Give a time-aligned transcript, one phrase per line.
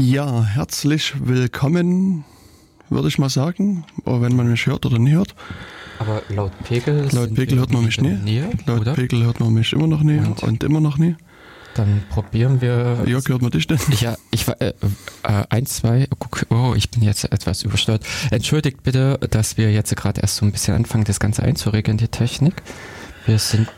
[0.00, 2.24] Ja, herzlich willkommen,
[2.88, 5.34] würde ich mal sagen, wenn man mich hört oder nicht hört.
[5.98, 7.08] Aber laut Pegel.
[7.10, 8.10] Laut Pegel hört man mich nie.
[8.12, 8.94] Nähe, laut oder?
[8.94, 10.62] Pegel hört man mich immer noch nie und, Und?
[10.62, 11.16] immer noch nie.
[11.74, 13.02] Dann probieren wir.
[13.06, 13.80] Jörg, hört man dich denn?
[14.00, 14.72] Ja, ich war äh,
[15.24, 16.06] äh, eins, zwei.
[16.20, 18.04] Guck, oh, ich bin jetzt etwas übersteuert.
[18.30, 22.06] Entschuldigt bitte, dass wir jetzt gerade erst so ein bisschen anfangen, das Ganze einzuregeln, die
[22.06, 22.62] Technik.
[23.26, 23.68] Wir sind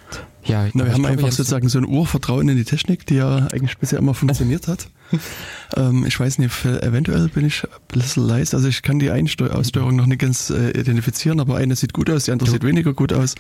[0.45, 0.69] ja.
[0.75, 3.79] Na, wir haben glaube, einfach sozusagen so ein Urvertrauen in die Technik, die ja eigentlich
[3.79, 4.89] bisher immer funktioniert hat.
[5.77, 8.57] ähm, ich weiß nicht, eventuell bin ich ein bisschen leise.
[8.57, 12.11] Also ich kann die Einsteu Aussteuerung noch nicht ganz äh, identifizieren, aber eine sieht gut
[12.11, 13.35] aus, die andere sieht weniger gut aus.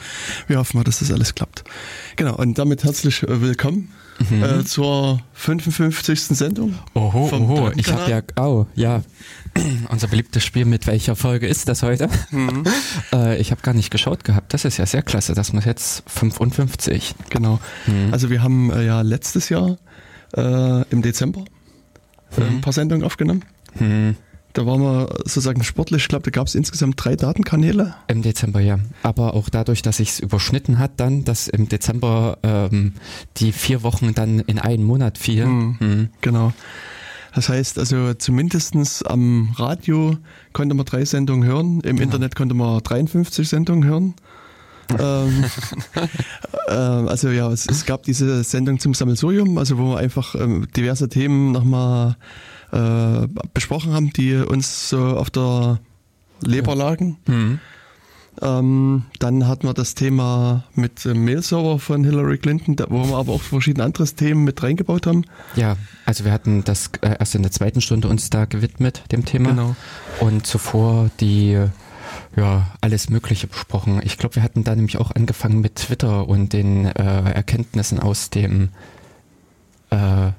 [0.46, 1.64] Wir hoffen mal, dass das alles klappt.
[2.16, 3.90] Genau, und damit herzlich äh, willkommen
[4.30, 6.20] äh, zur 55.
[6.20, 6.74] Sendung.
[6.94, 9.02] Oho, vom oho, ich habe ja, oh, ja,
[9.88, 12.08] unser beliebtes Spiel, mit welcher Folge ist das heute?
[12.30, 12.64] Mhm.
[13.12, 14.52] äh, ich habe gar nicht geschaut gehabt.
[14.52, 15.34] Das ist ja sehr klasse.
[15.34, 17.14] Das muss jetzt 55.
[17.30, 17.60] Genau.
[17.86, 18.12] Mhm.
[18.12, 19.78] Also wir haben äh, ja letztes Jahr
[20.36, 21.44] äh, im Dezember
[22.36, 23.44] äh, ein paar Sendungen aufgenommen.
[23.74, 24.16] Hm.
[24.52, 27.94] Da waren wir sozusagen sportlich, ich glaube, da gab es insgesamt drei Datenkanäle.
[28.08, 28.80] Im Dezember, ja.
[29.04, 32.94] Aber auch dadurch, dass sich es überschnitten hat, dann, dass im Dezember ähm,
[33.36, 35.76] die vier Wochen dann in einen Monat fielen.
[35.78, 36.08] Hm.
[36.20, 36.52] Genau.
[37.32, 40.16] Das heißt also zumindestens am Radio
[40.52, 42.02] konnte man drei Sendungen hören, im Genau.
[42.02, 44.14] Internet konnte man 53 Sendungen hören.
[44.98, 45.44] Ähm,
[46.68, 50.66] ähm, also ja, es, es gab diese Sendung zum Sammelsurium, also wo wir einfach ähm,
[50.76, 52.16] diverse Themen nochmal
[52.72, 55.80] äh, besprochen haben, die uns so auf der
[56.42, 57.18] Leber lagen.
[57.26, 57.60] Hm.
[58.42, 63.16] Ähm, dann hatten wir das Thema mit dem Mail-Server von Hillary Clinton, da, wo wir
[63.16, 65.24] aber auch verschiedene andere Themen mit reingebaut haben.
[65.56, 65.76] Ja,
[66.06, 69.50] also wir hatten das äh, erst in der zweiten Stunde uns da gewidmet, dem Thema.
[69.50, 69.76] Genau.
[70.20, 71.58] Und zuvor die,
[72.36, 74.00] ja, alles Mögliche besprochen.
[74.04, 78.30] Ich glaube, wir hatten da nämlich auch angefangen mit Twitter und den äh, Erkenntnissen aus
[78.30, 78.68] dem,
[79.90, 80.30] äh,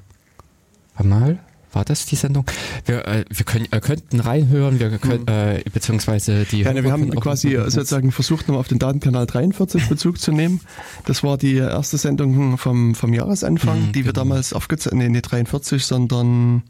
[1.02, 1.38] mal,
[1.72, 2.44] war das die Sendung?
[2.84, 6.58] Wir, äh, wir können, äh, könnten reinhören, wir können, äh, beziehungsweise die.
[6.58, 6.64] Mhm.
[6.64, 7.70] Ja, ne, wir haben quasi mitmachen.
[7.70, 10.60] sozusagen versucht, nochmal auf den Datenkanal 43 Bezug zu nehmen.
[11.06, 14.24] Das war die erste Sendung vom, vom Jahresanfang, Mhm, die wir genau.
[14.24, 16.62] damals aufgezeichnet, nee, nicht 43, sondern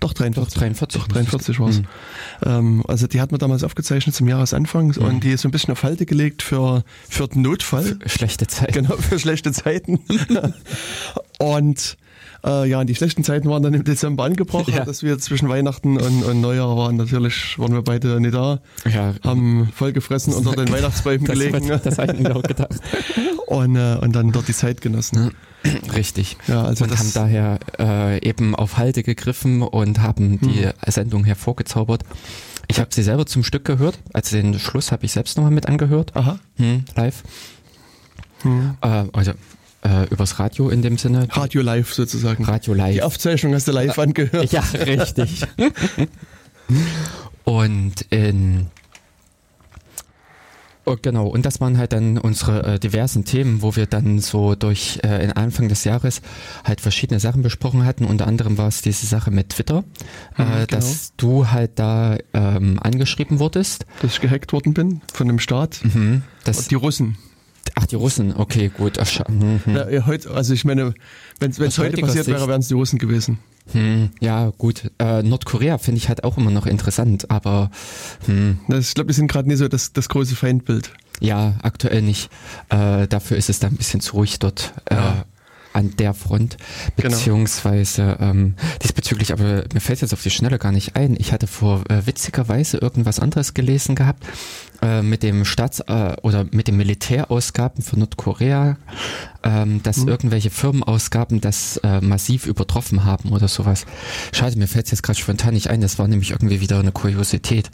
[0.00, 0.54] doch 43.
[0.54, 1.78] Doch, 43 Doch, 43 war es.
[1.80, 1.86] Mhm.
[2.44, 5.72] Ähm, also die hat man damals aufgezeichnet zum Jahresanfang und die ist so ein bisschen
[5.72, 7.98] auf Halte gelegt für, für den Notfall.
[8.06, 8.72] Schlechte Zeit.
[8.72, 10.00] Genau, für schlechte Zeiten.
[11.38, 11.96] und
[12.44, 14.84] äh, ja, die schlechten Zeiten waren dann im Dezember angebrochen, Ja.
[14.84, 16.96] dass wir zwischen Weihnachten und, und Neujahr waren.
[16.96, 21.68] Natürlich waren wir beide nicht da, Ja, haben voll gefressen unter den Weihnachtsbäumen das, gelegen
[21.68, 22.70] wird- das habe ich mir auch gedacht.
[23.46, 25.32] und, äh, und dann dort die Zeit genossen.
[25.94, 26.36] Richtig.
[26.48, 30.72] Ja, also und haben daher äh, eben auf Halte gegriffen und haben die Hm.
[30.86, 32.02] Sendung hervorgezaubert.
[32.68, 33.98] Ich habe sie selber zum Stück gehört.
[34.12, 36.14] Also den Schluss habe ich selbst nochmal mit angehört.
[36.16, 36.38] Aha.
[36.56, 37.22] Hm, live.
[38.42, 38.76] Hm.
[38.80, 39.32] Äh, also
[39.82, 41.26] äh, übers Radio in dem Sinne.
[41.30, 42.44] Radio live sozusagen.
[42.44, 43.02] Radio Die live.
[43.02, 44.52] Aufzeichnung hast du live angehört.
[44.52, 45.42] Ja, richtig.
[47.44, 48.66] und in
[50.86, 54.54] Oh, genau, und das waren halt dann unsere äh, diversen Themen, wo wir dann so
[54.54, 56.22] durch äh, in Anfang des Jahres
[56.64, 58.04] halt verschiedene Sachen besprochen hatten.
[58.06, 59.84] Unter anderem war es diese Sache mit Twitter,
[60.38, 63.84] Mhm, äh, dass du halt da ähm, angeschrieben wurdest.
[64.00, 65.80] Dass ich gehackt worden bin von dem Staat.
[65.84, 66.22] Mhm.
[66.44, 67.18] Das, Die Russen.
[67.74, 68.98] Ach, die Russen, okay, gut.
[68.98, 69.60] Ach, scha- mhm.
[69.92, 70.94] Ja, heute, also ich meine,
[71.38, 73.38] wenn es heute passiert wäre, Sicht- wären es die Russen gewesen.
[73.72, 74.90] Hm, ja, gut.
[74.98, 77.70] Äh, Nordkorea finde ich halt auch immer noch interessant, aber
[78.26, 80.90] hm, Das, ich glaube, die sind gerade nicht so das, das große Feindbild.
[81.20, 82.30] Ja, aktuell nicht.
[82.70, 85.24] Äh, dafür ist es da ein bisschen zu ruhig dort äh, Ja.
[85.80, 86.56] An der Front.
[86.96, 87.10] Genau.
[87.10, 91.16] Beziehungsweise ähm, diesbezüglich, aber mir fällt jetzt auf die Schnelle gar nicht ein.
[91.18, 94.24] Ich hatte vor äh, witzigerweise irgendwas anderes gelesen gehabt
[94.82, 98.76] äh, mit dem Staats- äh, oder mit den Militärausgaben für Nordkorea,
[99.42, 100.08] ähm, dass Mhm.
[100.08, 103.86] irgendwelche Firmenausgaben das äh, massiv übertroffen haben oder sowas.
[104.32, 105.80] Schade, mir fällt es jetzt gerade spontan nicht ein.
[105.80, 107.70] Das war nämlich irgendwie wieder eine Kuriosität.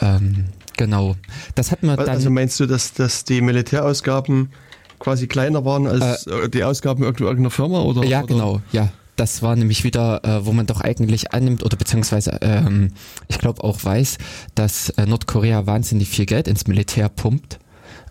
[0.00, 0.46] Ähm,
[0.76, 1.14] genau.
[1.54, 2.08] Das hatten wir dann.
[2.08, 4.50] Also meinst du, dass, dass die Militärausgaben
[5.04, 7.82] quasi kleiner waren als äh, die Ausgaben irgendeiner Firma?
[7.82, 8.26] Oder, Ja, oder?
[8.26, 8.88] genau, ja.
[9.16, 12.90] Das war nämlich wieder, äh, wo man doch eigentlich annimmt oder beziehungsweise ähm,
[13.28, 14.18] ich glaube auch weiß,
[14.56, 17.60] dass äh, Nordkorea wahnsinnig viel Geld ins Militär pumpt,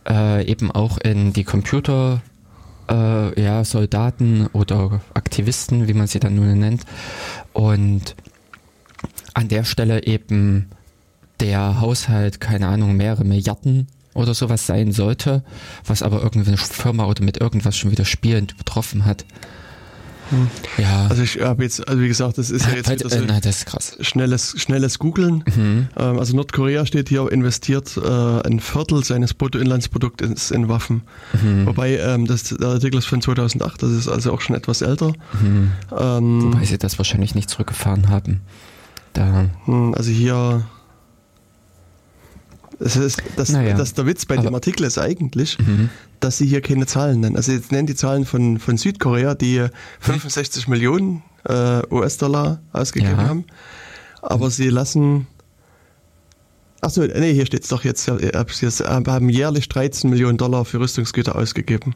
[0.07, 2.21] äh, eben auch in die Computer,
[2.89, 6.83] äh, ja, Soldaten oder Aktivisten, wie man sie dann nun nennt.
[7.51, 8.15] Und
[9.33, 10.69] an der Stelle eben
[11.41, 15.43] der Haushalt, keine Ahnung, mehrere Milliarden oder sowas sein sollte,
[15.85, 19.25] was aber irgendwie eine Firma oder mit irgendwas schon wieder spielend betroffen hat.
[20.29, 20.47] Hm.
[20.77, 21.07] Ja.
[21.07, 23.41] Also ich habe jetzt, also wie gesagt, das ist ja jetzt wieder so äh, nein,
[23.43, 23.97] das ist krass.
[23.99, 25.43] schnelles, schnelles Googeln.
[25.55, 25.87] Mhm.
[25.97, 31.03] Ähm, also Nordkorea steht hier, investiert äh, ein Viertel seines Bruttoinlandsprodukts in Waffen.
[31.41, 31.65] Mhm.
[31.65, 35.13] Wobei ähm, das, der Artikel ist von 2008, das ist also auch schon etwas älter.
[35.41, 35.71] Mhm.
[35.97, 38.41] Ähm, Wobei sie das wahrscheinlich nicht zurückgefahren haben.
[39.13, 39.45] Da.
[39.65, 40.65] Hm, also hier
[42.83, 43.77] das ist, das, naja.
[43.77, 45.89] das, der Witz bei Aber dem Artikel ist eigentlich, mhm.
[46.19, 47.37] dass sie hier keine Zahlen nennen.
[47.37, 49.65] Also jetzt nennen die Zahlen von, von Südkorea, die
[50.01, 50.73] 65 mhm.
[50.73, 53.27] Millionen äh, US-Dollar ausgegeben ja.
[53.27, 53.45] haben.
[54.21, 55.27] Aber sie lassen.
[56.81, 58.03] Achso, nee, hier steht es doch jetzt.
[58.03, 61.95] Sie haben jährlich 13 Millionen Dollar für Rüstungsgüter ausgegeben.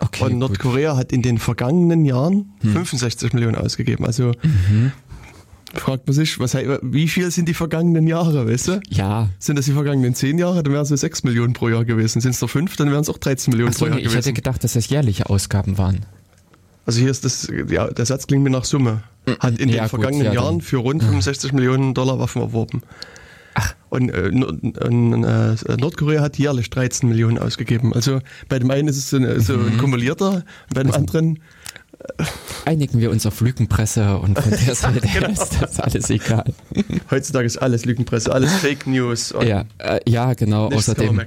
[0.00, 0.98] Okay, und Nordkorea gut.
[0.98, 2.72] hat in den vergangenen Jahren hm.
[2.72, 4.04] 65 Millionen ausgegeben.
[4.04, 4.90] Also mhm
[5.74, 8.80] fragt man sich, was, wie viel sind die vergangenen Jahre, weißt du?
[8.88, 9.30] Ja.
[9.38, 12.20] Sind das die vergangenen zehn Jahre, dann wären es so 6 Millionen pro Jahr gewesen.
[12.20, 14.18] Sind es noch fünf, dann wären es auch 13 Millionen so, pro Jahr nee, gewesen.
[14.18, 16.06] Ich hätte gedacht, dass das jährliche Ausgaben waren.
[16.84, 19.02] Also hier ist das, ja, der Satz klingt mir nach Summe.
[19.38, 22.82] Hat in ja, den vergangenen gut, ja, Jahren für rund 65 Millionen Dollar Waffen erworben.
[23.54, 23.74] Ach.
[23.88, 27.92] Und, äh, und äh, Nordkorea hat jährlich 13 Millionen ausgegeben.
[27.92, 29.78] Also bei dem einen ist es so, eine, so ein mhm.
[29.78, 30.44] kumulierter,
[30.74, 31.38] bei dem anderen
[32.64, 35.28] Einigen wir uns auf Lügenpresse und von der Seite genau.
[35.28, 36.52] ist das alles egal.
[37.10, 39.34] Heutzutage ist alles Lügenpresse, alles Fake News.
[39.44, 40.68] Ja, äh, ja, genau.
[40.68, 41.20] Außerdem,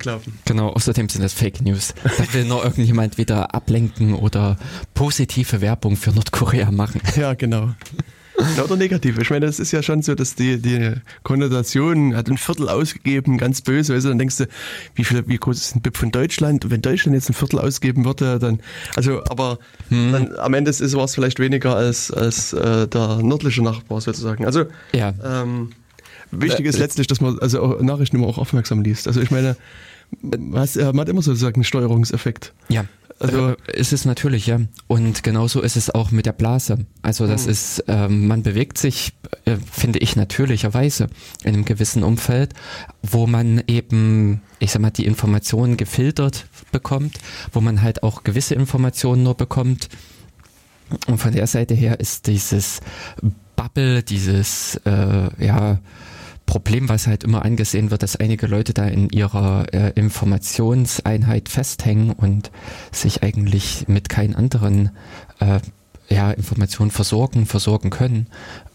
[0.46, 0.70] genau.
[0.70, 1.94] Außerdem sind das Fake News.
[2.04, 4.58] Da will nur irgendjemand wieder ablenken oder
[4.94, 7.02] positive Werbung für Nordkorea machen.
[7.16, 7.70] Ja, genau.
[8.64, 9.18] Oder negativ.
[9.18, 10.94] Ich meine, das ist ja schon so, dass die, die
[11.24, 13.94] Konnotation hat ein Viertel ausgegeben, ganz böse.
[13.94, 14.48] Also dann denkst du,
[14.96, 16.66] wie viel, wie groß ist ein BIP von Deutschland?
[16.66, 18.60] Und wenn Deutschland jetzt ein Viertel ausgeben würde, dann,
[18.96, 19.60] also, aber
[19.90, 20.12] hm.
[20.12, 24.46] dann, am Ende war es vielleicht weniger als, als äh, der nördliche Nachbar sozusagen.
[24.46, 25.14] Also, ja.
[25.24, 25.72] ähm,
[26.32, 29.08] wichtig ist äh, letztlich, dass man also Nachrichten immer auch aufmerksam liest.
[29.08, 29.56] Also ich meine,
[30.22, 32.54] man hat immer sozusagen einen Steuerungseffekt.
[32.70, 32.86] Ja.
[33.18, 34.60] Also ist es natürlich, ja.
[34.88, 36.86] Und genauso ist es auch mit der Blase.
[37.02, 37.52] Also das mhm.
[37.52, 39.14] ist, ähm, man bewegt sich,
[39.46, 41.08] äh, finde ich, natürlicherweise
[41.44, 42.54] in einem gewissen Umfeld,
[43.02, 47.18] wo man eben, ich sag mal, die Informationen gefiltert bekommt,
[47.54, 49.88] wo man halt auch gewisse Informationen nur bekommt.
[51.08, 52.82] Und von der Seite her ist dieses
[53.56, 55.80] Bubble, dieses, äh, ja,
[56.46, 62.12] Problem, was halt immer angesehen wird, dass einige Leute da in ihrer äh, Informationseinheit festhängen
[62.12, 62.52] und
[62.92, 64.92] sich eigentlich mit keinen anderen
[65.40, 65.60] äh,
[66.08, 68.28] ja, Informationen versorgen, versorgen können.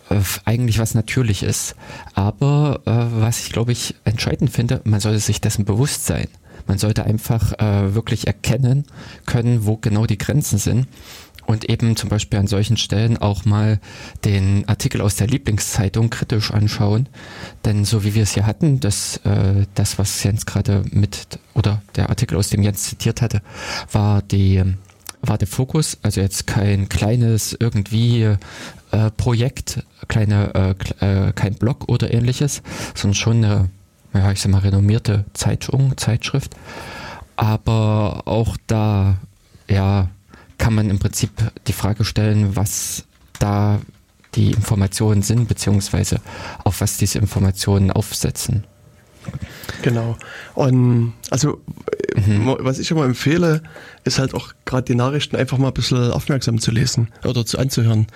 [0.09, 1.77] Äh, eigentlich was natürlich ist.
[2.15, 6.29] Aber äh, was ich glaube ich entscheidend finde, man sollte sich dessen bewusst sein.
[6.67, 8.85] Man sollte einfach äh, wirklich erkennen
[9.27, 10.87] können, wo genau die Grenzen sind
[11.51, 13.81] und eben zum Beispiel an solchen Stellen auch mal
[14.25, 17.09] den Artikel aus der Lieblingszeitung kritisch anschauen.
[17.65, 21.83] Denn so wie wir es hier hatten, das, äh, das was Jens gerade mit, oder
[21.97, 23.43] der Artikel, aus dem Jens zitiert hatte,
[23.91, 24.63] war die
[25.23, 31.89] war der Fokus, also jetzt kein kleines irgendwie äh, Projekt, kleine, äh, äh kein Blog
[31.89, 32.63] oder ähnliches,
[32.95, 33.71] sondern schon eine,
[34.15, 36.55] ja, ich sag mal, renommierte Zeitung, Zeitschrift.
[37.37, 39.19] Aber auch da,
[39.69, 40.09] ja,
[40.61, 41.31] kann man im Prinzip
[41.67, 43.05] die Frage stellen, was
[43.41, 43.81] da
[44.35, 46.21] die Informationen sind, beziehungsweise
[46.63, 48.65] auf was diese Informationen aufsetzen.
[49.83, 50.17] Genau.
[50.55, 51.61] Und also
[52.15, 52.57] mhm.
[52.61, 53.63] was ich immer empfehle,
[54.05, 57.59] ist halt auch gerade die Nachrichten einfach mal ein bisschen aufmerksam zu lesen oder zu
[57.59, 58.07] anzuhören.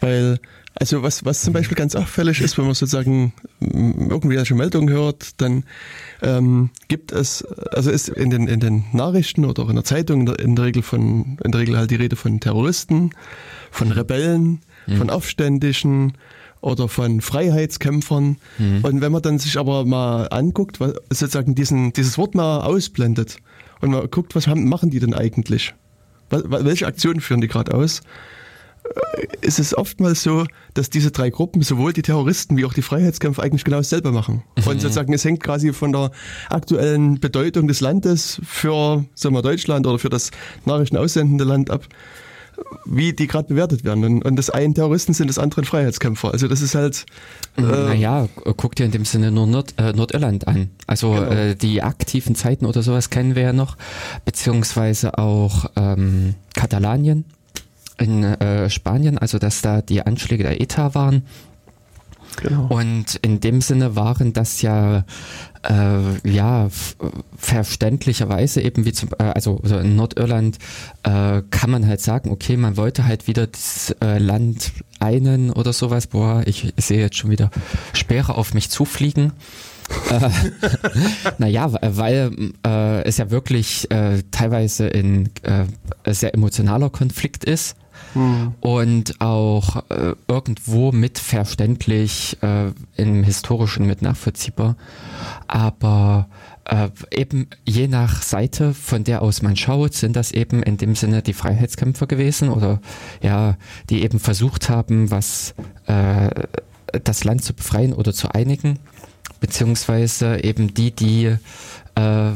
[0.00, 0.38] Weil,
[0.74, 5.40] also was, was zum Beispiel ganz auffällig ist, wenn man sozusagen irgendwie eine Meldung hört,
[5.40, 5.64] dann
[6.22, 10.20] ähm, gibt es, also ist in den, in den Nachrichten oder auch in der Zeitung
[10.20, 13.10] in der, in der Regel von, in der Regel halt die Rede von Terroristen,
[13.70, 14.96] von Rebellen, mhm.
[14.96, 16.14] von Aufständischen,
[16.64, 18.38] oder von Freiheitskämpfern.
[18.58, 18.80] Mhm.
[18.82, 23.36] Und wenn man dann sich aber mal anguckt, was, sozusagen diesen, dieses Wort mal ausblendet
[23.82, 25.74] und man guckt, was haben, machen die denn eigentlich?
[26.30, 28.00] Welche Aktionen führen die gerade aus?
[29.40, 33.42] Ist es oftmals so, dass diese drei Gruppen, sowohl die Terroristen wie auch die Freiheitskämpfer,
[33.42, 34.42] eigentlich genau dasselbe machen.
[34.58, 34.66] Mhm.
[34.66, 36.10] Und sozusagen, es hängt quasi von der
[36.50, 40.30] aktuellen Bedeutung des Landes für sagen wir, Deutschland oder für das
[40.66, 41.88] Nachrichtenaussendende Land ab
[42.84, 44.04] wie die gerade bewertet werden.
[44.04, 46.32] Und, und das einen Terroristen sind, das andere Freiheitskämpfer.
[46.32, 47.06] Also das ist halt.
[47.56, 50.70] Äh, naja, guck dir in dem Sinne nur Nord, äh, Nordirland an.
[50.86, 51.30] Also genau.
[51.30, 53.76] äh, die aktiven Zeiten oder sowas kennen wir ja noch,
[54.24, 57.24] beziehungsweise auch ähm, Katalanien
[57.98, 61.22] in äh, Spanien, also dass da die Anschläge der ETA waren.
[62.36, 62.66] Genau.
[62.66, 65.04] Und in dem Sinne waren das ja
[65.62, 66.68] äh, ja
[67.36, 70.58] verständlicherweise eben wie zum äh, also, also in Nordirland
[71.04, 75.72] äh, kann man halt sagen, okay, man wollte halt wieder das äh, Land einen oder
[75.72, 76.08] sowas.
[76.08, 77.50] Boah, ich, ich sehe jetzt schon wieder
[77.92, 79.32] Speere auf mich zufliegen.
[80.10, 80.30] äh,
[81.38, 85.66] naja, weil äh, es ja wirklich äh, teilweise ein äh,
[86.12, 87.76] sehr emotionaler Konflikt ist
[88.14, 88.54] hm.
[88.60, 94.76] und auch äh, irgendwo mit verständlich, äh, im historischen mit nachvollziehbar.
[95.46, 96.28] Aber
[96.64, 100.94] äh, eben je nach Seite, von der aus man schaut, sind das eben in dem
[100.94, 102.80] Sinne die Freiheitskämpfer gewesen oder
[103.22, 103.56] ja,
[103.90, 105.54] die eben versucht haben, was
[105.86, 106.30] äh,
[107.02, 108.78] das Land zu befreien oder zu einigen,
[109.40, 111.36] beziehungsweise eben die, die
[111.96, 112.30] äh,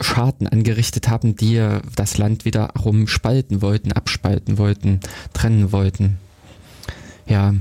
[0.00, 1.64] Schaden angerichtet haben, die
[1.96, 5.00] das Land wiederum spalten wollten, abspalten wollten,
[5.32, 6.18] trennen wollten.
[7.26, 7.54] Ja,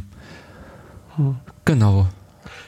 [1.16, 1.36] hm.
[1.66, 2.08] genau.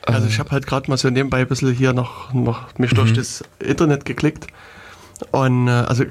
[0.05, 2.97] Also ich habe halt gerade mal so nebenbei ein bisschen hier noch, noch mich mhm.
[2.97, 4.47] durch das Internet geklickt
[5.31, 6.03] und äh, also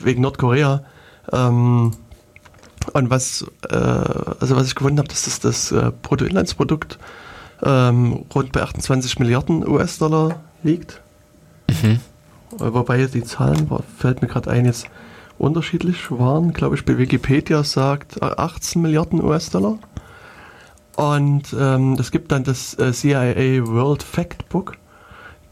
[0.00, 0.84] wegen Nordkorea
[1.32, 1.92] ähm,
[2.92, 6.98] und was äh, also was ich gefunden habe, dass das das äh, Bruttoinlandsprodukt
[7.62, 11.00] ähm, rund bei 28 Milliarden US-Dollar liegt.
[11.68, 12.00] Mhm.
[12.58, 13.68] Wobei die Zahlen,
[13.98, 14.86] fällt mir gerade ein, jetzt
[15.38, 16.52] unterschiedlich waren.
[16.52, 19.78] Glaube ich, bei Wikipedia sagt 18 Milliarden US-Dollar.
[20.96, 24.76] Und ähm, es gibt dann das äh, CIA World Factbook,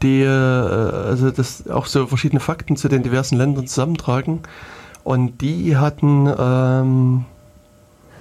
[0.01, 4.39] die äh, also das auch so verschiedene Fakten zu den diversen Ländern zusammentragen.
[5.03, 7.25] Und die hatten ähm,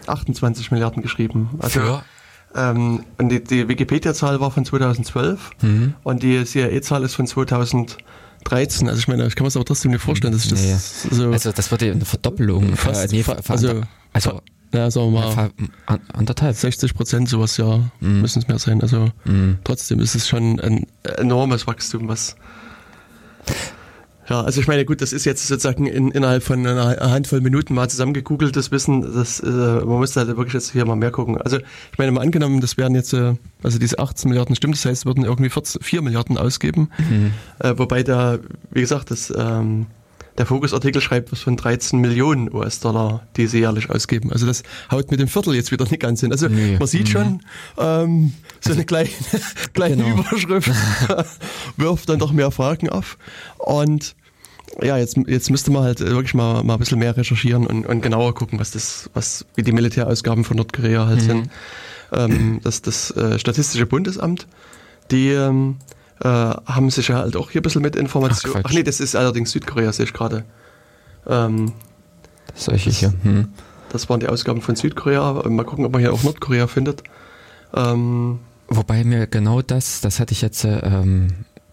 [0.09, 1.51] 28 Milliarden geschrieben.
[1.61, 2.03] Also, Für?
[2.55, 5.95] Ähm, und die, die Wikipedia-Zahl war von 2012 mhm.
[6.03, 7.27] und die CIA-Zahl ist von
[8.45, 8.89] 2013.
[8.89, 11.17] Also ich meine, ich kann mir es aber trotzdem nicht vorstellen, dass ich das nee.
[11.17, 12.77] so also das würde eine Verdoppelung.
[12.77, 13.83] Fast, äh, nee, also,
[14.13, 14.41] also
[14.75, 15.51] ja, sagen wir mal.
[15.89, 16.57] Ja, anderthalb.
[16.57, 18.21] 60 Prozent sowas, ja, mm.
[18.21, 18.81] müssen es mehr sein.
[18.81, 19.59] Also mm.
[19.65, 20.87] trotzdem ist es schon ein
[21.19, 22.37] enormes Wachstum, was.
[24.29, 27.75] Ja, also ich meine, gut, das ist jetzt sozusagen in, innerhalb von einer Handvoll Minuten
[27.75, 29.03] mal zusammengegoogeltes Wissen.
[29.15, 31.41] Das, äh, man muss da wirklich jetzt hier mal mehr gucken.
[31.41, 34.85] Also ich meine, mal angenommen, das wären jetzt, äh, also diese 18 Milliarden stimmt, das
[34.85, 36.91] heißt, würden irgendwie 14, 4 Milliarden ausgeben.
[36.99, 37.33] Mhm.
[37.59, 38.39] Äh, wobei da,
[38.71, 39.87] wie gesagt, das ähm,
[40.39, 44.33] der Fokus-Artikel schreibt was von 13 Millionen US-Dollar, die sie jährlich ausgeben.
[44.33, 46.33] Also das haut mit dem Viertel jetzt wieder nicht ganz hin.
[46.33, 46.77] Also nee.
[46.79, 47.11] man sieht mhm.
[47.11, 47.41] schon,
[47.79, 49.11] ähm, so also, eine kleine,
[49.75, 50.21] kleine genau.
[50.21, 50.71] Überschrift
[51.77, 53.19] wirft dann doch mehr Fragen auf.
[53.59, 54.15] Und
[54.81, 58.01] ja, jetzt, jetzt müsste man halt wirklich mal, mal ein bisschen mehr recherchieren und, und
[58.01, 61.27] genauer gucken, was das, was, wie die Militärausgaben von Nordkorea halt mhm.
[61.27, 61.51] sind.
[62.13, 64.47] Ähm, das, das äh, Statistische Bundesamt,
[65.11, 65.77] die ähm,
[66.23, 68.57] äh, haben sich ja halt auch hier ein bisschen mit Informationen.
[68.59, 70.45] Ach, Ach, nee, das ist allerdings Südkorea, sehe ich gerade.
[71.27, 71.73] Ähm,
[72.55, 73.13] Solche hier.
[73.23, 73.49] Hm.
[73.91, 75.43] Das waren die Ausgaben von Südkorea.
[75.49, 77.03] Mal gucken, ob man hier auch Nordkorea findet.
[77.75, 78.39] Ähm,
[78.69, 81.29] Wobei mir genau das, das hatte ich jetzt ähm,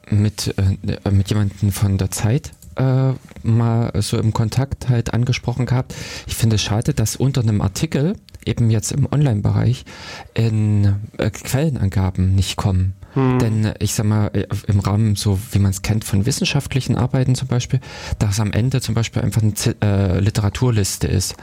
[0.10, 3.14] mit, äh, mit jemandem von der Zeit äh,
[3.44, 5.94] mal so im Kontakt halt angesprochen gehabt.
[6.28, 8.16] Ich finde es schade, dass unter einem Artikel,
[8.46, 9.86] eben jetzt im Online-Bereich,
[10.34, 12.96] in äh, Quellenangaben nicht kommen.
[13.14, 13.40] Hm.
[13.40, 17.36] Denn ich sag mal, äh, im Rahmen, so wie man es kennt von wissenschaftlichen Arbeiten
[17.36, 17.80] zum Beispiel,
[18.20, 21.36] dass am Ende zum Beispiel einfach eine äh, Literaturliste ist,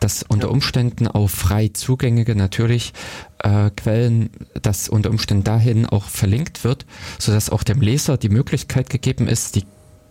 [0.00, 2.92] dass unter Umständen auf frei zugängige natürlich
[3.38, 6.86] äh, Quellen, dass unter Umständen dahin auch verlinkt wird,
[7.18, 9.64] sodass auch dem Leser die Möglichkeit gegeben ist, die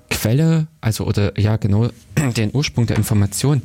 [0.09, 1.89] Quelle, also oder ja genau
[2.37, 3.61] den Ursprung der Information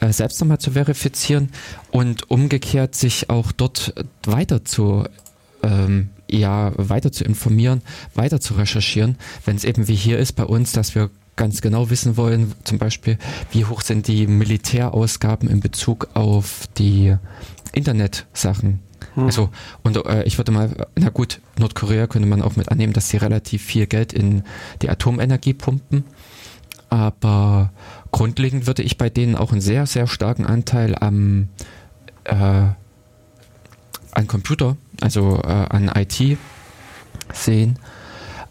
[0.00, 1.50] äh, selbst nochmal zu verifizieren
[1.90, 5.04] und umgekehrt sich auch dort weiter zu
[5.62, 7.82] ähm, ja weiter zu informieren,
[8.14, 11.90] weiter zu recherchieren, wenn es eben wie hier ist bei uns, dass wir ganz genau
[11.90, 13.18] wissen wollen, zum Beispiel,
[13.52, 17.14] wie hoch sind die Militärausgaben in Bezug auf die
[17.72, 18.80] Internetsachen.
[19.14, 19.24] Hm.
[19.24, 19.50] Also,
[19.82, 23.18] und äh, ich würde mal, na gut, Nordkorea könnte man auch mit annehmen, dass sie
[23.18, 24.42] relativ viel Geld in
[24.82, 26.04] die Atomenergie pumpen.
[26.88, 27.72] Aber
[28.12, 31.48] grundlegend würde ich bei denen auch einen sehr, sehr starken Anteil am
[32.24, 32.68] äh,
[34.16, 36.38] an Computer, also äh, an IT
[37.32, 37.78] sehen.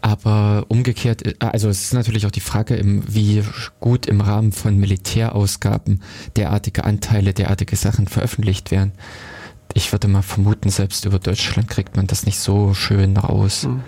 [0.00, 3.42] Aber umgekehrt, äh, also es ist natürlich auch die Frage, wie
[3.80, 6.02] gut im Rahmen von Militärausgaben
[6.36, 8.92] derartige Anteile, derartige Sachen veröffentlicht werden.
[9.74, 13.64] Ich würde mal vermuten, selbst über Deutschland kriegt man das nicht so schön raus.
[13.64, 13.82] Hm.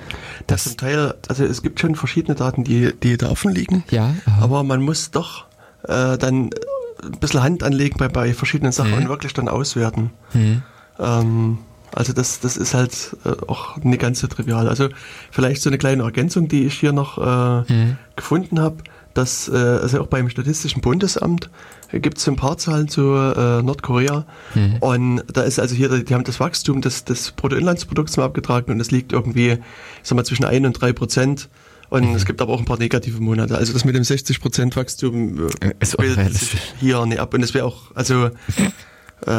[0.47, 3.85] Das, das zum Teil, also es gibt schon verschiedene Daten, die, die da offen liegen.
[3.91, 4.15] Ja.
[4.27, 4.43] Aha.
[4.43, 5.47] Aber man muss doch
[5.85, 6.51] äh, dann
[7.03, 9.03] ein bisschen Hand anlegen bei, bei verschiedenen Sachen hm.
[9.03, 10.11] und wirklich dann auswerten.
[10.33, 10.63] Hm.
[10.99, 11.59] Ähm,
[11.95, 14.69] also das, das ist halt äh, auch nicht ganz so trivial.
[14.69, 14.89] Also
[15.31, 17.97] vielleicht so eine kleine Ergänzung, die ich hier noch äh, mhm.
[18.17, 18.77] gefunden habe,
[19.15, 21.51] dass äh, also auch beim Statistischen Bundesamt
[21.93, 24.77] gibt es ein paar Zahlen zu äh, Nordkorea mhm.
[24.81, 28.81] und da ist also hier, die haben das Wachstum des, des Bruttoinlandsprodukts mal abgetragen und
[28.81, 29.59] es liegt irgendwie, ich
[30.03, 31.49] sag mal, zwischen 1 und 3 Prozent.
[31.91, 32.15] Und mhm.
[32.15, 33.57] es gibt aber auch ein paar negative Monate.
[33.57, 37.33] Also das mit dem 60 Prozent Wachstum äh, bildet sich hier nicht ab.
[37.33, 38.29] Und es wäre auch, also
[39.27, 39.31] äh,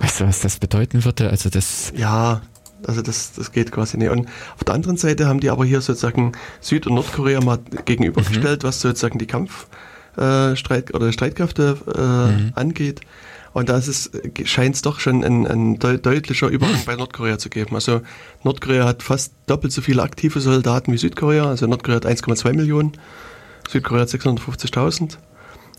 [0.00, 1.30] weißt du, was das bedeuten würde?
[1.30, 1.92] Also das.
[1.96, 2.42] Ja,
[2.86, 4.10] also das, das geht quasi nicht.
[4.10, 8.62] Und auf der anderen Seite haben die aber hier sozusagen Süd- und Nordkorea mal gegenübergestellt,
[8.62, 8.66] mhm.
[8.66, 12.52] was sozusagen die Kampfstreit äh, oder Streitkräfte äh, mhm.
[12.54, 13.00] angeht.
[13.52, 13.80] Und da
[14.44, 17.74] scheint es doch schon ein, ein deutlicher Übergang bei Nordkorea zu geben.
[17.74, 18.00] Also
[18.44, 21.48] Nordkorea hat fast doppelt so viele aktive Soldaten wie Südkorea.
[21.48, 22.92] Also Nordkorea hat 1,2 Millionen,
[23.68, 25.18] Südkorea hat 650.000.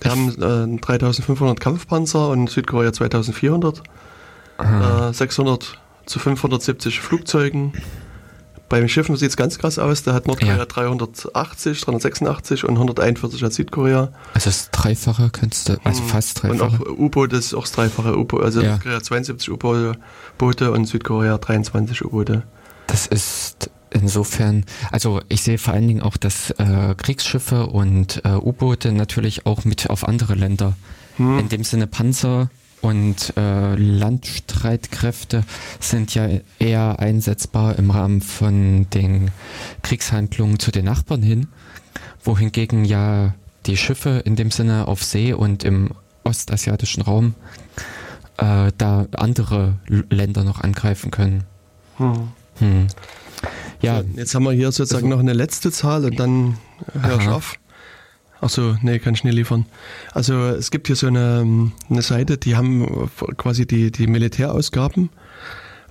[0.04, 3.82] Die haben äh, 3500 Kampfpanzer und Südkorea 2400.
[4.60, 7.74] Äh, 600 zu 570 Flugzeugen.
[8.70, 10.04] Bei den Schiffen sieht es ganz krass aus.
[10.04, 10.66] Da hat Nordkorea ja.
[10.66, 14.12] 380, 386 und 141 hat Südkorea.
[14.34, 16.08] Also das Dreifache könntest du, also hm.
[16.08, 16.64] fast Dreifache.
[16.64, 18.42] Und auch U-Boote ist auch das Dreifache U-Boot.
[18.42, 18.70] Also ja.
[18.72, 22.44] Nordkorea 72 U-Boote und Südkorea 23 U-Boote.
[22.88, 28.36] Das ist insofern, also ich sehe vor allen Dingen auch, dass äh, Kriegsschiffe und äh,
[28.36, 30.76] U-Boote natürlich auch mit auf andere Länder,
[31.18, 31.40] hm.
[31.40, 32.50] in dem Sinne Panzer
[32.82, 35.46] und äh, Landstreitkräfte
[35.80, 36.28] sind ja
[36.60, 39.32] eher einsetzbar im Rahmen von den
[39.84, 41.48] Kriegshandlungen zu den Nachbarn hin,
[42.24, 43.36] wohingegen ja
[43.66, 45.92] die Schiffe in dem Sinne auf See und im
[46.26, 47.36] ostasiatischen Raum
[48.38, 51.46] äh, da andere Länder noch angreifen können.
[51.98, 52.30] Hm.
[52.60, 52.88] Hm.
[53.84, 54.02] Ja.
[54.16, 56.58] Jetzt haben wir hier sozusagen also, noch eine letzte Zahl und dann
[57.02, 57.56] hör ich auf.
[58.40, 59.66] Achso, nee, kann ich nicht liefern.
[60.14, 65.10] Also es gibt hier so eine, eine Seite, die haben quasi die, die Militärausgaben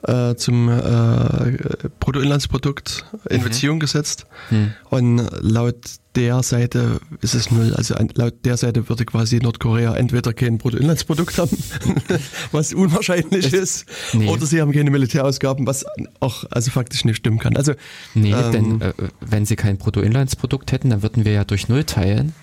[0.02, 1.58] äh, zum äh,
[2.00, 3.44] Bruttoinlandsprodukt in mhm.
[3.44, 4.26] Beziehung gesetzt.
[4.50, 4.74] Mhm.
[4.90, 5.76] Und laut
[6.14, 7.72] der Seite ist es null.
[7.74, 11.56] Also laut der Seite würde quasi Nordkorea entweder kein Bruttoinlandsprodukt haben,
[12.52, 14.28] was unwahrscheinlich ist, nee.
[14.28, 15.84] oder sie haben keine Militärausgaben, was
[16.20, 17.56] auch also faktisch nicht stimmen kann.
[17.56, 17.72] Also
[18.14, 21.84] nee, ähm, denn äh, wenn sie kein Bruttoinlandsprodukt hätten, dann würden wir ja durch null
[21.84, 22.34] teilen.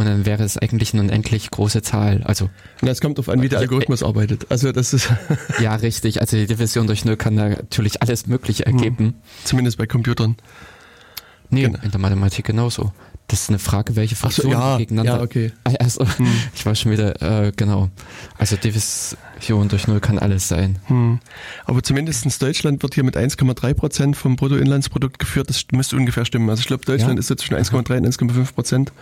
[0.00, 2.22] Und dann wäre es eigentlich eine unendlich große Zahl.
[2.24, 2.48] Also
[2.80, 4.46] das kommt auf an, wie der Algorithmus äh, arbeitet.
[4.48, 5.10] Also das ist
[5.60, 6.22] ja richtig.
[6.22, 8.96] Also die Division durch Null kann natürlich alles Mögliche ergeben.
[8.96, 9.14] Hm.
[9.44, 10.36] Zumindest bei Computern.
[11.50, 11.78] Nee, genau.
[11.82, 12.94] in der Mathematik genauso.
[13.30, 15.18] Das ist eine Frage, welche Funktionen so, ja, gegeneinander.
[15.18, 15.52] Ja, okay.
[15.78, 16.26] Also, hm.
[16.52, 17.88] ich war schon wieder, äh, genau.
[18.38, 20.80] Also Division durch Null kann alles sein.
[20.86, 21.20] Hm.
[21.64, 25.48] Aber zumindest Deutschland wird hier mit 1,3 Prozent vom Bruttoinlandsprodukt geführt.
[25.48, 26.50] Das müsste ungefähr stimmen.
[26.50, 27.20] Also ich glaube, Deutschland ja.
[27.20, 28.92] ist jetzt zwischen 1,3 und 1,5 Prozent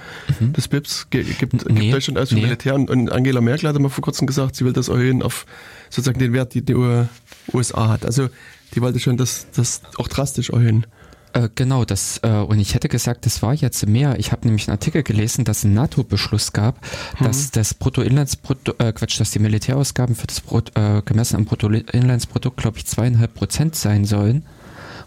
[0.41, 0.53] mhm.
[0.53, 1.07] des BIPs.
[1.09, 2.43] Gibt, gibt nee, Deutschland aus für nee.
[2.43, 2.75] Militär.
[2.75, 5.47] Und, und, Angela Merkel hat mal vor kurzem gesagt, sie will das erhöhen auf
[5.89, 8.05] sozusagen den Wert, den die USA hat.
[8.05, 8.29] Also
[8.75, 10.87] die wollte schon das, das auch drastisch erhöhen.
[11.33, 14.19] Äh, genau, das, äh, und ich hätte gesagt, das war jetzt mehr.
[14.19, 16.81] Ich habe nämlich einen Artikel gelesen, dass ein NATO-Beschluss gab,
[17.19, 17.25] mhm.
[17.25, 22.57] dass das Bruttoinlandsprodukt, äh, Quatsch, dass die Militärausgaben für das Brut, äh, gemessen am Bruttoinlandsprodukt,
[22.57, 24.45] glaube ich, zweieinhalb Prozent sein sollen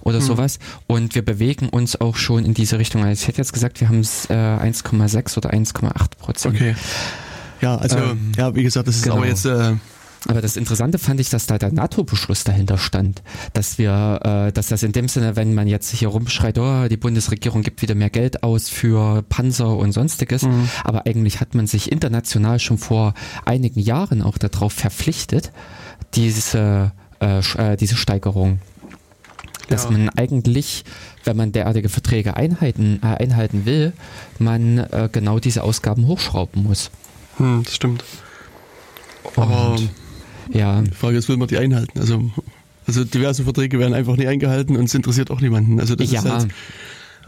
[0.01, 0.25] oder hm.
[0.25, 0.59] sowas.
[0.87, 3.03] Und wir bewegen uns auch schon in diese Richtung.
[3.03, 6.55] Also ich hätte jetzt gesagt, wir haben es äh, 1,6 oder 1,8 Prozent.
[6.55, 6.75] Okay.
[7.61, 9.17] Ja, also ähm, ja, wie gesagt, das ist genau.
[9.17, 9.73] aber jetzt äh,
[10.27, 14.67] aber das Interessante fand ich, dass da der NATO-Beschluss dahinter stand, dass wir, äh, dass
[14.67, 18.11] das in dem Sinne, wenn man jetzt hier rumschreit, oh, die Bundesregierung gibt wieder mehr
[18.11, 20.69] Geld aus für Panzer und sonstiges, mhm.
[20.83, 25.51] aber eigentlich hat man sich international schon vor einigen Jahren auch darauf verpflichtet,
[26.13, 28.59] diese, äh, äh, diese Steigerung
[29.69, 30.83] dass man eigentlich,
[31.23, 33.93] wenn man derartige Verträge einhalten, äh, einhalten will,
[34.37, 36.91] man äh, genau diese Ausgaben hochschrauben muss.
[37.37, 38.03] Hm, das stimmt.
[39.35, 39.77] Und Aber
[40.49, 40.81] ja.
[40.81, 41.99] Die Frage ist, will man die einhalten?
[41.99, 42.31] Also,
[42.87, 45.79] also diverse Verträge werden einfach nicht eingehalten und es interessiert auch niemanden.
[45.79, 46.19] Also das ja.
[46.19, 46.47] ist halt,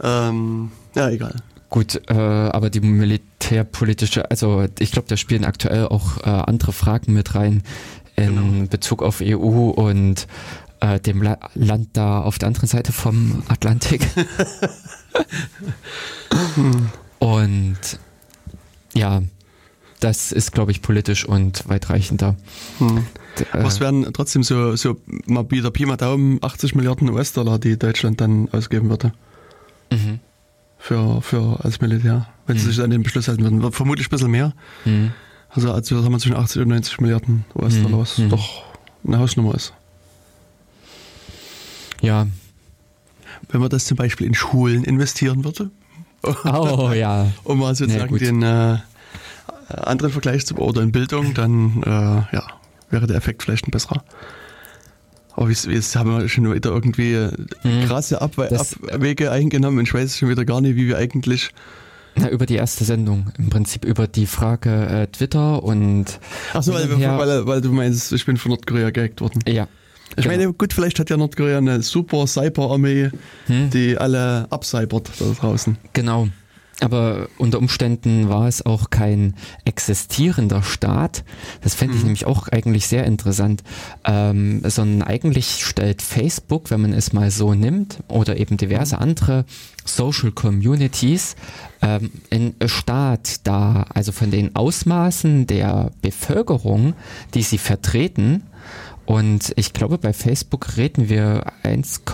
[0.02, 1.36] ähm, ja, egal.
[1.70, 7.12] Gut, äh, aber die militärpolitische, also ich glaube, da spielen aktuell auch äh, andere Fragen
[7.12, 7.62] mit rein
[8.16, 8.66] in genau.
[8.68, 10.28] Bezug auf EU und
[10.80, 14.06] äh, dem La Land da auf der anderen Seite vom Atlantik.
[17.18, 17.78] und
[18.94, 19.22] ja,
[20.04, 22.36] das ist, glaube ich, politisch und weitreichender.
[22.78, 23.06] Hm.
[23.54, 28.20] Was wären trotzdem so, so mal wieder Pi mal Daumen 80 Milliarden US-Dollar, die Deutschland
[28.20, 29.14] dann ausgeben würde?
[29.90, 30.20] Mhm.
[30.78, 32.60] Für, für als Militär, wenn mhm.
[32.60, 33.72] sie sich an den Beschluss halten würden.
[33.72, 34.52] Vermutlich ein bisschen mehr.
[34.84, 35.12] Mhm.
[35.48, 38.28] Also, also haben wir zwischen 80 und 90 Milliarden US-Dollar, was mhm.
[38.28, 38.62] doch
[39.06, 39.72] eine Hausnummer ist.
[42.02, 42.26] Ja.
[43.48, 45.70] Wenn man das zum Beispiel in Schulen investieren würde.
[46.22, 47.32] Oh ja.
[47.44, 48.78] um mal sozusagen ja, den äh,
[49.68, 52.46] anderen Vergleich zu oder in Bildung, dann äh, ja,
[52.90, 54.02] wäre der Effekt vielleicht ein besserer.
[55.36, 57.28] Aber jetzt haben wir schon wieder irgendwie
[57.62, 57.86] hm.
[57.86, 61.50] krasse Abwe das, Abwege eingenommen und ich weiß schon wieder gar nicht, wie wir eigentlich.
[62.16, 66.20] Na, über die erste Sendung, im Prinzip über die Frage äh, Twitter und.
[66.52, 69.40] Achso, weil, weil, weil, du meinst, ich bin von Nordkorea gehackt worden.
[69.48, 69.66] Ja.
[70.10, 70.36] Ich genau.
[70.36, 73.10] meine, gut, vielleicht hat ja Nordkorea eine super Cyber-Armee,
[73.46, 73.70] hm.
[73.70, 75.76] die alle abcybert da draußen.
[75.92, 76.28] Genau.
[76.80, 79.34] Aber unter Umständen war es auch kein
[79.64, 81.24] existierender Staat.
[81.60, 82.06] Das fände ich mhm.
[82.06, 83.62] nämlich auch eigentlich sehr interessant.
[84.04, 89.44] Ähm, sondern eigentlich stellt Facebook, wenn man es mal so nimmt, oder eben diverse andere
[89.84, 91.36] Social Communities,
[91.80, 93.86] ähm, einen Staat dar.
[93.94, 96.94] Also von den Ausmaßen der Bevölkerung,
[97.34, 98.42] die sie vertreten.
[99.06, 102.04] Und ich glaube, bei Facebook reden wir 1,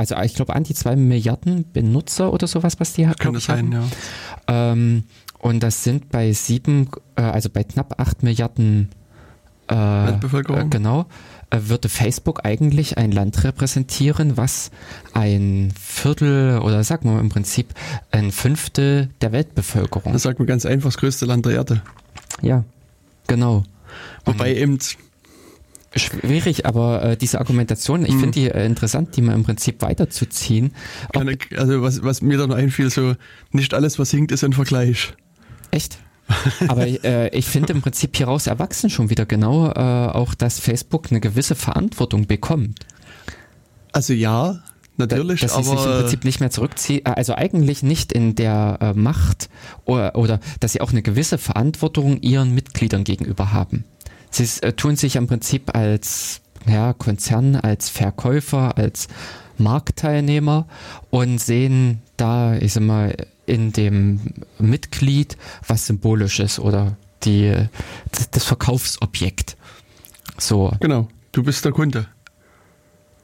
[0.00, 3.04] also ich glaube an die zwei Milliarden Benutzer oder sowas, was die.
[3.18, 3.84] Kann das sein, ja.
[4.48, 5.04] Ähm,
[5.38, 8.88] und das sind bei sieben, äh, also bei knapp acht Milliarden
[9.68, 10.62] äh, Weltbevölkerung.
[10.62, 11.04] Äh, genau,
[11.50, 14.70] äh, würde Facebook eigentlich ein Land repräsentieren, was
[15.12, 17.74] ein Viertel oder sagen wir im Prinzip
[18.10, 20.14] ein Fünftel der Weltbevölkerung.
[20.14, 21.82] Das sagt man ganz einfach, das größte Land der Erde.
[22.40, 22.64] Ja,
[23.26, 23.64] genau.
[24.24, 24.78] Wobei eben
[25.96, 28.20] Schwierig, aber äh, diese Argumentation, ich hm.
[28.20, 30.72] finde die äh, interessant, die mal im Prinzip weiterzuziehen.
[31.14, 33.14] Ich, also was, was mir da noch einfiel, so
[33.50, 35.14] nicht alles, was hinkt, ist ein Vergleich.
[35.72, 35.98] Echt?
[36.68, 41.08] Aber äh, ich finde im Prinzip hieraus erwachsen schon wieder genau äh, auch, dass Facebook
[41.10, 42.86] eine gewisse Verantwortung bekommt.
[43.92, 44.60] Also ja,
[44.96, 48.12] natürlich, da, dass aber sie sich im Prinzip nicht mehr zurückziehen, äh, also eigentlich nicht
[48.12, 49.48] in der äh, Macht
[49.84, 53.84] oder, oder dass sie auch eine gewisse Verantwortung ihren Mitgliedern gegenüber haben.
[54.30, 59.08] Sie äh, tun sich im Prinzip als ja, Konzern, als Verkäufer, als
[59.58, 60.66] Marktteilnehmer
[61.10, 63.14] und sehen da, ich sag mal,
[63.46, 64.20] in dem
[64.58, 67.54] Mitglied was Symbolisches oder die,
[68.30, 69.56] das Verkaufsobjekt.
[70.38, 70.72] So.
[70.80, 72.06] Genau, du bist der Kunde.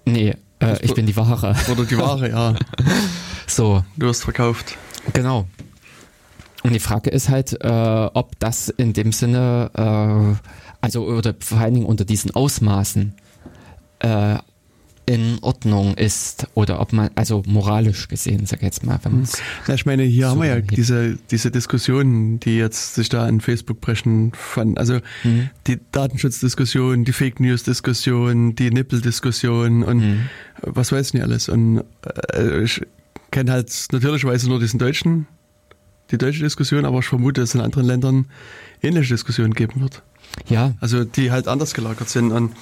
[0.04, 1.56] Nee, äh, ich bin die Ware.
[1.70, 2.54] Oder die Ware, ja.
[3.46, 3.84] so.
[3.96, 4.76] Du hast verkauft.
[5.12, 5.46] Genau.
[6.62, 7.68] Und die Frage ist halt, äh,
[8.12, 13.12] ob das in dem Sinne äh, also oder vor allen Dingen unter diesen Ausmaßen
[13.98, 14.36] äh,
[15.04, 18.98] in Ordnung ist oder ob man, also moralisch gesehen, sag ich jetzt mal.
[19.02, 19.26] Wenn
[19.66, 23.28] ja, ich meine, hier so haben wir ja diese, diese Diskussionen, die jetzt sich da
[23.28, 24.78] in Facebook brechen fanden.
[24.78, 25.50] Also mhm.
[25.66, 30.20] die Datenschutzdiskussion, die Fake News Diskussion, die Nippel-Diskussion und mhm.
[30.62, 31.48] was weiß ich nicht alles.
[31.48, 31.84] Und
[32.32, 32.82] äh, ich
[33.30, 35.26] kenne halt natürlicherweise nur diesen deutschen,
[36.10, 38.26] die deutsche Diskussion, aber ich vermute, dass es in anderen Ländern
[38.82, 40.02] ähnliche Diskussionen geben wird.
[40.48, 40.74] Ja.
[40.80, 42.32] Also die halt anders gelagert sind.
[42.32, 42.52] Und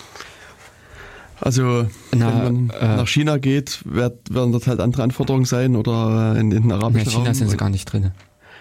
[1.40, 5.76] also Na, wenn man äh, nach China geht, wird, werden dort halt andere Anforderungen sein
[5.76, 7.34] oder in, in den arabischen in China Raum.
[7.34, 8.12] sind sie gar nicht drin.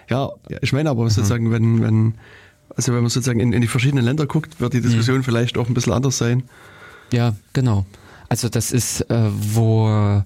[0.10, 1.10] Ja, ich meine aber mhm.
[1.10, 2.16] sozusagen, wenn, wenn,
[2.76, 4.84] also wenn man sozusagen in, in die verschiedenen Länder guckt, wird die mhm.
[4.84, 5.24] Diskussion mhm.
[5.24, 6.44] vielleicht auch ein bisschen anders sein.
[7.12, 7.86] Ja, genau.
[8.30, 10.24] Also das ist, äh, wo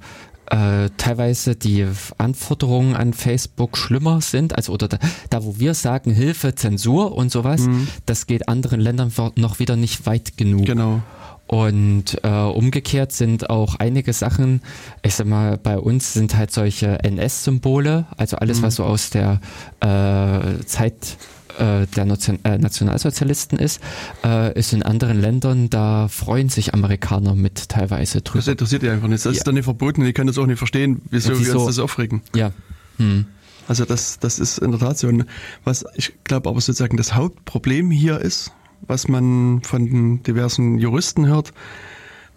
[0.49, 1.85] äh, teilweise die
[2.17, 4.97] Anforderungen an Facebook schlimmer sind, also oder da,
[5.29, 7.87] da wo wir sagen Hilfe, Zensur und sowas, mhm.
[8.05, 10.65] das geht anderen Ländern noch wieder nicht weit genug.
[10.65, 11.01] Genau.
[11.47, 14.61] Und äh, umgekehrt sind auch einige Sachen,
[15.01, 18.63] ich sag mal, bei uns sind halt solche NS-Symbole, also alles, mhm.
[18.63, 19.39] was so aus der
[19.79, 21.17] äh, Zeit
[21.57, 23.81] äh, der Nation, äh, Nationalsozialisten ist,
[24.23, 28.39] äh, ist in anderen Ländern, da freuen sich Amerikaner mit teilweise drüber.
[28.39, 29.25] Das interessiert die einfach nicht.
[29.25, 29.37] Das ja.
[29.37, 30.05] ist dann nicht verboten.
[30.05, 31.45] Ich kann das auch nicht verstehen, wieso, wieso?
[31.45, 32.21] wir uns das aufregen.
[32.35, 32.51] Ja.
[32.97, 33.25] Hm.
[33.67, 35.07] Also das, das ist in der Tat so.
[35.07, 35.25] Und
[35.63, 41.27] was ich glaube aber sozusagen das Hauptproblem hier ist, was man von den diversen Juristen
[41.27, 41.53] hört,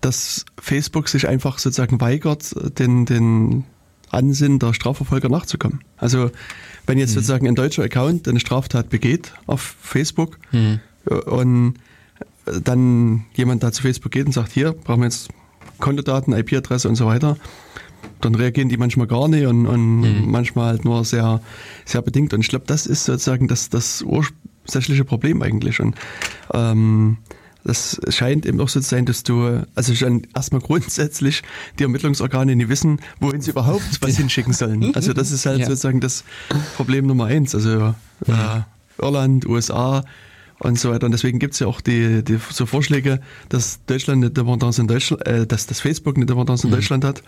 [0.01, 3.65] dass Facebook sich einfach sozusagen weigert, den, den
[4.11, 5.81] Ansinnen der Strafverfolger nachzukommen.
[5.97, 6.31] Also
[6.91, 7.15] wenn jetzt mhm.
[7.15, 10.81] sozusagen ein deutscher Account eine Straftat begeht auf Facebook mhm.
[11.25, 11.75] und
[12.65, 15.29] dann jemand da zu Facebook geht und sagt, hier brauchen wir jetzt
[15.79, 17.37] Kontodaten, IP-Adresse und so weiter,
[18.21, 20.31] dann reagieren die manchmal gar nicht und, und mhm.
[20.31, 21.41] manchmal halt nur sehr,
[21.85, 22.35] sehr bedingt.
[22.35, 25.81] Und ich glaube, das ist sozusagen das, das ursächliche Problem eigentlich.
[25.81, 25.95] Und
[26.53, 27.19] ähm,
[27.65, 31.43] das scheint eben auch so zu sein, dass du, also schon erstmal grundsätzlich
[31.79, 34.95] die Ermittlungsorgane nicht wissen, wohin sie überhaupt was hinschicken sollen.
[34.95, 35.67] Also das ist halt ja.
[35.67, 36.25] sozusagen das
[36.77, 37.55] Problem Nummer eins.
[37.55, 37.95] Also
[38.27, 38.61] äh,
[38.99, 40.05] Irland, USA
[40.59, 41.07] und so weiter.
[41.07, 44.87] Und deswegen gibt es ja auch die, die so Vorschläge, dass Deutschland eine Dependance in
[44.87, 46.77] Deutschland, äh, dass das Facebook eine Dependance in mhm.
[46.77, 47.23] Deutschland hat,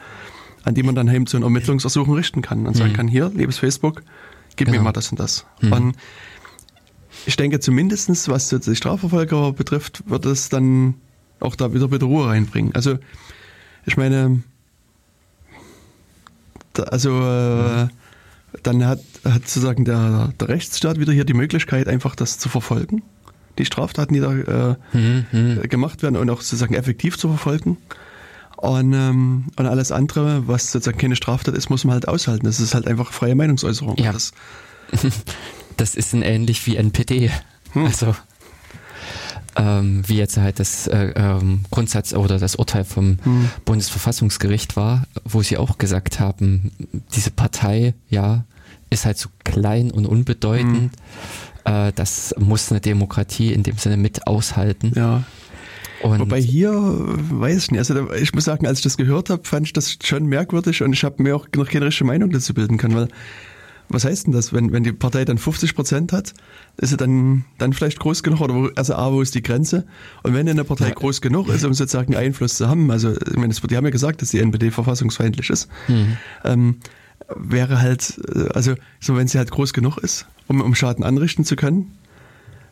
[0.64, 2.78] an die man dann eben so ein Ermittlungsersuchen richten kann und mhm.
[2.78, 4.02] sagen kann, hier, liebes Facebook,
[4.56, 4.78] gib genau.
[4.78, 5.46] mir mal das und das.
[5.60, 5.72] Mhm.
[5.72, 5.96] Und
[7.26, 10.94] ich denke zumindestens, was die Strafverfolger betrifft, wird es dann
[11.40, 12.74] auch da wieder bitte Ruhe reinbringen.
[12.74, 12.98] Also
[13.84, 14.42] ich meine,
[16.72, 17.88] da, also äh,
[18.62, 23.02] dann hat, hat sozusagen der, der Rechtsstaat wieder hier die Möglichkeit, einfach das zu verfolgen,
[23.58, 25.68] die Straftaten, die da äh, mhm, mhm.
[25.68, 27.78] gemacht werden und auch sozusagen effektiv zu verfolgen.
[28.56, 32.46] Und, ähm, und alles andere, was sozusagen keine Straftat ist, muss man halt aushalten.
[32.46, 33.96] Das ist halt einfach freie Meinungsäußerung.
[33.96, 34.12] Ja.
[34.12, 34.32] Das,
[35.82, 37.30] das ist ein ähnlich wie NPD.
[37.72, 37.86] Hm.
[37.86, 38.14] Also
[39.56, 43.50] ähm, wie jetzt halt das äh, ähm, Grundsatz oder das Urteil vom hm.
[43.64, 46.70] Bundesverfassungsgericht war, wo sie auch gesagt haben,
[47.14, 48.44] diese Partei, ja,
[48.90, 50.82] ist halt so klein und unbedeutend.
[50.82, 50.90] Mhm.
[51.64, 54.92] Äh, das muss eine Demokratie in dem Sinne mit aushalten.
[54.94, 55.24] Ja.
[56.02, 59.42] Und Wobei hier, weiß ich nicht, also ich muss sagen, als ich das gehört habe,
[59.44, 62.54] fand ich das schon merkwürdig und ich habe mir auch noch keine richtige Meinung dazu
[62.54, 63.08] bilden können, weil
[63.88, 66.34] was heißt denn das, wenn, wenn die Partei dann 50 Prozent hat,
[66.78, 69.84] ist sie dann, dann vielleicht groß genug oder wo, also A, wo ist die Grenze?
[70.22, 70.94] Und wenn eine Partei ja.
[70.94, 74.22] groß genug ist, um sozusagen Einfluss zu haben, also ich meine, die haben ja gesagt,
[74.22, 76.16] dass die NPD verfassungsfeindlich ist, mhm.
[76.44, 76.76] ähm,
[77.36, 81.44] wäre halt, äh, also so wenn sie halt groß genug ist, um, um Schaden anrichten
[81.44, 81.92] zu können,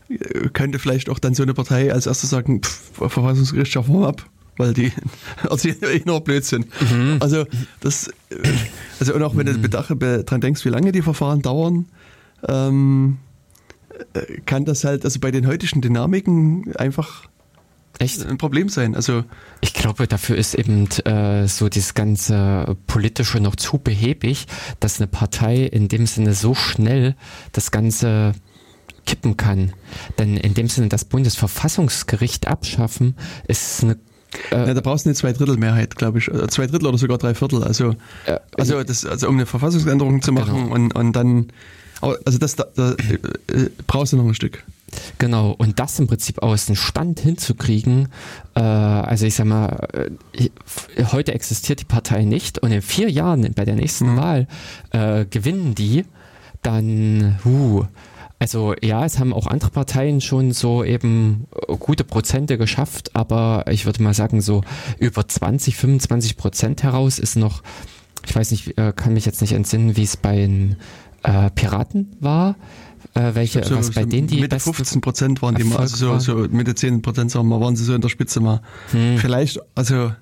[0.08, 4.08] äh, könnte vielleicht auch dann so eine Partei als erstes sagen, pff, Verfassungsgericht schaffen wir
[4.08, 4.26] ab
[4.60, 4.92] weil die
[5.42, 6.66] erzählen eh nur Blödsinn.
[6.80, 7.16] Mhm.
[7.20, 7.46] Also
[7.80, 8.36] das, äh,
[9.00, 9.62] also und auch wenn mhm.
[9.62, 11.86] du dran denkst, wie lange die Verfahren dauern,
[12.46, 13.18] ähm,
[14.46, 17.24] kann das halt, also bei den heutigen Dynamiken einfach
[17.98, 18.24] Echt?
[18.24, 18.94] ein Problem sein.
[18.94, 19.24] Also
[19.60, 24.46] ich glaube, dafür ist eben äh, so dieses ganze politische noch zu behäbig,
[24.78, 27.14] dass eine Partei in dem Sinne so schnell
[27.52, 28.34] das Ganze
[29.04, 29.72] kippen kann.
[30.18, 33.16] Denn in dem Sinne das Bundesverfassungsgericht abschaffen,
[33.48, 33.98] ist eine
[34.50, 36.28] äh, ja, da brauchst du eine Zweidrittelmehrheit, glaube ich.
[36.28, 37.62] Äh, zwei Drittel oder sogar drei Viertel.
[37.64, 37.94] Also,
[38.26, 40.74] äh, also, das, also um eine Verfassungsänderung zu machen genau.
[40.74, 41.48] und, und dann,
[42.00, 44.64] also das da, da äh, brauchst du noch ein Stück.
[45.18, 48.08] Genau, und das im Prinzip aus dem Stand hinzukriegen,
[48.54, 49.88] äh, also ich sag mal,
[50.32, 50.48] äh,
[51.12, 54.16] heute existiert die Partei nicht und in vier Jahren bei der nächsten mhm.
[54.16, 54.48] Wahl
[54.90, 56.04] äh, gewinnen die,
[56.62, 57.86] dann, huh,
[58.40, 63.66] also ja, es haben auch andere Parteien schon so eben äh, gute Prozente geschafft, aber
[63.68, 64.62] ich würde mal sagen, so
[64.98, 67.62] über 20, 25 Prozent heraus ist noch,
[68.26, 70.76] ich weiß nicht, äh, kann mich jetzt nicht entsinnen, wie es bei den
[71.22, 72.56] äh, Piraten war.
[73.12, 76.18] Äh, welche, so, was bei so denen die Mitte 15 Prozent waren die mal, also
[76.18, 78.62] so, so Mitte 10 Prozent sagen wir, waren sie so in der Spitze mal.
[78.92, 79.18] Hm.
[79.18, 80.12] Vielleicht, also,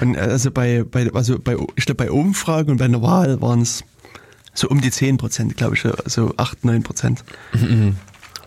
[0.00, 3.84] also bei, bei, also bei, ich glaube bei Umfragen und bei einer Wahl waren es
[4.58, 7.24] so um die 10 Prozent, glaube ich, so 8, 9 Prozent.
[7.52, 7.96] Mhm.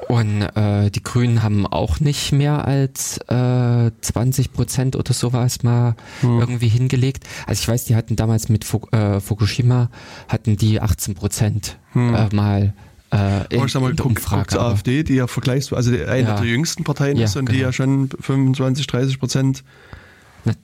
[0.08, 5.96] Und äh, die Grünen haben auch nicht mehr als äh, 20 Prozent oder sowas mal
[6.20, 6.40] hm.
[6.40, 7.24] irgendwie hingelegt.
[7.46, 9.90] Also ich weiß, die hatten damals mit Fuk äh, Fukushima,
[10.28, 12.16] hatten die 18 Prozent hm.
[12.16, 12.74] äh, mal
[13.14, 14.60] äh, in, ich sag mal, in guck, Umfrage.
[14.60, 16.36] AfD, die ja vergleichsweise eine ja.
[16.36, 17.56] der jüngsten Parteien ja, ist und genau.
[17.56, 19.64] die ja schon 25, 30 Prozent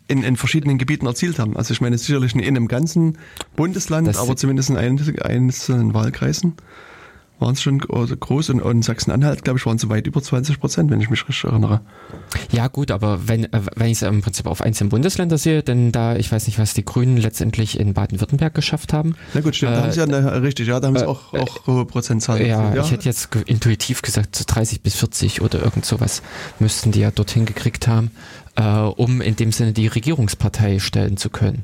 [0.07, 1.55] in, in verschiedenen Gebieten erzielt haben.
[1.57, 3.17] Also ich meine sicherlich nicht in einem ganzen
[3.55, 6.55] Bundesland, das aber zumindest in einzelnen Wahlkreisen
[7.39, 10.89] waren es schon groß und, und Sachsen-Anhalt, glaube ich, waren es weit über 20 Prozent,
[10.89, 11.81] wenn ich mich richtig erinnere.
[12.51, 15.91] Ja gut, aber wenn, äh, wenn ich es im Prinzip auf einzelne Bundesländer sehe, denn
[15.91, 19.15] da, ich weiß nicht, was die Grünen letztendlich in Baden-Württemberg geschafft haben.
[19.33, 21.07] Na gut, stimmt, äh, da haben sie ja eine, richtig, ja, da haben sie äh,
[21.07, 22.45] auch, auch hohe Prozentzahlen.
[22.45, 26.23] Ja, ja, ich hätte jetzt intuitiv gesagt, so 30 bis 40 oder irgend sowas
[26.59, 28.11] müssten die ja dorthin gekriegt haben
[28.57, 31.63] äh, um in dem Sinne die Regierungspartei stellen zu können.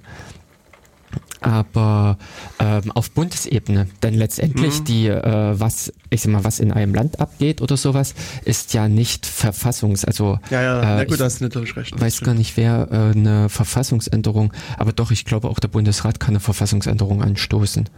[1.42, 2.18] Aber
[2.58, 4.86] ähm, auf Bundesebene, denn letztendlich mhm.
[4.86, 8.88] die, äh, was, ich sag mal, was in einem Land abgeht oder sowas, ist ja
[8.88, 12.00] nicht Verfassungs, also ja, ja, äh, na gut, hast natürlich recht.
[12.00, 16.30] Weiß gar nicht, wer äh, eine Verfassungsänderung, aber doch, ich glaube auch der Bundesrat kann
[16.30, 17.90] eine Verfassungsänderung anstoßen.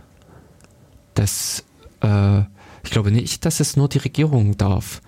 [1.13, 1.63] Das,
[2.01, 2.39] äh,
[2.84, 5.01] ich glaube nicht, dass es nur die Regierung darf.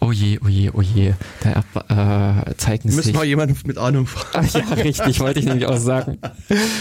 [0.00, 1.14] Oh je, oh je, oh je.
[1.40, 3.12] Da äh, zeigen Müssen sich.
[3.12, 4.48] Müssen wir jemanden mit Ahnung fragen.
[4.48, 6.18] Ach, ja, richtig, wollte ich nämlich auch sagen.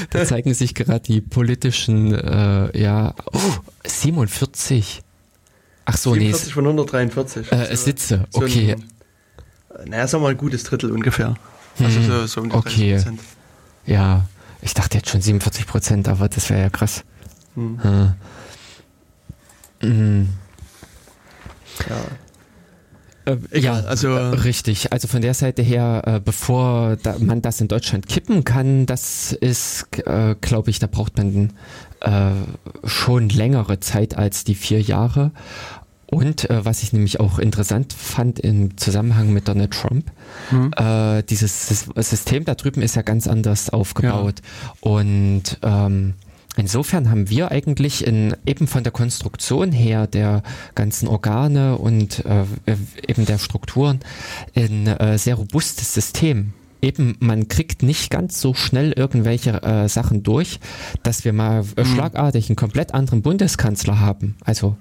[0.10, 3.40] Da zeigen sich gerade die politischen, äh, ja, oh,
[3.86, 5.04] 47.
[5.86, 6.54] Ach so, 47 nee.
[6.54, 7.52] von 143.
[7.52, 8.74] Äh, Sitze, so okay.
[8.74, 11.36] Ein, naja, sagen wir mal ein gutes Drittel ungefähr.
[11.80, 12.96] Also hm, so, so um die okay.
[12.96, 13.20] Prozent.
[13.86, 14.26] Ja,
[14.62, 17.04] ich dachte jetzt schon 47 Prozent, aber das wäre ja krass.
[17.56, 17.80] Hm.
[17.82, 18.14] Hm.
[19.80, 20.30] hm.
[21.90, 21.96] Ja.
[23.26, 24.92] Äh, ja, also äh, richtig.
[24.92, 29.32] Also von der Seite her, äh, bevor da, man das in Deutschland kippen kann, das
[29.32, 31.54] ist, äh, glaube ich, da braucht man
[32.02, 32.32] äh,
[32.84, 35.32] schon längere Zeit als die vier Jahre.
[36.08, 40.12] Und äh, was ich nämlich auch interessant fand im Zusammenhang mit Donald Trump,
[40.52, 40.74] mhm.
[40.76, 44.42] äh, dieses System da drüben ist ja ganz anders aufgebaut.
[44.42, 44.92] Ja.
[44.92, 46.16] Und ähm,
[46.58, 50.44] Insofern haben wir eigentlich in, eben von der Konstruktion her der
[50.76, 52.46] ganzen Organe und äh,
[53.08, 54.02] eben der Strukturen
[54.56, 56.54] ein äh, sehr robustes System.
[56.82, 60.60] Eben, man kriegt nicht ganz so schnell irgendwelche äh, Sachen durch,
[61.04, 61.86] dass wir mal äh, mhm.
[61.86, 64.36] schlagartig einen komplett anderen Bundeskanzler haben.
[64.44, 64.76] Also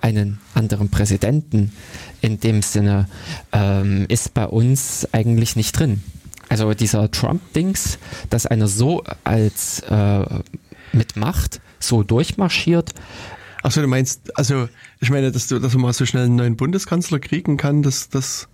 [0.00, 1.72] einen anderen Präsidenten
[2.20, 3.06] in dem Sinne
[3.52, 6.02] ähm, ist bei uns eigentlich nicht drin.
[6.48, 10.24] Also dieser Trump-Dings, dass einer so als äh,
[10.92, 12.92] mit Macht so durchmarschiert.
[13.62, 14.68] Achso, du meinst, also
[15.00, 18.08] ich meine, dass du, dass man mal so schnell einen neuen Bundeskanzler kriegen kann, das,
[18.08, 18.48] das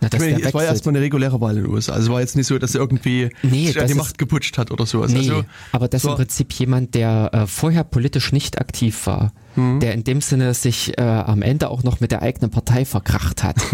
[0.00, 1.94] Na, ich meine, es war erstmal eine reguläre Wahl in den USA.
[1.94, 4.58] Also es war jetzt nicht so, dass er irgendwie nee, sich an die Macht geputscht
[4.58, 5.10] hat oder sowas.
[5.10, 9.32] Nee, also, aber das ist im Prinzip jemand, der äh, vorher politisch nicht aktiv war,
[9.56, 9.80] mhm.
[9.80, 13.42] der in dem Sinne sich äh, am Ende auch noch mit der eigenen Partei verkracht
[13.42, 13.56] hat.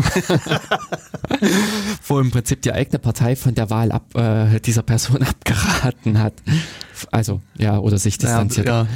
[2.07, 6.35] Wo im Prinzip die eigene Partei von der Wahl ab, äh, dieser Person abgeraten hat.
[7.11, 8.66] Also, ja, oder sich distanziert.
[8.66, 8.87] Ja,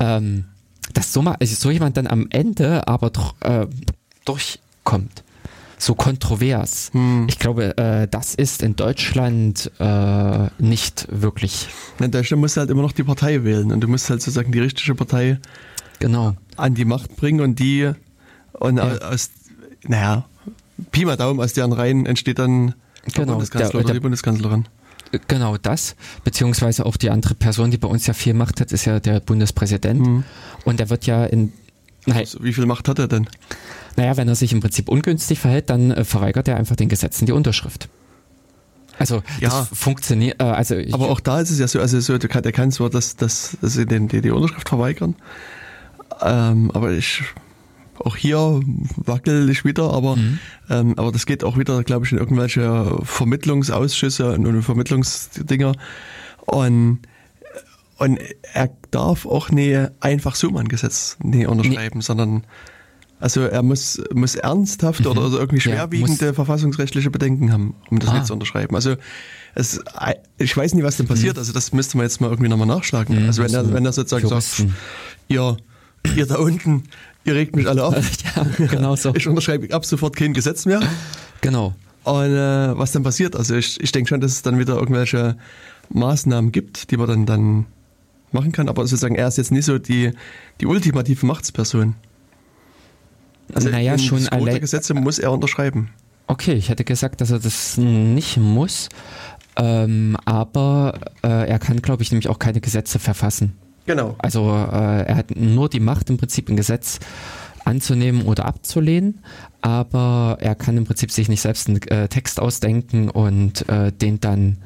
[0.00, 0.16] ja.
[0.16, 0.44] Ähm,
[0.92, 3.66] dass so, mal, also so jemand dann am Ende aber äh,
[4.24, 5.24] durchkommt
[5.78, 6.90] so kontrovers.
[6.92, 7.26] Hm.
[7.28, 11.68] Ich glaube, äh, das ist in Deutschland äh, nicht wirklich.
[11.98, 14.52] In Deutschland musst du halt immer noch die Partei wählen und du musst halt sozusagen
[14.52, 15.38] die richtige Partei
[15.98, 16.34] genau.
[16.56, 17.92] an die Macht bringen und die
[18.52, 18.98] und ja.
[18.98, 19.30] aus,
[19.82, 20.24] naja,
[20.90, 22.74] Pi mal Daumen, aus deren Reihen entsteht dann
[23.06, 24.66] der genau, Bundeskanzler der, oder der, die Bundeskanzlerin.
[25.28, 28.84] Genau das, beziehungsweise auch die andere Person, die bei uns ja viel Macht hat, ist
[28.84, 30.00] ja der Bundespräsident.
[30.00, 30.24] Mhm.
[30.64, 31.52] Und der wird ja in.
[32.10, 33.26] Also, wie viel Macht hat er denn?
[33.96, 37.26] Naja, wenn er sich im Prinzip ungünstig verhält, dann äh, verweigert er einfach den Gesetzen
[37.26, 37.88] die Unterschrift.
[38.98, 40.40] Also ja, das funktioniert.
[40.40, 42.70] Äh, also aber auch da ist es ja so, also so, der kann, der kann
[42.70, 45.16] zwar das, das, das den, die, die Unterschrift verweigern,
[46.20, 47.22] ähm, aber ich
[48.04, 48.60] auch hier
[48.96, 50.38] wackel ich wieder, aber mhm.
[50.70, 55.74] ähm, aber das geht auch wieder, glaube ich, in irgendwelche Vermittlungsausschüsse und Vermittlungsdinger
[56.46, 57.00] und
[57.96, 58.18] und
[58.52, 62.04] er darf auch nie einfach so ein Gesetz nie unterschreiben, nee.
[62.04, 62.44] sondern
[63.20, 65.06] also er muss, muss ernsthaft mhm.
[65.06, 68.14] oder also irgendwie schwerwiegende ja, verfassungsrechtliche Bedenken haben, um das ah.
[68.14, 68.74] nicht zu unterschreiben.
[68.74, 68.96] Also
[69.54, 69.80] es,
[70.36, 71.36] ich weiß nicht, was denn passiert.
[71.36, 71.38] Mhm.
[71.38, 73.22] Also das müsste man jetzt mal irgendwie nochmal nachschlagen.
[73.22, 74.66] Mhm, also wenn er, wenn er sozusagen sagt,
[75.28, 75.56] ihr,
[76.16, 76.82] ihr da unten,
[77.24, 77.94] ihr regt mich alle auf.
[78.36, 79.14] ja, genau so.
[79.14, 80.80] Ich unterschreibe ab sofort kein Gesetz mehr.
[81.40, 81.74] Genau.
[82.04, 83.34] Und äh, was dann passiert?
[83.34, 85.36] Also ich, ich denke schon, dass es dann wieder irgendwelche
[85.88, 87.66] Maßnahmen gibt, die man dann, dann
[88.32, 88.68] machen kann.
[88.68, 90.12] Aber sozusagen er ist jetzt nicht so die,
[90.60, 91.94] die ultimative Machtsperson.
[93.52, 95.90] Also naja, schon alle Gesetze muss er unterschreiben.
[96.26, 98.88] Okay, ich hätte gesagt, dass er das nicht muss,
[99.56, 103.56] ähm, aber äh, er kann, glaube ich, nämlich auch keine Gesetze verfassen.
[103.86, 104.14] Genau.
[104.18, 107.00] Also äh, er hat nur die Macht, im Prinzip ein Gesetz
[107.64, 109.20] anzunehmen oder abzulehnen,
[109.60, 114.20] aber er kann im Prinzip sich nicht selbst einen äh, Text ausdenken und äh, den
[114.20, 114.58] dann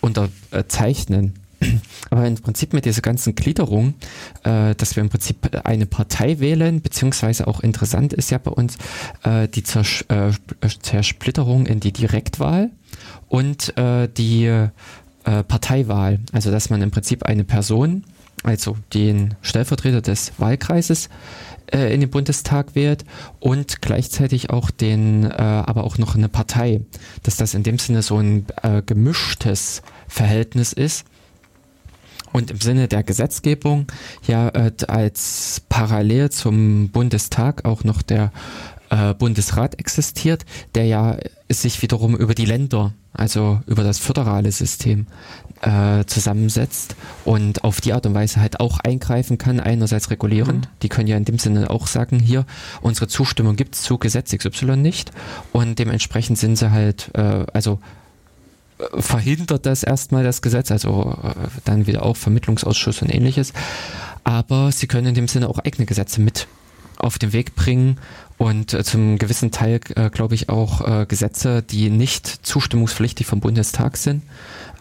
[0.00, 1.34] unterzeichnen.
[2.10, 3.94] Aber im Prinzip mit dieser ganzen Gliederung,
[4.44, 8.76] äh, dass wir im Prinzip eine Partei wählen, beziehungsweise auch interessant ist ja bei uns
[9.24, 10.32] äh, die Zers äh,
[10.82, 12.70] Zersplitterung in die Direktwahl
[13.28, 14.68] und äh, die äh,
[15.24, 16.20] Parteiwahl.
[16.32, 18.04] Also dass man im Prinzip eine Person,
[18.46, 21.08] also den Stellvertreter des Wahlkreises,
[21.72, 23.04] äh, in den Bundestag wählt
[23.40, 26.80] und gleichzeitig auch den, äh, aber auch noch eine Partei,
[27.24, 31.06] dass das in dem Sinne so ein äh, gemischtes Verhältnis ist
[32.32, 33.86] und im Sinne der Gesetzgebung
[34.28, 38.30] ja äh, als parallel zum Bundestag auch noch der
[38.90, 40.44] äh, Bundesrat existiert,
[40.76, 41.16] der ja
[41.48, 45.06] sich wiederum über die Länder, also über das föderale System
[45.66, 50.66] äh, zusammensetzt und auf die Art und Weise halt auch eingreifen kann, einerseits regulierend.
[50.66, 50.70] Mhm.
[50.82, 52.46] Die können ja in dem Sinne auch sagen, hier,
[52.82, 55.10] unsere Zustimmung gibt es zu Gesetz XY nicht
[55.52, 57.80] und dementsprechend sind sie halt, äh, also
[58.98, 63.52] verhindert das erstmal das Gesetz, also äh, dann wieder auch Vermittlungsausschuss und ähnliches.
[64.22, 66.46] Aber sie können in dem Sinne auch eigene Gesetze mit
[66.98, 67.98] auf den Weg bringen
[68.38, 73.40] und äh, zum gewissen Teil, äh, glaube ich, auch äh, Gesetze, die nicht zustimmungspflichtig vom
[73.40, 74.22] Bundestag sind,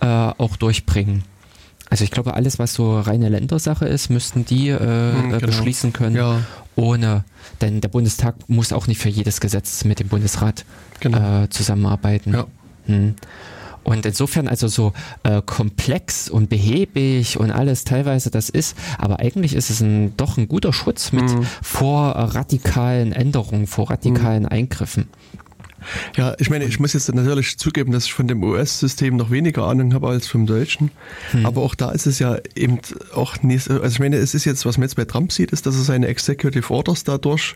[0.01, 1.23] äh, auch durchbringen.
[1.89, 5.45] Also ich glaube, alles, was so reine Ländersache ist, müssten die äh, hm, genau.
[5.45, 6.41] beschließen können, ja.
[6.75, 7.23] ohne,
[7.61, 10.65] denn der Bundestag muss auch nicht für jedes Gesetz mit dem Bundesrat
[10.99, 11.43] genau.
[11.43, 12.33] äh, zusammenarbeiten.
[12.33, 12.47] Ja.
[12.87, 13.15] Hm.
[13.85, 19.53] Und insofern also so äh, komplex und behäbig und alles teilweise das ist, aber eigentlich
[19.53, 21.45] ist es ein, doch ein guter Schutz mit mhm.
[21.61, 24.49] vor radikalen Änderungen, vor radikalen mhm.
[24.49, 25.07] Eingriffen.
[26.15, 29.65] Ja, ich meine, ich muss jetzt natürlich zugeben, dass ich von dem US-System noch weniger
[29.65, 30.91] Ahnung habe als vom deutschen.
[31.31, 31.45] Hm.
[31.45, 32.79] Aber auch da ist es ja eben
[33.13, 35.65] auch nicht, also ich meine, es ist jetzt, was man jetzt bei Trump sieht, ist,
[35.65, 37.55] dass er seine Executive Orders dadurch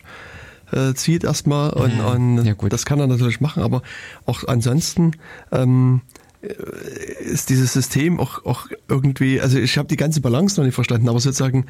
[0.72, 2.38] äh, zieht erstmal und, mhm.
[2.38, 3.82] und ja, das kann er natürlich machen, aber
[4.26, 5.12] auch ansonsten
[5.52, 6.02] ähm,
[7.20, 11.08] ist dieses System auch, auch irgendwie, also ich habe die ganze Balance noch nicht verstanden,
[11.08, 11.66] aber sozusagen,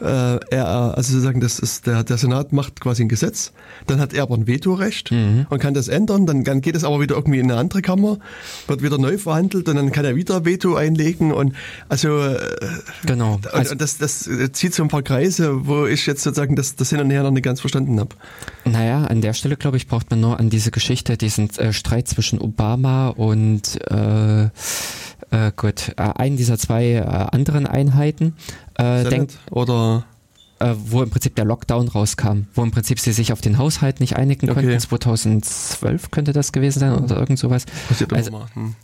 [0.00, 3.52] äh, er, also sozusagen, das ist der, der Senat macht quasi ein Gesetz,
[3.86, 5.46] dann hat er aber ein Vetorecht mhm.
[5.50, 8.18] und kann das ändern, dann, dann geht es aber wieder irgendwie in eine andere Kammer,
[8.66, 11.54] wird wieder neu verhandelt und dann kann er wieder Veto einlegen und
[11.88, 12.38] also äh,
[13.04, 13.40] genau.
[13.52, 16.90] Also, und das, das zieht so ein paar Kreise, wo ich jetzt sozusagen das, das
[16.90, 18.14] hin und her noch nicht ganz verstanden habe.
[18.64, 22.08] Naja, an der Stelle, glaube ich, braucht man nur an diese Geschichte, diesen äh, Streit
[22.08, 24.48] zwischen Obama und äh, äh,
[25.30, 28.36] äh, gut, äh, einen dieser zwei äh, anderen Einheiten.
[28.76, 30.04] Äh, denk, oder
[30.64, 34.00] äh, wo im Prinzip der Lockdown rauskam, wo im Prinzip sie sich auf den Haushalt
[34.00, 34.62] nicht einigen Okay.
[34.62, 34.78] konnten.
[34.80, 37.66] 2012 könnte das gewesen sein oder irgend sowas.
[37.88, 38.48] Passiert Also- immer mal.
[38.54, 38.74] Hm.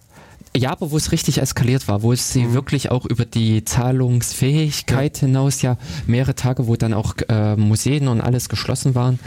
[0.56, 2.54] Ja, aber wo es richtig eskaliert war, wo es sie Mhm.
[2.54, 5.76] wirklich auch über die Zahlungsfähigkeit hinaus ja
[6.08, 9.20] mehrere Tage, wo dann auch äh, Museen und alles geschlossen waren,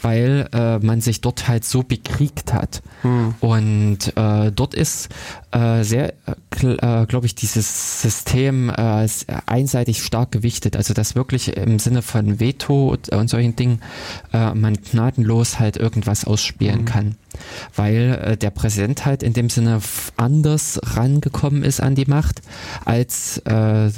[0.00, 2.82] weil äh, man sich dort halt so bekriegt hat.
[3.02, 3.34] Hm.
[3.40, 5.08] Und äh, dort ist
[5.50, 6.14] äh, sehr,
[6.62, 9.06] äh, glaube ich, dieses System äh,
[9.46, 10.76] einseitig stark gewichtet.
[10.76, 13.82] Also dass wirklich im Sinne von Veto und, solchen Dingen
[14.32, 16.84] äh, man gnadenlos halt irgendwas ausspielen Mhm.
[16.86, 17.14] kann.
[17.74, 19.80] Weil äh, der Präsident halt in dem Sinne
[20.16, 22.42] anders rangekommen ist an die Macht
[22.84, 23.90] als äh,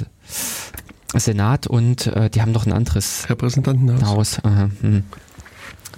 [1.13, 4.05] Senat und äh, die haben noch ein anderes Repräsentantenhaus.
[4.05, 4.39] Haus.
[4.43, 5.03] Aha, hm.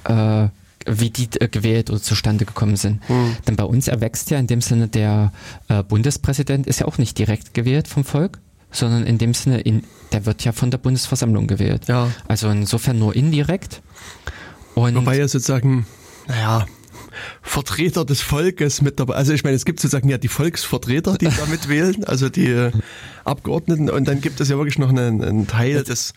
[0.07, 0.49] Äh,
[0.87, 3.07] wie die äh, gewählt oder zustande gekommen sind.
[3.07, 3.35] Hm.
[3.47, 5.31] Denn bei uns erwächst ja in dem Sinne der
[5.67, 8.39] äh, Bundespräsident ist ja auch nicht direkt gewählt vom Volk,
[8.71, 11.87] sondern in dem Sinne, in, der wird ja von der Bundesversammlung gewählt.
[11.87, 13.81] Ja, Also insofern nur indirekt.
[14.75, 15.87] Und wobei ja sozusagen,
[16.27, 16.65] naja,
[17.41, 19.15] Vertreter des Volkes mit dabei.
[19.15, 22.71] Also ich meine, es gibt sozusagen ja die Volksvertreter, die damit wählen, also die äh,
[23.23, 23.89] Abgeordneten.
[23.89, 26.13] Und dann gibt es ja wirklich noch einen, einen Teil des,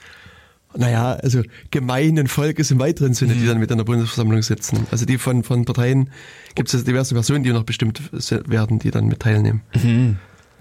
[0.76, 4.86] naja, also gemeinen Volkes im weiteren Sinne, die dann mit in der Bundesversammlung sitzen.
[4.90, 6.10] Also die von, von Parteien
[6.54, 8.00] gibt es diverse Personen, die noch bestimmt
[8.48, 9.62] werden, die dann mit teilnehmen.
[9.82, 10.18] Mhm.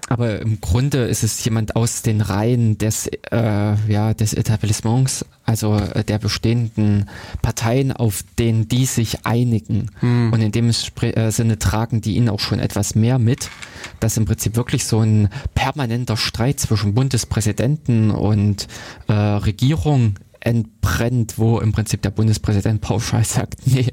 [0.09, 5.77] Aber im Grunde ist es jemand aus den Reihen des, äh, ja, des Etablissements, also
[5.77, 7.07] äh, der bestehenden
[7.43, 9.91] Parteien, auf denen die sich einigen.
[9.99, 10.33] Hm.
[10.33, 13.51] Und in dem äh, Sinne tragen die ihnen auch schon etwas mehr mit,
[13.99, 18.67] dass im Prinzip wirklich so ein permanenter Streit zwischen Bundespräsidenten und
[19.07, 23.91] äh, Regierung entbrennt, wo im Prinzip der Bundespräsident pauschal sagt, nee,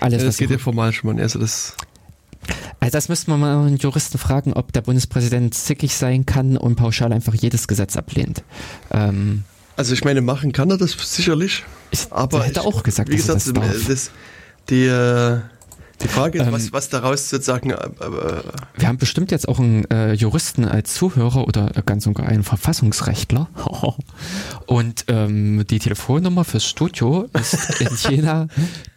[0.00, 1.22] alles, das was geht ja formal schon mal.
[1.22, 1.76] Also das,
[2.80, 6.76] also das müsste man mal einen Juristen fragen, ob der Bundespräsident zickig sein kann und
[6.76, 8.42] pauschal einfach jedes Gesetz ablehnt.
[8.90, 9.44] Ähm,
[9.76, 11.64] also ich meine, machen kann er das sicherlich.
[11.90, 14.10] ich Aber hätte ich, auch gesagt, wie gesagt, das das,
[14.70, 15.38] die, äh,
[16.02, 18.42] die Frage ist, Ähm, was, was daraus sozusagen, äh, äh,
[18.76, 22.44] Wir haben bestimmt jetzt auch einen äh, Juristen als Zuhörer oder äh, ganz sogar einen
[22.44, 23.48] Verfassungsrechtler.
[24.66, 28.48] Und ähm, die Telefonnummer fürs Studio ist in Jena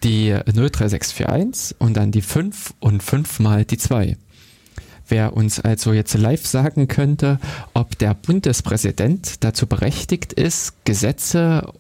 [0.03, 4.17] die 03641 und dann die 5 und 5 mal die 2.
[5.07, 7.39] Wer uns also jetzt live sagen könnte,
[7.73, 11.73] ob der Bundespräsident dazu berechtigt ist, Gesetze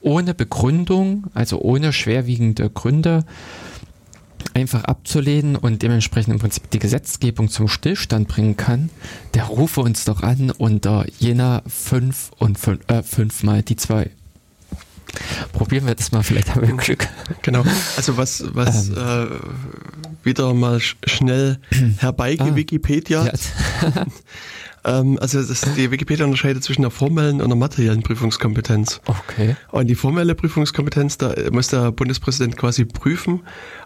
[0.00, 3.24] ohne Begründung, also ohne schwerwiegende Gründe,
[4.60, 8.90] einfach abzulehnen und dementsprechend im Prinzip die Gesetzgebung zum Stillstand bringen kann,
[9.34, 14.10] der rufe uns doch an unter jener 5 und 5, äh, 5 mal die 2.
[15.52, 17.08] Probieren wir das mal, vielleicht haben wir Glück.
[17.42, 17.64] genau.
[17.96, 18.96] Also was, was Ähm.
[18.96, 19.26] äh,
[20.24, 21.58] wieder mal sch schnell
[21.98, 23.22] herbeigewikipedia.
[23.22, 23.24] Ah.
[23.26, 23.94] Wikipedia.
[23.96, 24.06] Ja.
[24.88, 29.00] Ähm, also das, die Wikipedia unterscheidet zwischen der formellen und der materiellen Prüfungskompetenz.
[29.06, 29.54] Okay.
[29.70, 33.40] Und die formelle Prüfungskompetenz, da muss der Bundespräsident quasi prüfen,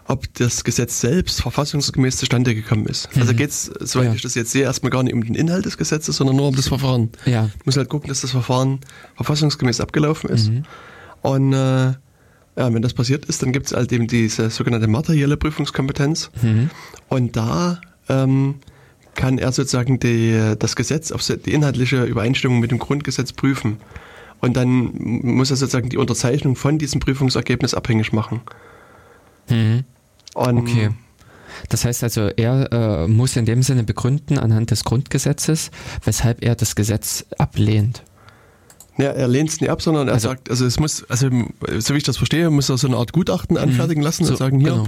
[0.07, 3.09] ob das Gesetz selbst verfassungsgemäß zustande gekommen ist.
[3.19, 3.37] Also Mhm.
[3.37, 4.13] geht es, soweit Ja.
[4.13, 6.55] ich das jetzt sehe, erstmal gar nicht um den Inhalt des Gesetzes, sondern nur um
[6.55, 7.09] das Verfahren.
[7.25, 7.49] Ja.
[7.65, 8.79] muss halt gucken, dass das Verfahren
[9.15, 10.49] verfassungsgemäß abgelaufen ist.
[10.49, 10.63] Mhm.
[11.21, 11.57] Und äh,
[12.55, 16.29] ja, wenn das passiert ist, dann gibt es halt eben diese sogenannte materielle Prüfungskompetenz.
[16.41, 16.69] Mhm.
[17.09, 18.55] Und da ähm,
[19.15, 23.77] kann er sozusagen die, das Gesetz auf die inhaltliche Übereinstimmung mit dem Grundgesetz prüfen.
[24.39, 28.41] Und dann muss er sozusagen die Unterzeichnung von diesem Prüfungsergebnis abhängig machen.
[29.49, 29.83] Mhm.
[30.33, 30.89] Okay.
[31.69, 35.69] Das heißt also, er äh, muss in dem Sinne begründen anhand des Grundgesetzes,
[36.03, 38.03] weshalb er das Gesetz ablehnt.
[38.97, 41.29] Ja, er lehnt es nicht ab, sondern er Also- sagt, also es muss, also
[41.79, 44.27] so wie ich das verstehe, muss er so eine Art Gutachten anfertigen lassen Mhm.
[44.27, 44.71] So, und sagen, hier.
[44.71, 44.87] genau.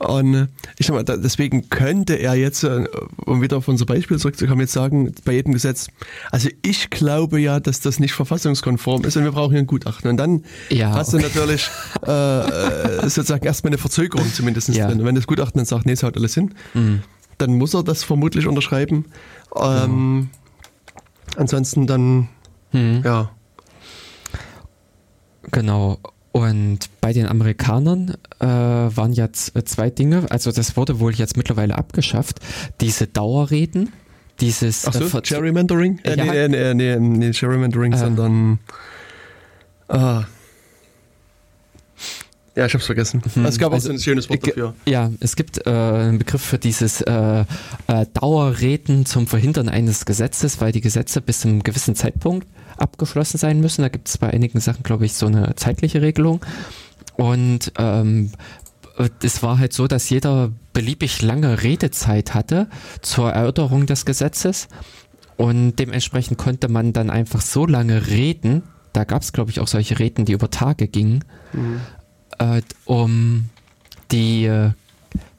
[0.00, 0.46] Und äh,
[0.78, 2.86] ich sag mal, deswegen könnte er jetzt, äh,
[3.26, 5.88] um wieder auf unser Beispiel zurückzukommen, jetzt sagen, bei jedem Gesetz,
[6.30, 10.08] also ich glaube ja, dass das nicht verfassungskonform ist und wir brauchen hier ein Gutachten.
[10.10, 11.68] Und dann Ja, hast du natürlich
[12.06, 14.88] äh, äh, sozusagen erstmal eine Verzögerung zumindest Ja.
[14.88, 15.00] drin.
[15.00, 17.02] Und wenn das Gutachten dann sagt, nee, es haut alles hin, Mhm.
[17.36, 19.04] dann muss er das vermutlich unterschreiben.
[19.54, 20.30] Ähm,
[21.36, 22.28] Ansonsten dann,
[22.72, 23.02] Mhm.
[23.04, 23.30] ja.
[25.52, 25.98] Genau.
[26.32, 31.36] Und bei den Amerikanern äh, waren jetzt äh, zwei Dinge, also das wurde wohl jetzt
[31.36, 32.38] mittlerweile abgeschafft,
[32.80, 33.92] diese Dauerreden,
[34.40, 35.98] dieses Ach so, äh, Gerrymandering?
[36.04, 36.24] Äh, Ja.
[36.24, 37.98] nee, nee, nee, nee, nee, Gerrymandering, Äh.
[37.98, 38.58] sondern.
[39.88, 40.24] Ah.
[42.56, 43.22] Ja, ich hab's vergessen.
[43.34, 43.44] Mhm.
[43.46, 44.74] Es gab Also, auch so ein schönes Wort dafür.
[44.86, 47.44] Ja, es gibt äh, einen Begriff für dieses äh,
[47.86, 52.46] äh, Dauerreden zum Verhindern eines Gesetzes, weil die Gesetze bis zu einem gewissen Zeitpunkt
[52.80, 53.82] abgeschlossen sein müssen.
[53.82, 56.44] Da gibt es bei einigen Sachen, glaube ich, so eine zeitliche Regelung.
[57.16, 58.32] Und ähm,
[59.22, 62.68] es war halt so, dass jeder beliebig lange Redezeit hatte
[63.02, 64.68] zur Erörterung des Gesetzes.
[65.36, 68.62] Und dementsprechend konnte man dann einfach so lange reden,
[68.92, 71.80] Da gab es, glaube ich, auch solche Reden, die über Tage gingen, mhm.
[72.38, 73.48] äh, um
[74.10, 74.72] die äh,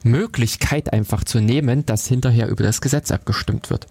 [0.02, 3.86] Möglichkeit einfach zu nehmen, dass hinterher über das Gesetz abgestimmt wird.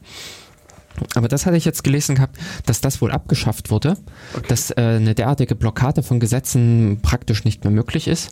[1.16, 3.98] Aber das hatte ich jetzt gelesen gehabt, dass das wohl abgeschafft wurde,
[4.36, 4.46] okay.
[4.48, 8.32] dass äh, eine derartige Blockade von Gesetzen praktisch nicht mehr möglich ist.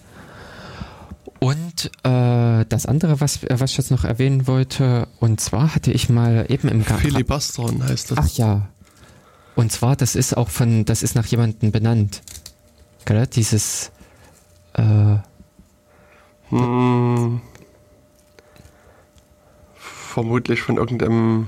[1.40, 6.10] Und äh, das andere, was, was ich jetzt noch erwähnen wollte, und zwar hatte ich
[6.10, 7.04] mal eben im Garten.
[7.04, 8.18] Filibastron heißt das.
[8.18, 8.68] Ach ja.
[9.56, 12.22] Und zwar, das ist auch von, das ist nach jemandem benannt.
[13.06, 13.26] Gell?
[13.28, 13.92] Dieses
[14.74, 15.18] äh,
[16.50, 17.42] hm,
[19.76, 21.48] vermutlich von irgendeinem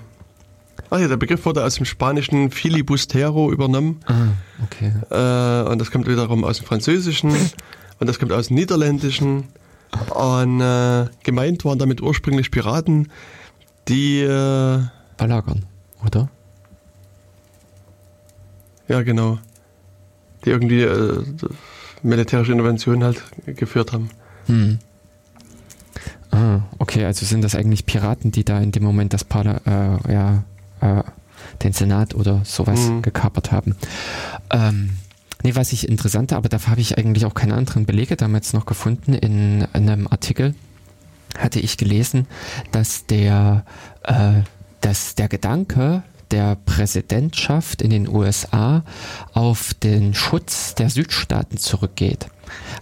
[0.93, 4.01] Ach ja, der Begriff wurde aus dem spanischen Filibustero übernommen.
[4.07, 4.27] Ah,
[4.61, 4.91] okay.
[5.09, 7.31] Äh, und das kommt wiederum aus dem Französischen
[7.99, 9.45] und das kommt aus dem Niederländischen.
[10.13, 13.09] Und äh, gemeint waren damit ursprünglich Piraten,
[13.87, 14.81] die äh,
[15.15, 15.65] belagern,
[16.05, 16.29] oder?
[18.89, 19.39] Ja, genau.
[20.43, 21.23] Die irgendwie äh,
[22.03, 24.09] militärische Interventionen halt geführt haben.
[24.47, 24.79] Hm.
[26.31, 30.13] Ah, okay, also sind das eigentlich Piraten, die da in dem Moment das Parla äh,
[30.13, 30.43] ja,
[30.81, 31.03] äh,
[31.63, 33.01] den Senat oder sowas mhm.
[33.01, 33.75] gekapert haben.
[34.51, 34.91] Ähm,
[35.43, 38.65] nee, was ich interessanter, aber dafür habe ich eigentlich auch keine anderen Belege damals noch
[38.65, 39.13] gefunden.
[39.13, 40.55] In, in einem Artikel
[41.37, 42.27] hatte ich gelesen,
[42.71, 43.65] dass der,
[44.03, 44.41] äh,
[44.81, 48.83] dass der Gedanke der Präsidentschaft in den USA
[49.33, 52.27] auf den Schutz der Südstaaten zurückgeht.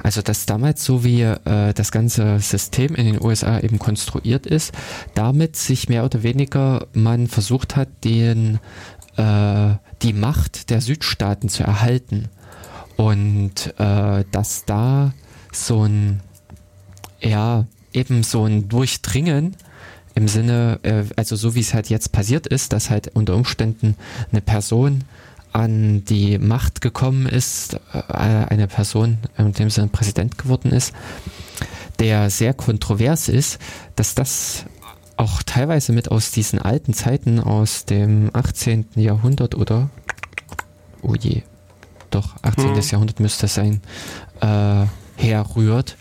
[0.01, 4.73] Also dass damals so wie äh, das ganze System in den USA eben konstruiert ist,
[5.13, 8.59] damit sich mehr oder weniger man versucht hat, den,
[9.17, 12.29] äh, die Macht der Südstaaten zu erhalten.
[12.95, 15.13] Und äh, dass da
[15.51, 16.21] so ein,
[17.21, 19.55] ja, eben so ein Durchdringen
[20.15, 23.95] im Sinne, äh, also so wie es halt jetzt passiert ist, dass halt unter Umständen
[24.31, 25.05] eine Person
[25.51, 30.93] an die Macht gekommen ist, äh, eine Person, in dem Sinne Präsident geworden ist,
[31.99, 33.59] der sehr kontrovers ist,
[33.95, 34.65] dass das
[35.17, 38.85] auch teilweise mit aus diesen alten Zeiten aus dem 18.
[38.95, 39.89] Jahrhundert oder,
[41.01, 41.43] oh je,
[42.09, 42.75] doch, 18.
[42.75, 42.81] Hm.
[42.81, 43.81] Jahrhundert müsste es sein,
[44.41, 44.85] äh,
[45.17, 45.97] herrührt.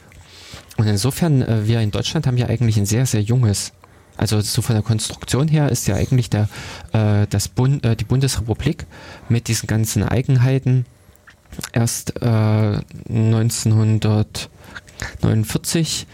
[0.76, 3.72] Und insofern, äh, wir in Deutschland haben ja eigentlich ein sehr, sehr junges
[4.18, 6.48] also so von der Konstruktion her ist ja eigentlich der,
[6.92, 8.84] äh, das Bund, äh, die Bundesrepublik
[9.28, 10.84] mit diesen ganzen Eigenheiten
[11.72, 16.06] erst äh, 1949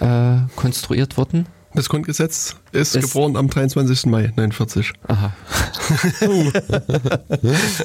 [0.00, 1.46] äh, konstruiert worden.
[1.74, 4.06] Das Grundgesetz ist, ist geboren am 23.
[4.06, 4.92] Mai 1949.
[5.08, 5.32] Aha.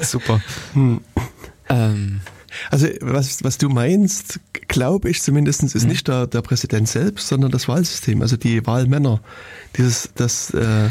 [0.02, 0.40] Super.
[0.72, 1.00] Hm.
[1.68, 2.20] Ähm,
[2.70, 5.88] also was, was du meinst, glaube ich zumindest, ist mhm.
[5.88, 9.20] nicht der, der Präsident selbst, sondern das Wahlsystem, also die Wahlmänner.
[9.76, 10.90] Dieses, das, äh,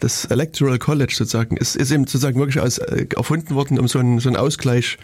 [0.00, 3.98] das Electoral College sozusagen ist, ist eben sozusagen wirklich aus, äh, erfunden worden, um so
[3.98, 4.98] einen, so einen Ausgleich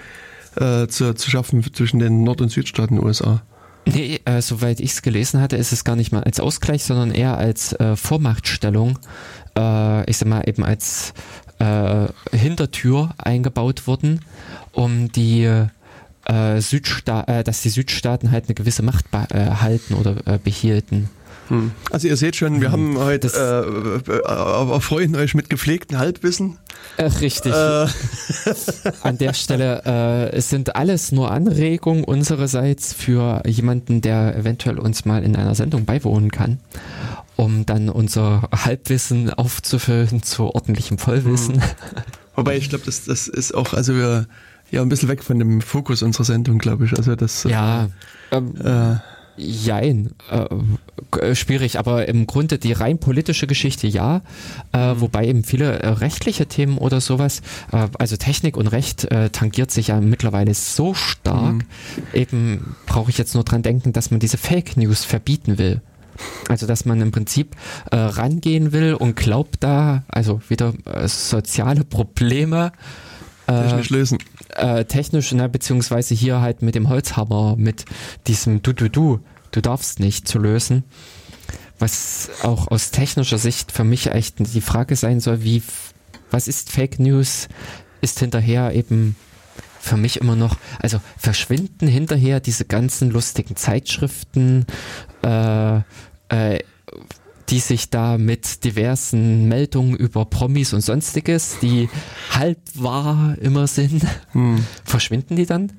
[0.57, 3.43] äh, zu, zu schaffen zwischen den Nord- und Südstaaten der USA.
[3.87, 7.13] Nee, äh, soweit ich es gelesen hatte, ist es gar nicht mal als Ausgleich, sondern
[7.13, 8.99] eher als äh, Vormachtstellung.
[9.57, 11.15] Äh, ich sag mal eben als
[11.61, 14.25] äh, Hintertür eingebaut worden,
[14.73, 15.67] um die
[16.27, 21.09] äh, Südsta äh, dass die Südstaaten halt eine gewisse Macht behalten äh, oder äh, behielten.
[21.49, 21.72] Hm.
[21.91, 22.97] Also ihr seht schon, wir hm.
[22.97, 26.59] haben heute äh, äh, erfreuen euch mit gepflegten Halbwissen.
[26.97, 27.53] Äh, richtig.
[27.53, 27.87] Äh.
[29.03, 35.05] An der Stelle äh, es sind alles nur Anregungen unsererseits für jemanden, der eventuell uns
[35.05, 36.59] mal in einer Sendung beiwohnen kann,
[37.37, 41.62] um dann unser Halbwissen aufzufüllen zu ordentlichem Vollwissen.
[41.62, 41.70] Hm.
[42.35, 44.27] Wobei ich glaube, das, das ist auch, also wir
[44.71, 46.97] ja ein bisschen weg von dem Fokus unserer Sendung, glaube ich.
[46.97, 47.45] Also das.
[47.45, 47.89] Ja.
[48.33, 48.97] Ähm, äh,
[49.39, 54.23] Jein, äh, schwierig, aber im Grunde die rein politische Geschichte ja,
[54.73, 55.01] äh, mhm.
[55.03, 59.71] wobei eben viele äh, rechtliche Themen oder sowas, äh, also Technik und Recht äh, tangiert
[59.71, 61.62] sich ja mittlerweile so stark, mhm.
[62.14, 65.83] eben brauche ich jetzt nur dran denken, dass man diese Fake News verbieten will.
[66.49, 67.57] Also dass man im Prinzip
[67.91, 70.73] äh, rangehen will und glaubt da, also wieder
[71.05, 72.73] soziale Probleme
[73.47, 74.19] technisch lösen
[74.55, 77.84] äh, technisch, ne, beziehungsweise hier halt mit dem Holzhammer, mit
[78.26, 79.20] diesem Du, du, du,
[79.51, 80.84] du darfst nicht zu lösen.
[81.78, 85.62] Was auch aus technischer Sicht für mich echt die Frage sein soll, wie,
[86.30, 87.49] was ist Fake News?
[88.01, 89.16] Ist hinterher eben
[89.78, 94.66] für mich immer noch, also verschwinden hinterher diese ganzen lustigen Zeitschriften,
[95.22, 95.76] äh,
[96.28, 96.61] äh,
[97.49, 101.88] die sich da mit diversen Meldungen über Promis und sonstiges, die
[102.30, 104.64] halb wahr immer sind, hm.
[104.84, 105.72] verschwinden die dann?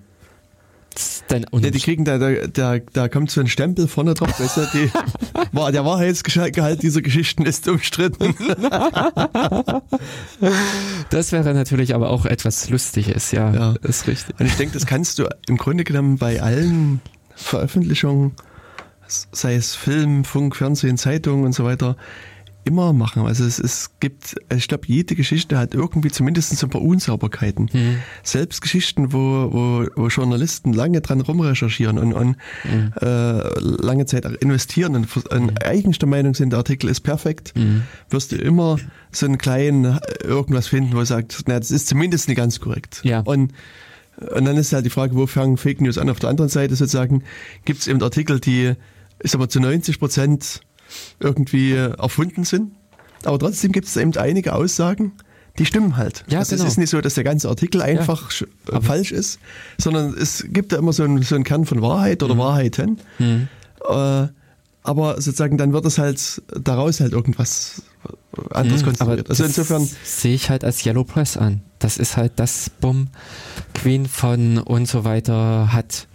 [1.30, 4.58] denn Ja, die kriegen da, da, da, da kommt so ein Stempel vorne drauf, weißt
[4.58, 4.92] du, die,
[5.52, 8.36] war, der Wahrheitsgehalt dieser Geschichten ist umstritten.
[11.10, 13.76] Das wäre natürlich aber auch etwas Lustiges, ja, Ja.
[13.82, 14.40] ist richtig.
[14.40, 17.02] Und ich denke, das kannst du im Grunde genommen bei allen
[17.36, 18.34] Veröffentlichungen,
[19.08, 21.96] sei es Film, Funk, Fernsehen, Zeitung und so weiter,
[22.68, 23.26] immer machen.
[23.26, 27.70] Also es, es gibt, ich glaube, jede Geschichte hat irgendwie zumindest so ein paar Unsauberkeiten.
[28.24, 32.36] Selbst Geschichten, wo, wo, wo Journalisten lange dran rumrecherchieren und, und
[33.02, 37.54] äh, lange Zeit investieren und, und eigentlich der Meinung sind, der Artikel ist perfekt,
[38.10, 38.78] wirst du immer
[39.12, 42.60] so einen kleinen äh, irgendwas finden, wo du sagst, na, das ist zumindest nicht ganz
[42.60, 43.00] korrekt.
[43.04, 43.22] Ja.
[43.22, 43.54] Und
[44.36, 46.10] und dann ist halt die Frage, wo fangen Fake News an?
[46.10, 47.24] Auf der anderen Seite sozusagen
[47.66, 48.74] gibt es eben Artikel, die,
[49.24, 50.62] ich sag mal, zu 90 Prozent
[51.20, 52.72] irgendwie erfunden sind.
[53.24, 55.14] Aber trotzdem gibt es eben einige Aussagen,
[55.60, 56.24] die stimmen halt.
[56.30, 56.66] Ja, also genau.
[56.66, 59.40] es ist nicht so, dass der ganze Artikel einfach sch- äh, falsch ist,
[59.80, 62.26] sondern es gibt da immer so einen, so einen Kern von Wahrheit Mhm.
[62.26, 63.00] oder Wahrheiten.
[63.20, 64.28] Äh,
[64.84, 67.82] aber sozusagen dann wird es halt daraus halt irgendwas
[68.52, 69.30] anderes Hm, aber konstruiert.
[69.30, 71.62] Also das insofern, sehe ich halt als Yellow Press an.
[71.80, 73.08] Das ist halt das Bumm,
[73.74, 76.08] Queen von und so weiter hat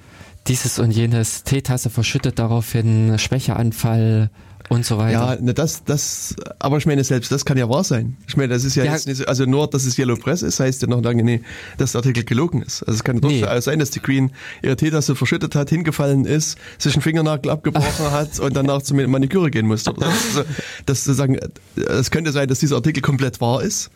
[0.49, 4.30] dieses und jenes Teetasse verschüttet daraufhin Schwächeanfall
[4.68, 5.34] und so weiter.
[5.34, 8.16] Ja, ne, das, das, aber ich meine, selbst das kann ja wahr sein.
[8.26, 8.93] Ich meine, das ist ja, Ja.
[8.93, 11.45] jetzt nicht so, also nur, dass es Yellow Press ist, heißt ja noch lange nicht,
[11.78, 12.82] dass der Artikel gelogen ist.
[12.82, 13.40] Also es kann Nee.
[13.40, 14.30] durchaus sein, dass die Queen
[14.62, 19.51] ihre Teetasse verschüttet hat, hingefallen ist, sich einen Fingernagel abgebrochen hat und danach zur Maniküre
[19.51, 19.90] gehen musste.
[20.01, 20.45] Also,
[20.86, 21.38] das sozusagen,
[21.76, 23.90] es könnte sein, dass dieser Artikel komplett wahr ist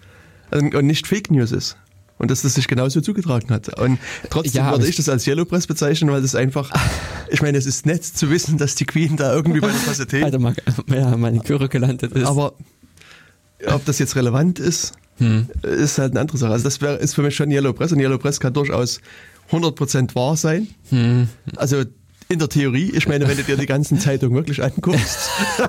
[0.51, 1.77] und nicht Fake News ist.
[2.19, 3.79] Und dass das sich genauso zugetragen hat.
[3.79, 3.99] Und
[4.31, 6.71] trotzdem Ja, würde ich das als Yellow Press bezeichnen, weil das einfach,
[7.31, 10.07] ich meine, es ist nett zu wissen, dass die Queen da irgendwie bei der Tasse
[10.07, 10.55] Tee Alter, mal,
[10.89, 12.27] ja, Maniküre gelandet ist.
[12.27, 12.55] aber
[13.67, 15.47] ob das jetzt relevant ist, Hm.
[15.63, 16.53] ist halt eine andere Sache.
[16.53, 19.01] Also das wär, ist für mich schon Yellow Press und Yellow Press kann durchaus
[19.51, 20.69] 100% wahr sein.
[20.91, 21.29] Hm.
[21.57, 21.85] Also
[22.29, 25.31] in der Theorie, ich meine, wenn du dir die ganzen Zeitungen wirklich anguckst,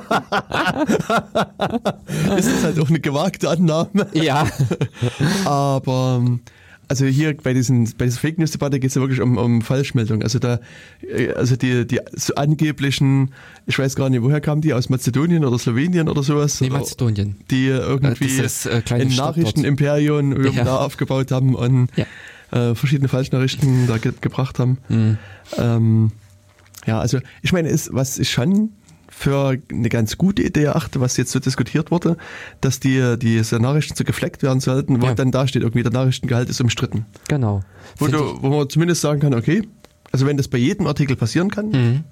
[2.38, 4.08] ist das halt auch eine gewagte Annahme.
[4.14, 4.48] ja,
[5.46, 6.40] Aber ähm,
[6.90, 9.62] also hier bei diesen bei dieser Fake News Debatte geht es ja wirklich um, um
[9.62, 10.24] Falschmeldung.
[10.24, 10.60] Also da
[11.02, 13.34] äh, also die die so angeblichen,
[13.66, 16.62] ich weiß gar nicht, woher kamen die aus Mazedonien oder Slowenien oder sowas?
[16.62, 17.36] nee, Mazedonien.
[17.52, 19.16] die irgendwie Dieses, äh, kleine ein.
[19.16, 20.64] Nachrichtenimperium Ja.
[20.64, 22.06] da aufgebaut haben und Ja.
[22.72, 24.78] äh, verschiedene Falschnachrichten da ge gebracht haben.
[24.88, 25.18] Hm.
[25.58, 26.12] Ähm,
[26.88, 28.72] ja, also ich meine, ist, was ich schon
[29.10, 32.18] für eine ganz gute Idee erachte, was jetzt so diskutiert wurde,
[32.62, 35.14] dass die diese Nachrichten so gefleckt werden sollten, wo Ja.
[35.16, 37.06] dann da steht, irgendwie der Nachrichtengehalt ist umstritten.
[37.28, 37.62] Genau.
[37.98, 39.62] Wo, du, wo man zumindest sagen kann, okay,
[40.12, 42.04] also wenn das bei jedem Artikel passieren kann, Mhm.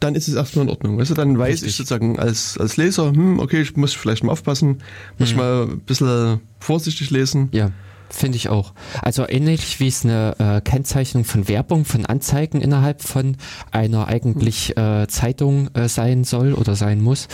[0.00, 0.98] dann ist es erstmal in Ordnung.
[0.98, 1.68] Weißt du, dann weiß Richtig.
[1.70, 4.82] ich sozusagen als, als Leser, hm, okay, ich muss vielleicht mal aufpassen,
[5.18, 5.36] muss Mhm.
[5.38, 7.48] mal ein bisschen vorsichtig lesen.
[7.52, 7.70] Ja,
[8.10, 8.72] finde ich auch.
[9.02, 13.36] Also ähnlich wie es eine äh, Kennzeichnung von Werbung, von Anzeigen innerhalb von
[13.70, 17.28] einer eigentlich äh, Zeitung äh, sein soll oder sein muss.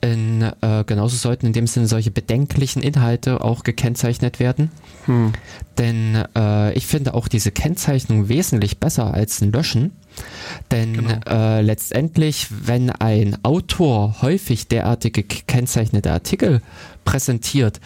[0.00, 4.72] In, äh, genauso sollten in dem Sinne solche bedenklichen Inhalte auch gekennzeichnet werden.
[5.06, 5.32] Hm.
[5.78, 9.92] Denn äh, ich finde auch diese Kennzeichnung wesentlich besser als ein Löschen.
[10.72, 11.20] Denn Genau.
[11.26, 16.62] äh, letztendlich, wenn ein Autor häufig derartige gekennzeichnete Artikel
[17.04, 17.80] präsentiert,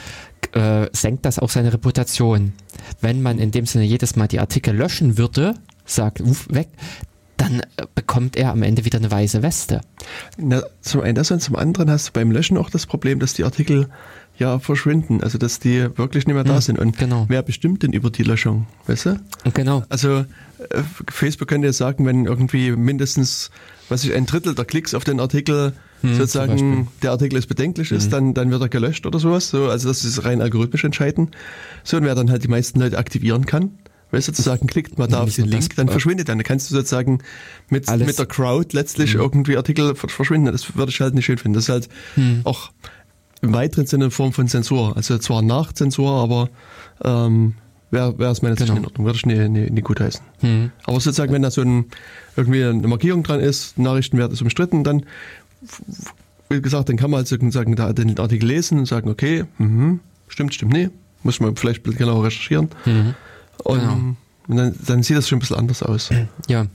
[0.52, 2.52] äh, senkt das auch seine Reputation.
[3.00, 6.68] Wenn man in dem Sinne jedes Mal die Artikel löschen würde, sagt, uff, weg,
[7.36, 9.80] dann äh, bekommt er am Ende wieder eine weiße Weste.
[10.36, 13.34] Na, zum einen das und zum anderen hast du beim Löschen auch das Problem, dass
[13.34, 13.88] die Artikel
[14.38, 16.78] ja verschwinden, also dass die wirklich nicht mehr da Hm, sind.
[16.78, 17.24] Und genau.
[17.28, 19.20] wer bestimmt denn über die Löschung, weißt du?
[19.54, 19.82] Genau.
[19.88, 23.50] Also äh, Facebook könnte jetzt sagen, wenn irgendwie mindestens,
[23.88, 25.72] was ich, ein Drittel der Klicks auf den Artikel
[26.10, 29.48] Hm, sozusagen der Artikel ist bedenklich ist, dann, dann wird er gelöscht oder sowas.
[29.50, 31.30] So, also das ist rein algorithmisch entscheiden.
[31.84, 33.70] So, und wer dann halt die meisten Leute aktivieren kann,
[34.10, 36.38] weißt du, zu sagen, klickt mal da Ja, auf den Link, dann verschwindet dann.
[36.38, 37.18] Dann kannst du sozusagen
[37.70, 38.06] mit, Alles.
[38.06, 39.20] mit der Crowd letztlich Mhm.
[39.20, 40.52] irgendwie Artikel ver- verschwinden.
[40.52, 41.54] Das würde ich halt nicht schön finden.
[41.54, 42.40] Das ist halt Hm.
[42.44, 42.70] auch
[43.42, 44.96] im weiteren Sinne eine Form von Zensur.
[44.96, 46.48] Also zwar nach Zensur, aber
[47.04, 47.54] ähm,
[47.90, 48.78] wäre wär es meiner Sicht Genau.
[48.80, 49.06] in Ordnung.
[49.06, 50.20] Würde ich nicht, nicht, nicht gut heißen.
[50.40, 50.70] Hm.
[50.84, 51.86] Aber sozusagen, wenn da so ein,
[52.36, 55.04] irgendwie eine Markierung dran ist, Nachrichtenwert ist umstritten, dann,
[56.48, 60.54] wie gesagt, dann kann man halt da den Artikel lesen und sagen, okay, mhm, stimmt,
[60.54, 60.90] stimmt, nee,
[61.22, 62.68] muss man vielleicht ein bisschen genauer recherchieren.
[62.84, 63.14] Mhm.
[63.64, 63.92] Und, Genau.
[64.48, 66.10] und dann, dann sieht das schon ein bisschen anders aus.
[66.48, 66.66] Ja.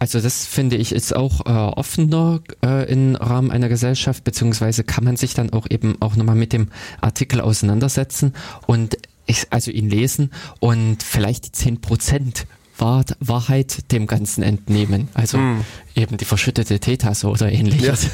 [0.00, 5.04] Also das finde ich ist auch äh, offener äh, im Rahmen einer Gesellschaft, beziehungsweise kann
[5.04, 6.68] man sich dann auch eben auch nochmal mit dem
[7.00, 8.34] Artikel auseinandersetzen
[8.66, 12.46] und ich, also ihn lesen und vielleicht die 10 Prozent
[12.78, 15.08] Wahr Wahrheit dem Ganzen entnehmen.
[15.14, 15.64] Also hm.
[15.94, 18.08] eben die verschüttete Teetasse oder ähnliches.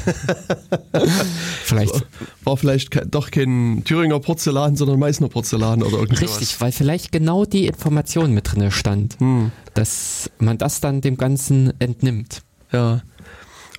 [0.93, 1.05] Ja.
[1.63, 2.05] vielleicht
[2.43, 6.21] war vielleicht doch kein Thüringer Porzellan, sondern Meißner Porzellan oder irgendwas.
[6.21, 9.51] Richtig, weil vielleicht genau die Information mit drin stand, hm.
[9.73, 12.43] dass man das dann dem Ganzen entnimmt.
[12.71, 13.01] Ja.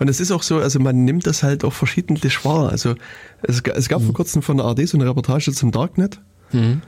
[0.01, 2.71] Und es ist auch so, also man nimmt das halt auch verschiedentlich wahr.
[2.71, 2.97] Also
[3.43, 4.07] es, es gab hm.
[4.07, 6.21] vor kurzem von der ARD so eine Reportage zum Darknet.
[6.51, 6.83] Hm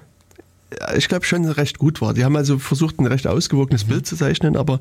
[0.97, 2.15] ich glaube, schon recht gut war.
[2.15, 3.91] Die haben also versucht, ein recht ausgewogenes mhm.
[3.91, 4.79] Bild zu zeichnen, aber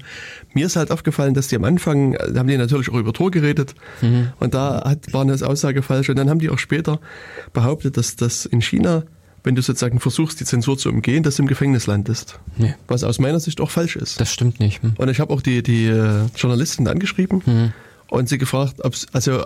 [0.54, 3.32] mir ist halt aufgefallen, dass die am Anfang, da haben die natürlich auch über Tor
[3.32, 4.30] geredet mhm.
[4.40, 7.00] und da hat, war eine Aussage falsch und dann haben die auch später
[7.54, 9.04] behauptet, dass das in China,
[9.44, 12.40] wenn du sozusagen versuchst, die Zensur zu umgehen, dass du im Gefängnis landest.
[12.58, 12.76] Nee.
[12.88, 14.20] Was aus meiner Sicht auch falsch ist.
[14.20, 14.82] Das stimmt nicht.
[14.82, 14.94] Hm.
[14.98, 17.74] Und ich habe auch die, die äh, Journalisten angeschrieben mhm.
[18.08, 19.46] und sie gefragt, ob, also,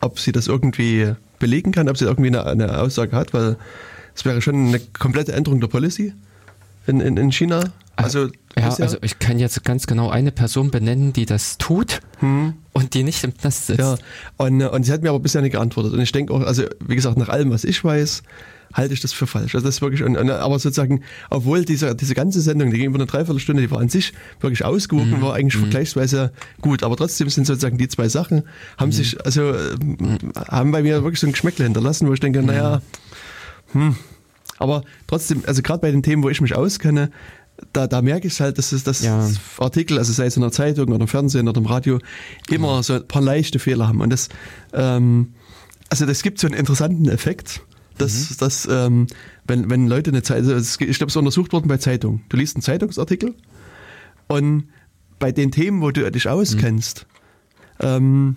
[0.00, 3.56] ob sie das irgendwie belegen kann, ob sie irgendwie eine, eine Aussage hat, weil
[4.14, 6.12] es wäre schon eine komplette Änderung der Policy
[6.86, 7.64] in, in, in China.
[7.96, 12.54] Also, ja, also ich kann jetzt ganz genau eine Person benennen, die das tut hm.
[12.72, 13.80] und die nicht im Knast sitzt.
[13.80, 13.96] Ja,
[14.38, 15.92] und, und sie hat mir aber bisher nicht geantwortet.
[15.92, 18.22] Und ich denke auch, also wie gesagt, nach allem, was ich weiß,
[18.72, 19.54] halte ich das für falsch.
[19.54, 22.86] Also das ist wirklich, und, und, aber sozusagen, obwohl diese, diese ganze Sendung, die ging
[22.86, 25.22] über eine Dreiviertelstunde, die war an sich wirklich ausgewogen, mhm.
[25.22, 25.62] war eigentlich mhm.
[25.62, 26.82] vergleichsweise gut.
[26.82, 28.44] Aber trotzdem sind sozusagen die zwei Sachen,
[28.78, 28.92] haben mhm.
[28.92, 30.18] sich, also, mhm.
[30.36, 32.80] haben bei mir wirklich so ein Geschmäckle hinterlassen, wo ich denke, naja,
[33.72, 33.96] hm.
[34.58, 37.10] Aber trotzdem, also gerade bei den Themen, wo ich mich auskenne,
[37.72, 39.28] da, da merke ich halt, dass es das ja.
[39.58, 41.98] Artikel, also sei es in der Zeitung oder im Fernsehen oder im Radio,
[42.48, 42.82] immer mhm.
[42.82, 44.00] so ein paar leichte Fehler haben.
[44.00, 44.28] Und das,
[44.72, 45.34] ähm,
[45.88, 47.62] also das gibt so einen interessanten Effekt,
[47.98, 48.36] dass, mhm.
[48.38, 49.06] dass ähm,
[49.46, 52.22] wenn, wenn Leute eine Zeitung, also ich glaube, es ist untersucht worden bei Zeitungen.
[52.28, 53.34] Du liest einen Zeitungsartikel
[54.28, 54.68] und
[55.18, 57.06] bei den Themen, wo du dich auskennst,
[57.80, 57.86] mhm.
[57.86, 58.36] ähm,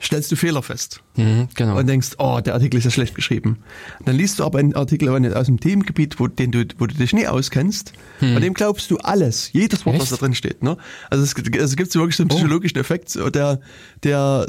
[0.00, 1.02] stellst du Fehler fest.
[1.24, 1.78] Mhm, genau.
[1.78, 3.58] Und denkst, oh, der Artikel ist ja schlecht geschrieben.
[4.04, 7.12] Dann liest du aber einen Artikel aus einem Themengebiet, wo, den du, wo du dich
[7.12, 7.92] nie auskennst.
[8.20, 8.34] Mhm.
[8.34, 10.02] Bei dem glaubst du alles, jedes Wort, Echt?
[10.02, 10.62] was da drin steht.
[10.62, 10.76] Ne?
[11.08, 12.34] Also es, es gibt so wirklich so einen oh.
[12.34, 12.80] psychologischen oh.
[12.80, 13.60] Effekt, der, der,
[14.02, 14.46] der,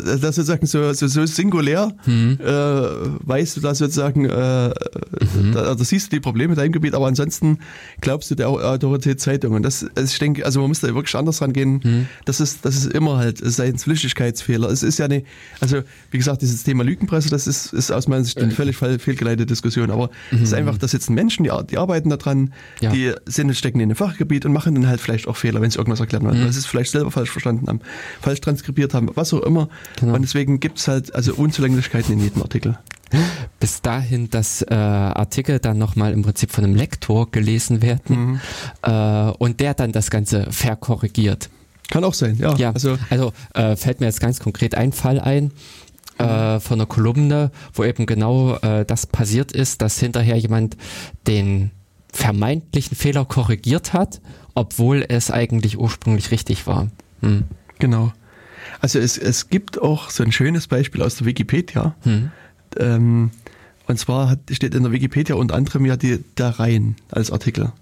[0.00, 2.38] der sozusagen so, so, so singulär mhm.
[2.40, 5.52] äh, weißt du da sozusagen, äh, mhm.
[5.52, 7.58] da, da, siehst du die Probleme in deinem Gebiet, aber ansonsten
[8.00, 9.54] glaubst du der Autorität Zeitung.
[9.54, 11.80] Und das, also ich denke, also man muss da wirklich anders rangehen.
[11.82, 12.08] Mhm.
[12.24, 14.68] Das ist, das ist immer halt, es sei ein Flüchtigkeitsfehler.
[14.70, 15.24] Es ist ja eine,
[15.60, 19.46] also wie gesagt, dieses Thema Lügenpresse, das ist, ist aus meiner Sicht eine völlig fehlgeleitete
[19.46, 19.90] Diskussion.
[19.90, 20.44] Aber es mhm.
[20.44, 22.90] ist einfach, da sitzen Menschen, die, die arbeiten daran, ja.
[22.90, 25.78] die sind, stecken in einem Fachgebiet und machen dann halt vielleicht auch Fehler, wenn sie
[25.78, 26.40] irgendwas erklären wollen.
[26.40, 26.44] Mhm.
[26.44, 27.80] Weil sie es vielleicht selber falsch verstanden haben,
[28.20, 29.68] falsch transkribiert haben, was auch immer.
[30.00, 30.14] Genau.
[30.14, 32.78] Und deswegen gibt es halt also Unzulänglichkeiten in jedem Artikel.
[33.60, 38.40] Bis dahin, dass äh, Artikel dann nochmal im Prinzip von einem Lektor gelesen werden mhm.
[38.82, 41.48] äh, und der dann das Ganze verkorrigiert.
[41.88, 42.54] Kann auch sein, ja.
[42.56, 45.52] ja also also äh, fällt mir jetzt ganz konkret ein Fall ein
[46.18, 50.76] äh, von einer Kolumne, wo eben genau äh, das passiert ist, dass hinterher jemand
[51.26, 51.70] den
[52.12, 54.20] vermeintlichen Fehler korrigiert hat,
[54.54, 56.88] obwohl es eigentlich ursprünglich richtig war.
[57.20, 57.44] Hm.
[57.78, 58.12] Genau.
[58.80, 61.94] Also es, es gibt auch so ein schönes Beispiel aus der Wikipedia.
[62.02, 62.30] Hm.
[62.78, 63.30] Ähm,
[63.86, 67.72] und zwar hat, steht in der Wikipedia unter anderem ja die, der Rhein als Artikel.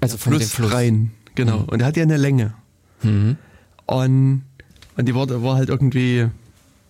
[0.00, 0.72] Also von Fluss, dem Fluss.
[0.72, 1.60] Rhein, genau.
[1.60, 1.68] Hm.
[1.68, 2.54] Und der hat ja eine Länge.
[3.02, 3.36] Mhm.
[3.86, 4.42] Und,
[4.96, 6.28] und die war, war halt irgendwie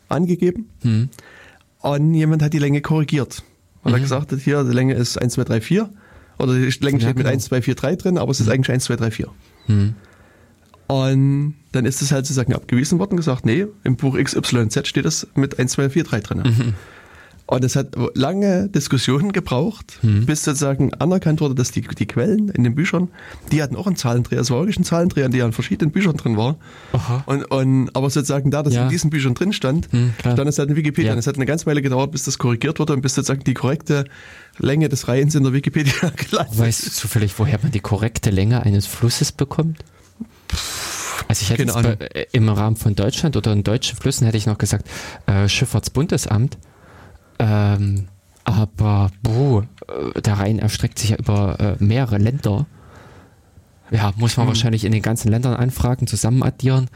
[0.09, 0.69] angegeben.
[0.83, 1.09] Mhm.
[1.81, 3.43] Und jemand hat die Länge korrigiert.
[3.83, 3.99] Weil mhm.
[3.99, 5.91] er gesagt hat, hier, die Länge ist 1, 2, 3, 4.
[6.39, 8.53] Oder die Länge ja, steht mit 1, 2, 4, 3 drin, aber es ist mhm.
[8.53, 9.29] eigentlich 1, 2, 3, 4.
[10.87, 15.29] Und dann ist es halt sozusagen abgewiesen worden, gesagt, nee, im Buch XYZ steht das
[15.35, 16.39] mit 1, 2, 4, 3 drin.
[16.39, 16.75] Mhm.
[17.51, 20.25] Und es hat lange Diskussionen gebraucht, mhm.
[20.25, 23.09] bis sozusagen anerkannt wurde, dass die, die Quellen in den Büchern,
[23.51, 24.39] die hatten auch einen Zahlendreher.
[24.41, 26.59] Es war wirklich ein Zahlendreher, der in verschiedenen Büchern drin war.
[27.27, 28.85] Und, und, aber sozusagen da, dass ja.
[28.85, 31.09] in diesen Büchern drin stand, mhm, stand es halt in Wikipedia.
[31.09, 31.15] Ja.
[31.15, 33.55] Und es hat eine ganz Weile gedauert, bis das korrigiert wurde und bis sozusagen die
[33.55, 34.05] korrekte
[34.59, 38.63] Länge des Reihens in der Wikipedia gelandet Weißt du zufällig, woher man die korrekte Länge
[38.63, 39.81] eines Flusses bekommt?
[41.27, 44.47] Also ich hätte bei, äh, im Rahmen von Deutschland oder in deutschen Flüssen hätte ich
[44.47, 44.87] noch gesagt,
[45.27, 46.57] äh, Schifffahrtsbundesamt.
[47.41, 48.09] Ähm,
[48.45, 52.67] aber boah, äh, der Rhein erstreckt sich ja über äh, mehrere Länder.
[53.91, 54.49] Ja, muss man hm.
[54.49, 56.89] wahrscheinlich in den ganzen Ländern anfragen, zusammen addieren.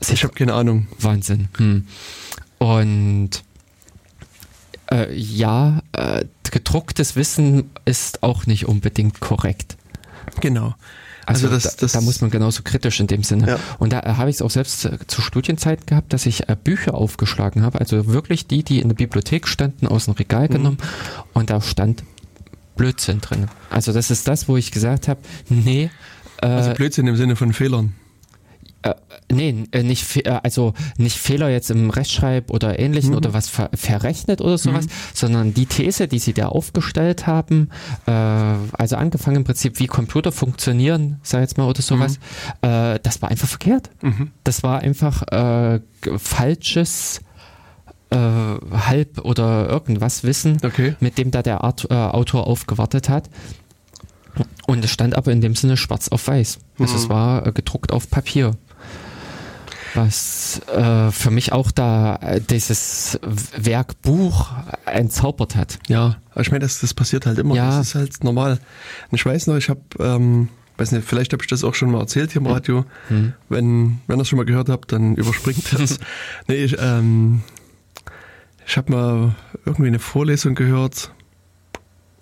[0.00, 0.88] Ich habe keine Ahnung.
[0.98, 1.48] Wahnsinn.
[1.56, 1.86] Hm.
[2.58, 3.30] Und
[4.90, 9.76] äh, ja, äh, gedrucktes Wissen ist auch nicht unbedingt korrekt.
[10.40, 10.74] Genau.
[11.26, 13.46] Also, also das, das da, da, muss man genauso kritisch in dem Sinne.
[13.46, 13.58] Ja.
[13.78, 16.56] Und da äh, habe ich es auch selbst äh, zu Studienzeit gehabt, dass ich äh,
[16.62, 20.52] Bücher aufgeschlagen habe, also wirklich die, die in der Bibliothek standen, aus dem Regal mhm.
[20.52, 20.78] genommen
[21.32, 22.02] und da stand
[22.76, 23.48] Blödsinn drin.
[23.70, 25.90] Also das ist das, wo ich gesagt habe, nee.
[26.40, 27.94] Äh, also Blödsinn im Sinne von Fehlern.
[28.82, 28.94] Äh,
[29.32, 33.70] nee, äh, nicht, äh, also nicht Fehler jetzt im Rechtschreib oder ähnlichen oder was ver
[33.74, 37.70] verrechnet oder sowas, sondern die These, die sie da aufgestellt haben,
[38.06, 42.18] äh, also angefangen im Prinzip, wie Computer funktionieren, sag jetzt mal, oder sowas,
[42.62, 43.90] äh, das war einfach verkehrt.
[44.44, 45.80] Das war einfach äh,
[46.16, 47.20] falsches
[48.10, 50.96] äh, Halb- oder irgendwas Wissen, Okay.
[51.00, 53.30] mit dem da der Art, Autor aufgewartet hat.
[54.66, 56.58] Und es stand aber in dem Sinne schwarz auf weiß.
[56.78, 58.52] Also es war äh, gedruckt auf Papier.
[59.94, 63.18] Was äh, für mich auch da äh, dieses
[63.56, 64.50] Werk Buch
[64.86, 65.78] entzaubert hat.
[65.88, 67.54] Ja, ich meine, das, das passiert halt immer.
[67.54, 67.78] Ja.
[67.78, 68.52] Das ist halt normal.
[69.10, 71.90] Und ich weiß noch, ich habe, ähm, weiß nicht, vielleicht habe ich das auch schon
[71.90, 72.84] mal erzählt hier im Radio.
[73.48, 75.98] Wenn, wenn ihr es schon mal gehört habt, dann überspringt das.
[76.48, 77.42] nee, ich, ähm,
[78.66, 79.34] ich habe mal
[79.66, 81.12] irgendwie eine Vorlesung gehört.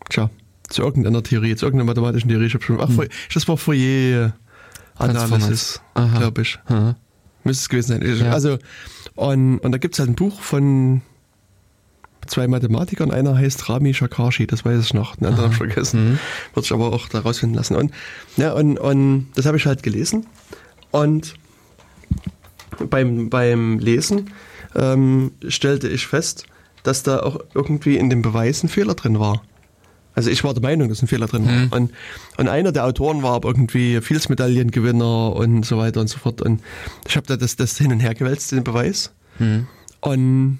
[0.08, 0.28] Tja,
[0.68, 2.46] zu irgendeiner Theorie, zu irgendeiner mathematischen Theorie.
[2.46, 4.32] Ich habe schon, ach, Fourier- das war Fourier
[4.96, 6.18] Analysis, Aha.
[6.18, 6.58] glaube ich.
[6.66, 6.94] Hm.
[7.44, 8.02] Müsste es gewesen sein.
[8.02, 8.32] Ich- Ja.
[8.32, 8.58] Also,
[9.14, 11.02] und, und da gibt es halt ein Buch von
[12.26, 13.10] zwei Mathematikern.
[13.10, 15.16] Einer heißt Rami Shakarshi, das weiß ich noch.
[15.16, 16.18] Den anderen habe ich vergessen.
[16.54, 17.76] Wird sich aber auch da rausfinden lassen.
[17.76, 17.92] Und,
[18.36, 20.26] ja, und, und das habe ich halt gelesen.
[20.90, 21.34] Und
[22.88, 24.30] beim, beim Lesen
[24.74, 26.46] ähm, stellte ich fest,
[26.82, 29.42] dass da auch irgendwie in dem Beweis ein Fehler drin war.
[30.20, 31.78] Also ich war der Meinung, dass ein Fehler drin war.
[31.78, 31.92] Und,
[32.36, 36.42] und einer der Autoren war irgendwie Fields-Medaillengewinner und so weiter und so fort.
[36.42, 36.60] Und
[37.08, 39.12] ich habe da das, das hin und her gewälzt, den Beweis.
[40.00, 40.58] Und,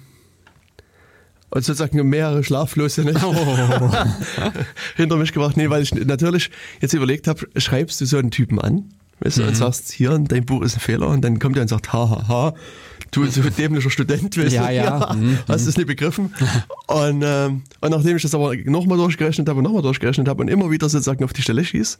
[1.51, 3.21] und sozusagen mehrere schlaflose Nächte
[4.95, 5.57] hinter mich gebracht.
[5.57, 6.49] Nee, weil ich natürlich
[6.79, 8.85] jetzt überlegt habe, schreibst du so einen Typen an
[9.23, 11.67] weißt du, und sagst, hier, dein Buch ist ein Fehler und dann kommt er und
[11.67, 12.53] sagt, ha, ha, ha,
[13.11, 15.13] du so dämlicher Student, weißt Ja, du, ja.
[15.13, 16.33] Mhm, hast es nicht begriffen.
[16.87, 20.47] Und, ähm, und nachdem ich das aber nochmal durchgerechnet habe und nochmal durchgerechnet habe und
[20.49, 21.97] immer wieder sozusagen auf die Stelle schieß,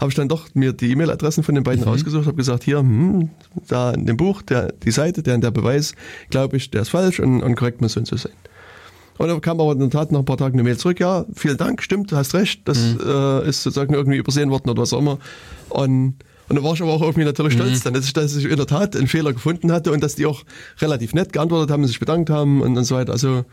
[0.00, 3.30] habe ich dann doch mir die E-Mail-Adressen von den beiden rausgesucht, habe gesagt, hier, hm,
[3.68, 5.94] da in dem Buch, der, die Seite, der, der Beweis,
[6.30, 8.32] glaube ich, der ist falsch und, und korrekt muss so und so sein.
[9.18, 11.24] Und dann kam aber in der Tat nach ein paar Tagen eine Mail zurück, ja,
[11.34, 14.92] vielen Dank, stimmt, du hast recht, das äh, ist sozusagen irgendwie übersehen worden oder was
[14.92, 15.18] auch immer.
[15.68, 16.16] Und,
[16.48, 18.56] und da war ich aber auch irgendwie natürlich stolz dann, dass ich, dass ich in
[18.56, 20.44] der Tat einen Fehler gefunden hatte und dass die auch
[20.80, 23.12] relativ nett geantwortet haben, sich bedankt haben und, und so weiter.
[23.12, 23.44] Also,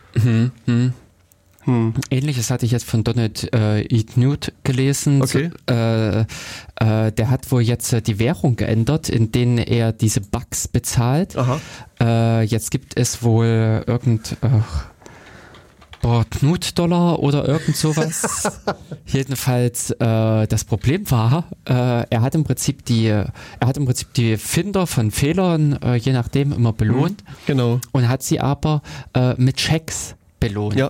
[2.10, 4.04] Ähnliches hatte ich jetzt von Donald äh, E.
[4.16, 5.22] Newt gelesen.
[5.22, 5.52] Okay.
[5.70, 10.68] Äh, äh, der hat wohl jetzt äh, die Währung geändert, in denen er diese Bugs
[10.68, 11.38] bezahlt.
[11.38, 11.62] aha.
[12.00, 14.86] Äh, jetzt gibt es wohl irgend ach,
[16.02, 18.62] boah, Knut-Dollar oder irgend sowas.
[19.06, 21.74] Jedenfalls äh, das Problem war, äh,
[22.10, 23.32] er hat im Prinzip die, er
[23.64, 27.80] hat im Prinzip die Finder von Fehlern, äh, je nachdem, immer belohnt Genau.
[27.92, 28.82] und hat sie aber
[29.14, 30.76] äh, mit Schecks belohnt.
[30.76, 30.90] Ja.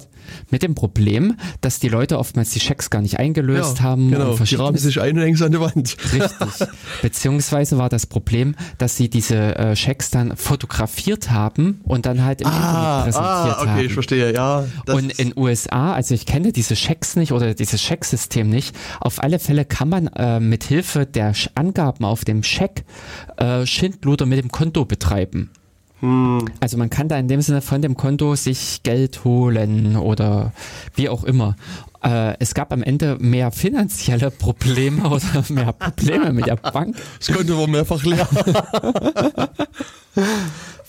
[0.49, 4.10] Mit dem Problem, dass die Leute oftmals die Schecks gar nicht eingelöst ja, haben.
[4.10, 5.97] Genau, und die rahmen sich ein und hängen an die Wand.
[6.14, 6.68] Richtig.
[7.04, 12.41] Beziehungsweise war das Problem, dass sie diese äh, Schecks dann fotografiert haben und dann halt
[12.41, 13.86] im Internet präsentiert ah, okay, haben.
[13.86, 14.66] ich verstehe, ja.
[14.88, 18.76] Und in USA, also ich kenne diese Schecks nicht oder dieses Schecksystem nicht.
[19.02, 22.86] Auf alle Fälle kann man äh, mit Hilfe der Angaben auf dem Scheck
[23.38, 25.52] äh, Schindluder mit dem Konto betreiben.
[26.02, 26.45] Hm.
[26.60, 30.52] Also man kann da in dem Sinne von dem Konto sich Geld holen oder
[30.95, 31.56] wie auch immer.
[32.04, 37.36] Äh, es gab am Ende mehr finanzielle Probleme oder mehr Probleme mit der Bank, das
[37.36, 38.28] Konto war mehrfach leer.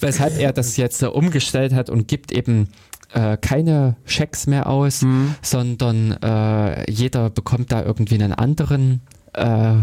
[0.02, 2.68] weshalb er das jetzt äh, umgestellt hat und gibt eben
[3.14, 5.04] äh, keine Schecks mehr aus,
[5.42, 9.00] sondern äh, jeder bekommt da irgendwie einen anderen,
[9.34, 9.74] äh,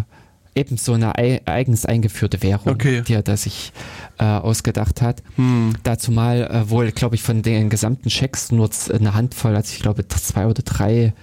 [0.56, 3.02] eben so eine ei eigens eingeführte Währung, Okay.
[3.08, 3.72] die er da sich
[4.18, 5.24] äh, ausgedacht hat.
[5.36, 5.74] Hm.
[5.84, 9.82] Dazu mal äh, wohl, glaube ich, von den gesamten Schecks nur eine Handvoll, also ich
[9.82, 11.14] glaube zwei oder drei,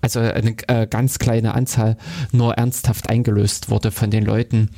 [0.00, 1.96] also eine äh, ganz kleine Anzahl
[2.32, 4.70] nur ernsthaft eingelöst wurde von den Leuten,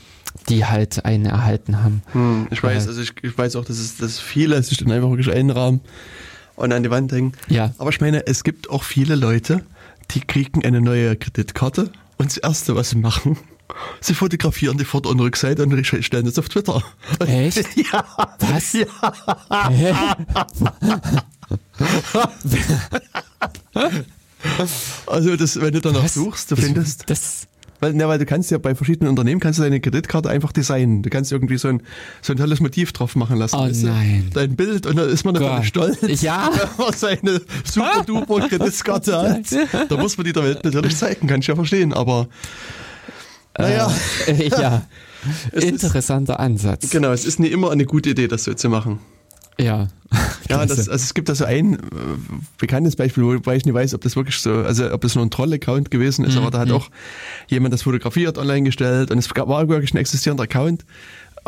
[0.48, 2.02] die halt einen erhalten haben.
[2.12, 5.10] Hm, ich weiß, also ich, ich weiß auch, dass es dass viele sich dann einfach
[5.10, 5.80] wirklich einrahmen
[6.56, 7.32] und an die Wand hängen.
[7.48, 7.72] Ja.
[7.78, 9.62] Aber ich meine, es gibt auch viele Leute,
[10.12, 13.36] die kriegen eine neue Kreditkarte und das Erste, was sie machen,
[14.00, 16.82] sie fotografieren die Vorder- und Rückseite und stellen das auf Twitter.
[17.20, 17.64] Echt?
[17.92, 18.04] Ja.
[18.40, 18.72] Was?
[18.72, 19.70] Ja.
[19.70, 19.94] Hä?
[25.06, 26.14] Also das, wenn du danach Was?
[26.14, 27.46] suchst, du findest, Das,
[27.80, 31.02] weil, ne, weil du kannst ja bei verschiedenen Unternehmen kannst du deine Kreditkarte einfach designen.
[31.02, 31.82] Du kannst irgendwie so ein,
[32.22, 33.56] so ein tolles Motiv drauf machen lassen.
[33.56, 33.88] Oh weißt du?
[33.88, 34.30] nein.
[34.34, 36.22] Dein Bild und da ist man natürlich stolz.
[36.22, 36.50] Ja.
[36.76, 39.90] Wenn man seine super duper Kreditkarte hat.
[39.90, 42.28] Da muss man die der Welt natürlich zeigen, kann ich ja verstehen, aber
[43.58, 43.92] naja,
[44.26, 44.82] äh, ja.
[45.52, 46.90] Es ist- Interessanter Ansatz.
[46.90, 49.00] genau, es ist nicht immer eine gute Idee, das so zu machen.
[49.60, 49.88] Ja.
[50.48, 51.78] Ja, das, also es gibt da so ein äh,
[52.58, 55.30] bekanntes Beispiel, wobei ich nicht weiß, ob das wirklich so, also ob das nur ein
[55.30, 56.88] Troll-Account gewesen ist, aber da hat auch
[57.48, 60.84] jemand das fotografiert, online gestellt und es war wirklich ein existierender Account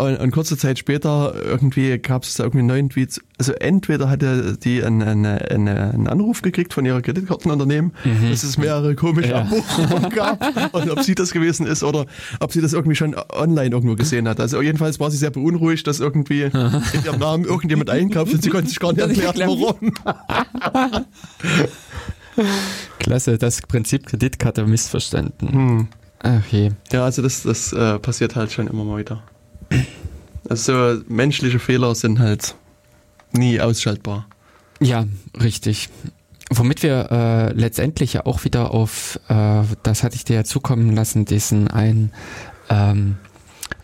[0.00, 3.20] Und, und kurze Zeit später irgendwie gab es da irgendwie einen neuen Tweet.
[3.38, 8.30] Also entweder hatte die einen, einen, einen Anruf gekriegt von ihrer Kreditkartenunternehmen, mhm.
[8.30, 9.42] dass es mehrere komische ja.
[9.42, 12.06] Abbuchungen gab und ob sie das gewesen ist oder
[12.40, 14.40] ob sie das irgendwie schon online irgendwo gesehen hat.
[14.40, 18.48] Also jedenfalls war sie sehr beunruhigt, dass irgendwie in ihrem Namen irgendjemand einkauft und sie
[18.48, 19.92] konnte sich gar nicht erklären, warum.
[23.00, 25.52] Klasse, das Prinzip Kreditkarte missverstanden.
[25.52, 25.88] Hm.
[26.22, 26.70] Okay.
[26.90, 29.22] Ja, also das, das äh, passiert halt schon immer mal wieder.
[30.48, 32.54] Also menschliche Fehler sind halt
[33.32, 34.26] nie ausschaltbar.
[34.80, 35.06] Ja,
[35.40, 35.88] richtig.
[36.50, 40.96] Womit wir äh, letztendlich ja auch wieder auf, äh, das hatte ich dir ja zukommen
[40.96, 42.12] lassen, diesen einen
[42.68, 43.16] ähm,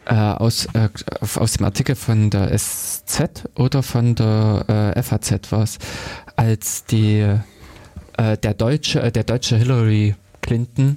[0.07, 0.89] äh, aus, äh,
[1.37, 5.78] aus dem Artikel von der SZ oder von der äh, FAZ war es,
[6.34, 7.20] als die
[8.16, 10.97] äh, der deutsche, äh, der deutsche Hillary Clinton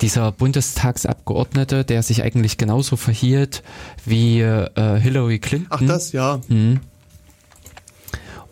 [0.00, 3.62] dieser Bundestagsabgeordnete, der sich eigentlich genauso verhielt
[4.04, 5.68] wie äh, Hillary Clinton.
[5.70, 6.40] Ach das, ja.
[6.48, 6.80] Mhm.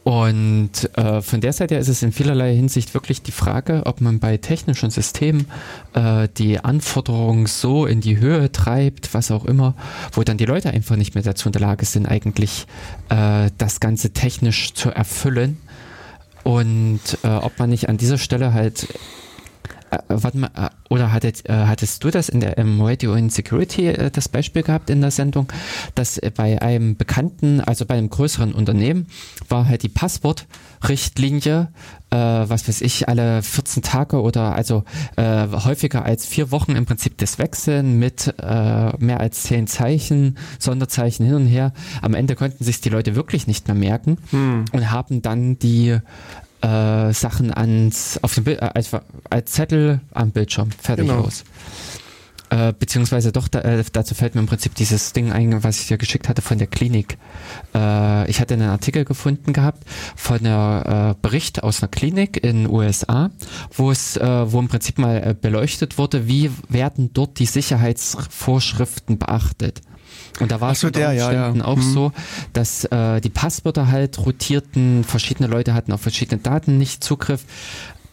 [0.05, 4.19] Und äh, von der Seite ist es in vielerlei Hinsicht wirklich die Frage, ob man
[4.19, 5.47] bei technischen Systemen
[5.95, 9.75] äh, die Anforderungen so in die Höhe treibt, was auch immer,
[10.13, 12.67] wo dann die Leute einfach nicht mehr dazu in der Lage sind, eigentlich
[13.11, 15.59] äh, das Ganze technisch zu erfüllen.
[16.43, 18.89] Und äh, ob man nicht an dieser Stelle halt
[19.93, 23.89] äh, warte mal, äh, oder hattet, äh, hattest du das in der im Radio Insecurity
[23.89, 25.53] äh, das Beispiel gehabt in der Sendung,
[25.95, 29.07] dass äh, bei einem bekannten, also bei einem größeren Unternehmen
[29.49, 31.69] war halt die Passwortrichtlinie,
[32.11, 34.85] äh, was weiß ich, alle 14 Tage oder also
[35.17, 40.39] äh, häufiger als vier Wochen im Prinzip das Wechseln mit äh, mehr als zehn Zeichen,
[40.59, 41.73] Sonderzeichen hin und her.
[42.01, 44.65] Am Ende konnten sich die Leute wirklich nicht mehr merken hm.
[44.73, 45.99] und haben dann die
[46.63, 48.91] äh, Sachen ans, auf dem Bild, äh, als,
[49.31, 51.23] als Zettel am Bildschirm fertig genau.
[51.23, 51.45] aus.
[52.53, 55.89] Äh, beziehungsweise doch, da, äh, dazu fällt mir im Prinzip dieses Ding ein, was ich
[55.89, 57.17] dir geschickt hatte von der Klinik.
[57.75, 59.85] Äh, ich hatte einen Artikel gefunden gehabt
[60.17, 63.31] von einer äh, Bericht aus einer Klinik in den USA,
[63.73, 69.81] wo es, äh, wo im Prinzip mal beleuchtet wurde, wie werden dort die Sicherheitsvorschriften beachtet.
[70.41, 71.65] Und da war es so, unter Umständen ja, ja.
[71.65, 71.93] auch mhm.
[71.93, 72.13] so,
[72.53, 77.45] dass äh, die Passwörter halt rotierten, verschiedene Leute hatten auf verschiedene Daten nicht Zugriff.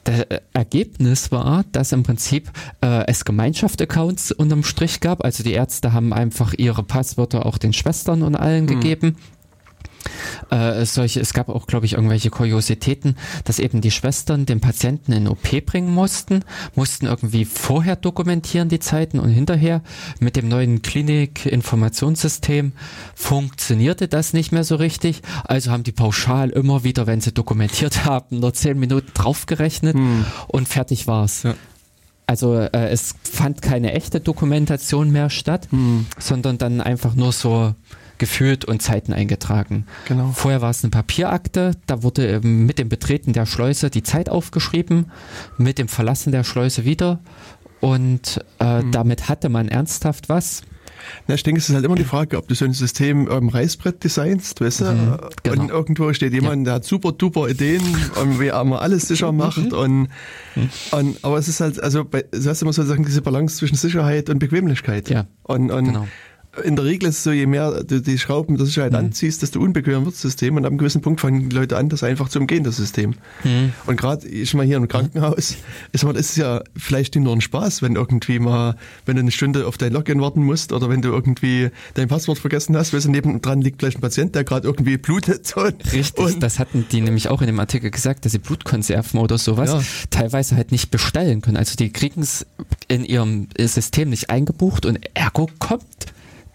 [0.03, 2.49] Das Ergebnis war, dass im Prinzip
[2.82, 5.24] äh, es Gemeinschaftsaccounts unterm Strich gab.
[5.24, 8.67] Also die Ärzte haben einfach ihre Passwörter auch den Schwestern und allen mhm.
[8.67, 9.15] gegeben.
[10.50, 15.12] Äh, solche, es gab auch, glaube ich, irgendwelche Kuriositäten, dass eben die Schwestern den Patienten
[15.12, 16.43] in OP bringen mussten,
[16.76, 19.82] mussten irgendwie vorher dokumentieren die Zeiten und hinterher
[20.20, 22.74] mit dem neuen Klinik-Informationssystem
[23.16, 25.22] funktionierte das nicht mehr so richtig.
[25.43, 30.26] Also haben die pauschal immer wieder, wenn sie dokumentiert haben, nur zehn Minuten draufgerechnet hm.
[30.47, 31.43] und fertig war's.
[31.43, 31.56] Ja.
[32.28, 36.06] Also äh, es fand keine echte Dokumentation mehr statt, hm.
[36.20, 37.74] sondern dann einfach nur so
[38.20, 39.86] geführt und Zeiten eingetragen.
[40.07, 40.32] Genau.
[40.34, 45.11] Vorher war es eine Papierakte, da wurde mit dem Betreten der Schleuse die Zeit aufgeschrieben,
[45.57, 47.20] mit dem Verlassen der Schleuse wieder
[47.80, 48.91] und äh, mhm.
[48.91, 50.63] damit hatte man ernsthaft was.
[51.28, 53.49] Na, ich denke, es ist halt immer die Frage, ob du so ein System am
[53.49, 54.86] Reißbrett designst, weißt du?
[54.86, 55.61] Mhm, genau.
[55.61, 56.63] Und irgendwo steht jemand, ja.
[56.65, 57.82] der hat super duper Ideen
[58.22, 59.74] und wie er mal alles sicher macht.
[59.74, 60.09] Und,
[60.55, 60.70] mhm.
[60.91, 64.30] und, aber es ist halt, also bei, du hast immer sozusagen diese Balance zwischen Sicherheit
[64.30, 65.09] und Bequemlichkeit.
[65.09, 65.26] Ja.
[65.43, 66.07] Und, und genau
[66.64, 68.97] in der Regel ist es so, je mehr du die Schrauben der Sicherheit mhm.
[68.97, 71.89] anziehst, desto unbequemer wird das System und ab einem gewissen Punkt fangen die Leute an,
[71.89, 73.14] das einfach zu umgehen, das System.
[73.43, 73.74] Mhm.
[73.86, 75.58] Und gerade, ich mal hier im Krankenhaus,
[75.91, 78.76] ist, mal, ist es ja vielleicht nur ein Spaß, wenn irgendwie mal,
[79.06, 82.39] wenn du eine Stunde auf dein Login warten musst oder wenn du irgendwie dein Passwort
[82.39, 85.54] vergessen hast, weil nebendran liegt vielleicht ein Patient, der gerade irgendwie blutet.
[85.60, 89.20] Und, Richtig, und das hatten die nämlich auch in dem Artikel gesagt, dass sie Blutkonserven
[89.20, 89.82] oder sowas ja.
[90.10, 91.58] teilweise halt nicht bestellen können.
[91.58, 92.45] Also die kriegen es
[92.88, 95.84] in ihrem System nicht eingebucht und ergo kommt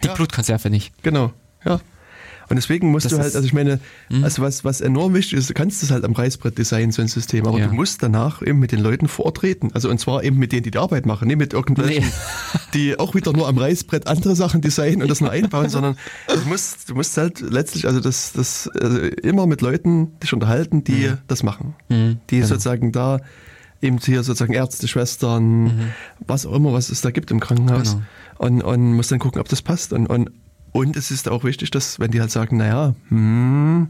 [0.04, 0.14] die ja.
[0.14, 0.92] Blutkonserve nicht.
[1.02, 1.32] Genau,
[1.64, 1.80] ja.
[2.48, 3.80] Und deswegen musst das du halt, also ich meine,
[4.10, 4.24] mh.
[4.24, 7.08] also was, was enorm wichtig ist, du kannst das halt am Reißbrett designen, so ein
[7.08, 7.68] System, aber ja.
[7.68, 9.70] du musst danach eben mit den Leuten vortreten.
[9.72, 12.60] Also und zwar eben mit denen, die die Arbeit machen, nicht mit irgendwelchen, nee.
[12.74, 15.96] die auch wieder nur am Reißbrett andere Sachen designen und das nur einbauen, sondern
[16.28, 20.84] du musst, du musst halt letztlich, also das, das also immer mit Leuten dich unterhalten,
[20.84, 21.18] die mhm.
[21.26, 21.74] das machen.
[21.88, 22.18] Mhm.
[22.30, 22.48] Die genau.
[22.48, 23.20] sozusagen da
[23.84, 25.92] eben hier sozusagen Ärzte, Schwestern, mhm.
[26.26, 27.92] was auch immer, was es da gibt im Krankenhaus.
[27.92, 28.02] Genau
[28.38, 29.92] und, und muss dann gucken, ob das passt.
[29.92, 30.30] Und, und,
[30.72, 33.88] und es ist auch wichtig, dass wenn die halt sagen, naja, hm,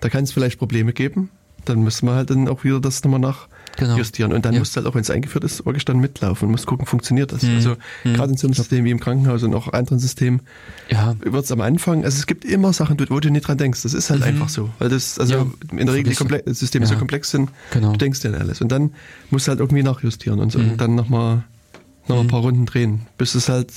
[0.00, 1.30] da kann es vielleicht Probleme geben,
[1.64, 3.57] dann müssen wir halt dann auch wieder das nochmal nachjustieren.
[3.78, 3.94] Genau.
[4.34, 4.58] Und dann ja.
[4.58, 7.32] musst du halt auch, wenn es eingeführt ist, wirklich dann mitlaufen und musst gucken, funktioniert
[7.32, 7.42] das.
[7.42, 7.54] Mhm.
[7.54, 8.14] Also mhm.
[8.14, 10.40] gerade in so einem System wie im Krankenhaus und auch anderen Systemen
[10.90, 11.14] ja.
[11.20, 13.82] wird es am Anfang, also es gibt immer Sachen, wo du nicht dran denkst.
[13.82, 14.26] Das ist halt mhm.
[14.26, 14.70] einfach so.
[14.80, 15.46] Weil das, also ja,
[15.78, 17.92] in der Regel die Systeme so komplex sind, genau.
[17.92, 18.60] du denkst ja an alles.
[18.60, 18.90] Und dann
[19.30, 20.76] musst du halt irgendwie nachjustieren und, so, und mhm.
[20.76, 21.44] dann nochmal
[22.08, 22.22] noch mhm.
[22.22, 23.72] ein paar Runden drehen, bis es halt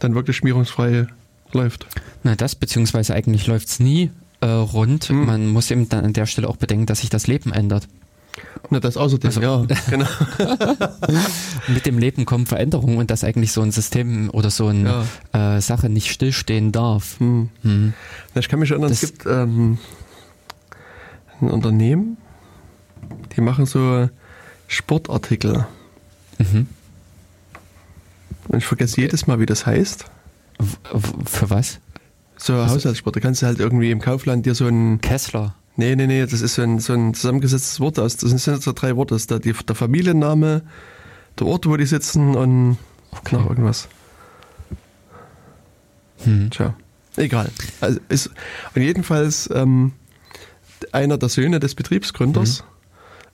[0.00, 1.06] dann wirklich schmierungsfrei
[1.52, 1.86] läuft.
[2.22, 4.10] Na, das, beziehungsweise eigentlich läuft's nie
[4.40, 5.04] äh, rund.
[5.04, 5.24] Hm.
[5.24, 7.88] Man muss eben dann an der Stelle auch bedenken, dass sich das Leben ändert.
[8.70, 10.06] Na, das außerdem, Also- ja, genau.
[11.68, 15.60] Mit dem Leben kommen Veränderungen und dass eigentlich so ein System oder so eine äh,
[15.60, 17.18] Sache nicht stillstehen darf.
[17.20, 17.50] Hm.
[17.62, 17.92] Hm.
[18.34, 19.78] Na, Ich kann mich erinnern, es Das- gibt ähm,
[21.40, 22.16] ein Unternehmen,
[23.36, 24.08] die machen so
[24.66, 25.66] Sportartikel.
[26.38, 26.66] Mhm.
[28.48, 30.06] Und ich vergesse jedes Mal, wie das heißt.
[31.26, 31.78] Für was?
[32.36, 33.16] So Haushaltssport.
[33.16, 35.00] Da kannst du halt irgendwie im Kaufland dir so ein.
[35.00, 35.54] Kessler.
[35.76, 38.16] Nee, nee, nee, das ist so ein, so ein zusammengesetztes Wort aus.
[38.16, 39.14] Das sind so drei Worte.
[39.14, 40.62] Das ist der, der Familienname,
[41.38, 42.78] der Ort, wo die sitzen und
[43.32, 43.88] noch irgendwas.
[46.22, 46.50] Hm.
[46.50, 46.74] Tja,
[47.16, 47.50] egal.
[47.80, 48.30] Also ist,
[48.74, 49.92] und jedenfalls ähm,
[50.92, 52.64] einer der Söhne des Betriebsgründers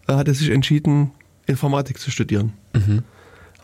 [0.08, 1.12] äh, hatte sich entschieden,
[1.46, 2.54] Informatik zu studieren.
[2.74, 3.02] Mhm.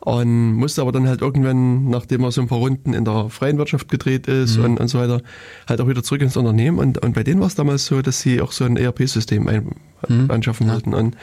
[0.07, 3.59] Und musste aber dann halt irgendwann, nachdem er so ein paar Runden in der freien
[3.59, 4.65] Wirtschaft gedreht ist Mhm.
[4.65, 5.21] und, und so weiter,
[5.69, 6.79] halt auch wieder zurück ins Unternehmen.
[6.79, 9.73] Und, und bei denen war es damals so, dass sie auch so ein ERP-System ein,
[10.09, 10.31] Mhm.
[10.31, 10.75] anschaffen Ja.
[10.75, 10.95] wollten.
[10.95, 11.17] Und,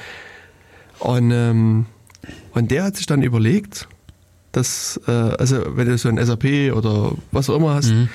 [0.99, 1.86] und, ähm,
[2.53, 3.88] und der hat sich dann überlegt,
[4.51, 8.09] dass, äh, also wenn du so ein SAP oder was auch immer hast, Mhm.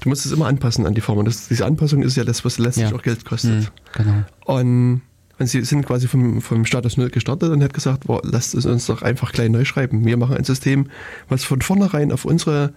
[0.00, 1.18] du musst es immer anpassen an die Form.
[1.18, 2.96] Und das, diese Anpassung ist ja das, was letztlich Ja.
[2.96, 3.64] auch Geld kostet.
[3.64, 3.66] Mhm.
[3.92, 4.14] Genau.
[4.46, 5.02] Und,
[5.38, 8.66] und sie sind quasi vom, vom Status Null gestartet und hat gesagt, boah, lasst es
[8.66, 10.04] uns doch einfach klein neu schreiben.
[10.04, 10.90] Wir machen ein System,
[11.28, 12.72] was von vornherein auf unsere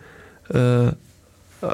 [0.50, 0.92] äh,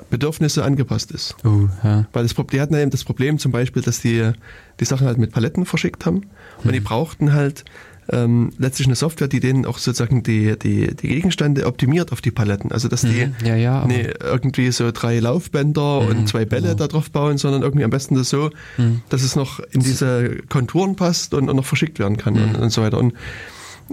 [0.10, 1.36] Bedürfnisse angepasst ist.
[1.44, 2.06] Oh, ja.
[2.14, 4.32] Weil das, die hatten eben das Problem zum Beispiel, dass die
[4.80, 6.28] die Sachen halt mit Paletten verschickt haben
[6.64, 7.66] und die brauchten halt
[8.10, 12.32] ähm, letztlich eine Software, die denen auch sozusagen die, die, die Gegenstände optimiert auf die
[12.32, 12.72] Paletten.
[12.72, 13.34] Also dass die Mhm.
[13.46, 16.76] Ja, ja, nee, irgendwie so drei Laufbänder und zwei Bälle genau.
[16.80, 19.02] da drauf bauen, sondern irgendwie am besten das so, Mhm.
[19.10, 22.42] dass es noch in diese Konturen passt und, und noch verschickt werden kann Mhm.
[22.44, 22.98] und, und so weiter.
[22.98, 23.14] Und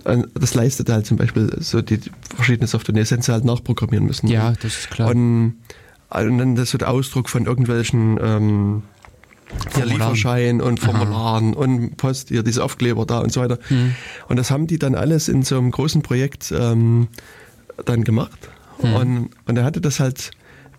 [0.04, 2.94] äh, das leistet halt zum Beispiel so die, die verschiedene Software.
[2.94, 4.26] Die hätten sie halt nachprogrammieren müssen.
[4.28, 5.10] Ja, das ist klar.
[5.10, 5.54] Und,
[6.12, 8.82] und dann das so der Ausdruck von irgendwelchen ähm,
[9.50, 9.88] hier Formularen.
[9.88, 13.58] Lieferschein und Formularen und Post, hier diese Aufkleber da und so weiter.
[13.68, 13.94] Hm.
[14.28, 17.08] Und das haben die dann alles in so einem großen Projekt ähm,
[17.84, 18.48] dann gemacht.
[18.80, 18.94] Hm.
[18.94, 20.30] Und, und er hatte das halt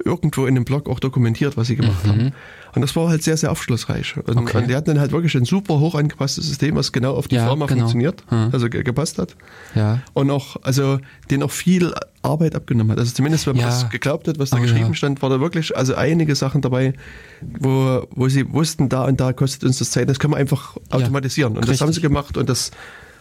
[0.06, 2.32] irgendwo in dem Blog auch dokumentiert, was sie gemacht haben.
[2.74, 4.16] Und das war halt sehr, sehr aufschlussreich.
[4.18, 4.38] Und, Mhm.
[4.43, 4.58] Okay.
[4.60, 7.36] und die hatten dann halt wirklich ein super hoch angepasstes System, was genau auf die
[7.36, 7.80] Ja, Firma genau.
[7.82, 8.49] funktioniert, Hm.
[8.52, 9.36] also ge gepasst hat.
[9.76, 9.99] ja.
[10.14, 10.99] Und auch, also
[11.30, 12.99] den auch viel Arbeit abgenommen hat.
[12.99, 13.70] Also zumindest, wenn man Ja.
[13.72, 14.93] das geglaubt hat, was da Oh, geschrieben ja.
[14.93, 16.93] stand, war da wirklich, also einige Sachen dabei,
[17.60, 20.78] wo, wo sie wussten, da und da kostet uns das Zeit, das können wir einfach
[20.91, 21.54] automatisieren.
[21.54, 21.82] Und das richtig.
[21.82, 22.72] haben sie gemacht und das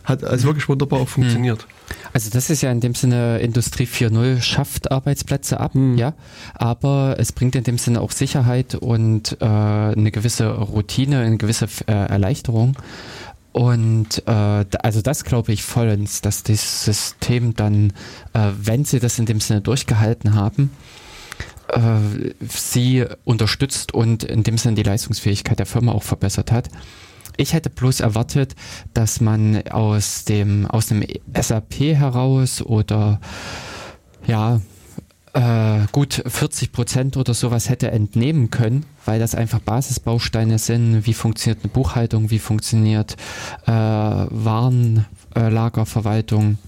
[0.05, 1.67] hat also wirklich wunderbar auch funktioniert.
[2.13, 5.97] Also das ist ja in dem Sinne Industrie 4.0 schafft Arbeitsplätze ab, Hm.
[5.97, 6.15] ja,
[6.55, 11.69] aber es bringt in dem Sinne auch Sicherheit und äh, eine gewisse Routine, eine gewisse
[11.87, 12.77] äh, Erleichterung.
[13.53, 17.93] Und äh, also das glaube ich vollends, dass das System dann,
[18.33, 20.71] äh, wenn sie das in dem Sinne durchgehalten haben,
[21.69, 21.81] äh,
[22.49, 26.69] sie unterstützt und in dem Sinne die Leistungsfähigkeit der Firma auch verbessert hat.
[27.41, 28.55] Ich hätte bloß erwartet,
[28.93, 31.03] dass man aus dem aus dem
[31.35, 33.19] SAP heraus oder
[34.27, 34.61] ja
[35.33, 41.07] äh, gut 40 Prozent oder sowas hätte entnehmen können, weil das einfach Basisbausteine sind.
[41.07, 42.29] Wie funktioniert eine Buchhaltung?
[42.31, 43.17] Wie funktioniert
[43.67, 46.59] äh, Warenlagerverwaltung?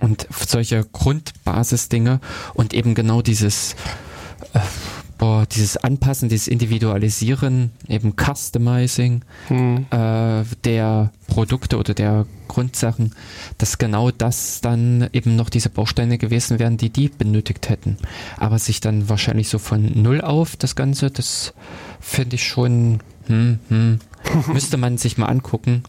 [0.00, 2.20] und solche Grundbasisdinge
[2.54, 3.76] und eben genau dieses
[4.54, 4.60] äh,
[5.20, 9.86] boah, dieses Anpassen, dieses Individualisieren, eben Customizing Hm.
[9.90, 13.12] äh, der Produkte oder der Grundsachen,
[13.58, 17.98] dass genau das dann eben noch diese Bausteine gewesen wären, die die benötigt hätten.
[18.38, 21.52] Aber sich dann wahrscheinlich so von null auf das Ganze, das
[22.00, 23.98] finde ich schon, hm, hm,
[24.52, 25.82] müsste man sich mal angucken.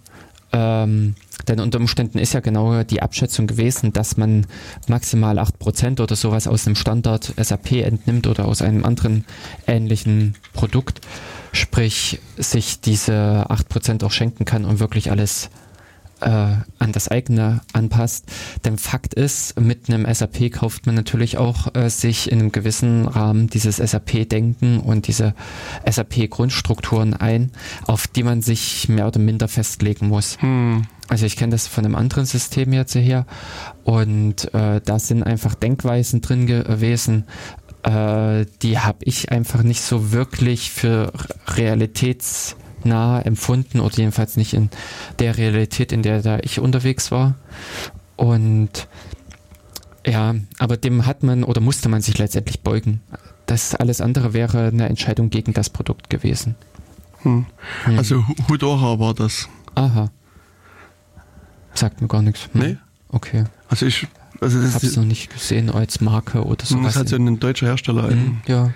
[0.54, 1.16] Ähm,
[1.48, 4.46] denn unter Umständen ist ja genau die Abschätzung gewesen, dass man
[4.88, 9.26] maximal 8% oder sowas aus einem Standard SAP entnimmt oder aus einem anderen
[9.68, 11.02] ähnlichen Produkt.
[11.52, 15.50] Sprich, sich diese 8% auch schenken kann und wirklich alles
[16.22, 18.26] äh, an das eigene anpasst.
[18.66, 23.08] Denn Fakt ist, mit einem SAP kauft man natürlich auch äh, sich in einem gewissen
[23.08, 25.34] Rahmen dieses SAP-Denken und diese
[25.90, 27.52] SAP-Grundstrukturen ein,
[27.86, 30.38] auf die man sich mehr oder minder festlegen muss.
[30.42, 30.84] Hm.
[31.08, 33.26] Also ich kenne das von einem anderen System jetzt her
[33.84, 37.26] und äh, da sind einfach Denkweisen drin gewesen,
[37.84, 41.12] äh, die habe ich einfach nicht so wirklich für
[42.86, 44.70] realitätsnah empfunden oder jedenfalls nicht in
[45.20, 47.36] der Realität, in der da ich unterwegs war.
[48.16, 48.88] Und
[50.06, 53.02] ja, aber dem hat man oder musste man sich letztendlich beugen.
[53.46, 56.56] Das alles andere wäre eine Entscheidung gegen das Produkt gewesen.
[57.24, 57.46] Hm.
[57.86, 57.98] Hm.
[57.98, 59.48] Also Hu- Hudora war das.
[59.76, 60.10] Aha.
[61.74, 62.50] Sagt mir gar nichts.
[62.54, 62.62] Hm.
[62.62, 62.78] Nee?
[63.10, 63.44] Okay.
[63.70, 64.08] Also ich
[64.40, 66.96] Also das Hab's noch nicht gesehen als Marke oder das sowas.
[66.96, 68.10] hat so ein deutscher Hersteller.
[68.10, 68.72] Mhm, ja.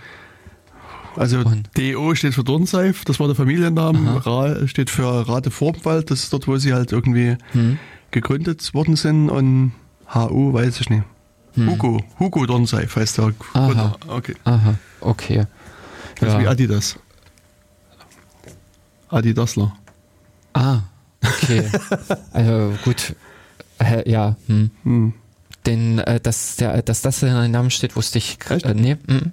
[1.18, 4.26] Also Und- DO steht für Dornseif, das war der Familienname.
[4.26, 7.78] Ra steht für Rade Vormwald, das ist dort, wo sie halt irgendwie Hm.
[8.12, 9.30] gegründet worden sind.
[9.30, 9.72] Und
[10.14, 11.04] HU weiß ich nicht.
[11.54, 11.70] Hm.
[11.72, 13.96] Hugo, Hugo Dornseif heißt der Aha.
[14.08, 15.46] Okay, Aha, okay.
[16.20, 16.50] das ist wie Ja.
[16.50, 17.00] Adidas.
[19.10, 19.74] Adidasler.
[20.54, 20.80] Ah,
[21.24, 21.70] okay.
[22.34, 23.16] also gut.
[24.06, 24.72] Ja, hm.
[24.84, 25.14] Hm.
[25.66, 28.38] Den, äh, dass, der, dass das in den Namen steht, wusste ich.
[28.50, 29.32] Äh, nee, mm.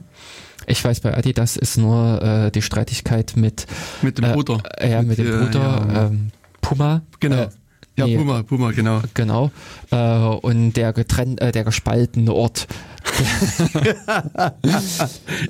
[0.66, 3.66] Ich weiß, bei Adidas ist nur äh, die Streitigkeit mit,
[4.02, 4.62] Mit dem äh, Bruder.
[4.78, 6.06] äh, ja, mit dem äh, Bruder ja.
[6.06, 6.28] ähm,
[6.60, 7.02] Puma.
[7.20, 7.36] Genau.
[7.36, 7.48] Äh,
[7.96, 8.16] ja, nee.
[8.16, 9.02] Puma, Puma, genau.
[9.14, 9.50] Genau.
[9.90, 12.66] Äh, und der getrennt, äh, der gespaltene Ort.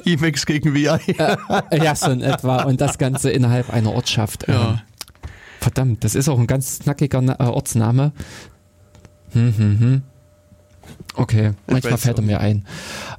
[0.05, 0.99] Imex gegen VI.
[1.73, 2.63] Ja, so in etwa.
[2.65, 4.49] Und das Ganze innerhalb einer Ortschaft.
[4.49, 4.83] Ähm, Ja.
[5.61, 8.11] Verdammt, das ist auch ein ganz knackiger Na- Ortsname.
[9.33, 10.03] Hm, hm, hm.
[11.15, 12.65] Okay, manchmal fällt er mir ein.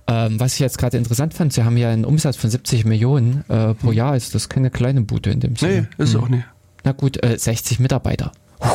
[0.08, 3.44] Ähm, was ich jetzt gerade interessant fand, sie haben ja einen Umsatz von 70 Millionen
[3.50, 5.88] äh, pro Jahr, ist das keine kleine Bude in dem Sinne.
[5.98, 6.24] Nee, ist Hm.
[6.24, 6.44] auch nicht.
[6.84, 8.32] Na gut, äh, 60 Mitarbeiter.
[8.60, 8.68] Puh.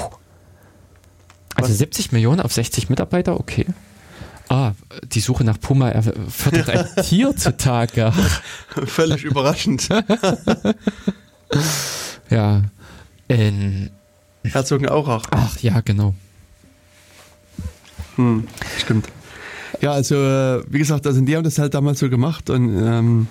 [1.57, 1.79] Also Was?
[1.79, 3.67] 70 Millionen auf 60 Mitarbeiter, okay.
[4.49, 4.73] Ah,
[5.13, 8.13] die Suche nach Puma er- fördert ein Tier zutage.
[8.87, 9.89] Völlig überraschend.
[12.31, 12.63] Ja.
[13.29, 13.91] In,
[14.45, 15.25] Herzogenaurach.
[15.31, 16.15] ach ja, genau.
[18.19, 18.45] Hm,
[18.79, 19.09] stimmt.
[19.81, 23.27] Ja, also äh, wie gesagt, also die haben das halt damals so gemacht und ähm,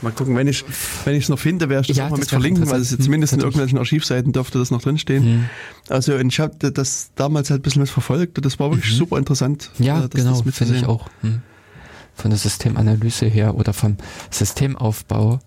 [0.00, 0.64] mal gucken, wenn ich
[1.04, 2.96] wenn ich es noch finde, werde ich das Ja, auch mal mit verlinken, weil es
[2.96, 5.24] zumindest in Hm, irgendwelchen Archivseiten dürfte das noch drinstehen.
[5.24, 5.44] Hm.
[5.88, 8.92] Also und ich habe das damals halt ein bisschen was verfolgt und das war wirklich
[8.92, 8.96] Mhm.
[8.96, 9.70] super interessant.
[9.78, 11.08] Ja, äh, das, genau, das finde ich auch.
[11.22, 11.42] Hm.
[12.14, 13.96] Von der Systemanalyse her oder vom
[14.30, 15.40] Systemaufbau,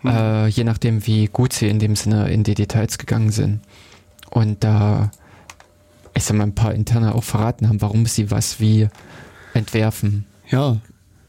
[0.00, 0.10] Hm.
[0.10, 3.60] äh, je nachdem, wie gut sie in dem Sinne in die Details gegangen sind.
[4.30, 5.10] Und da,
[6.18, 8.88] ich sag mal, ein paar interne auch verraten haben, warum sie was wie
[9.54, 10.26] entwerfen.
[10.50, 10.76] Ja,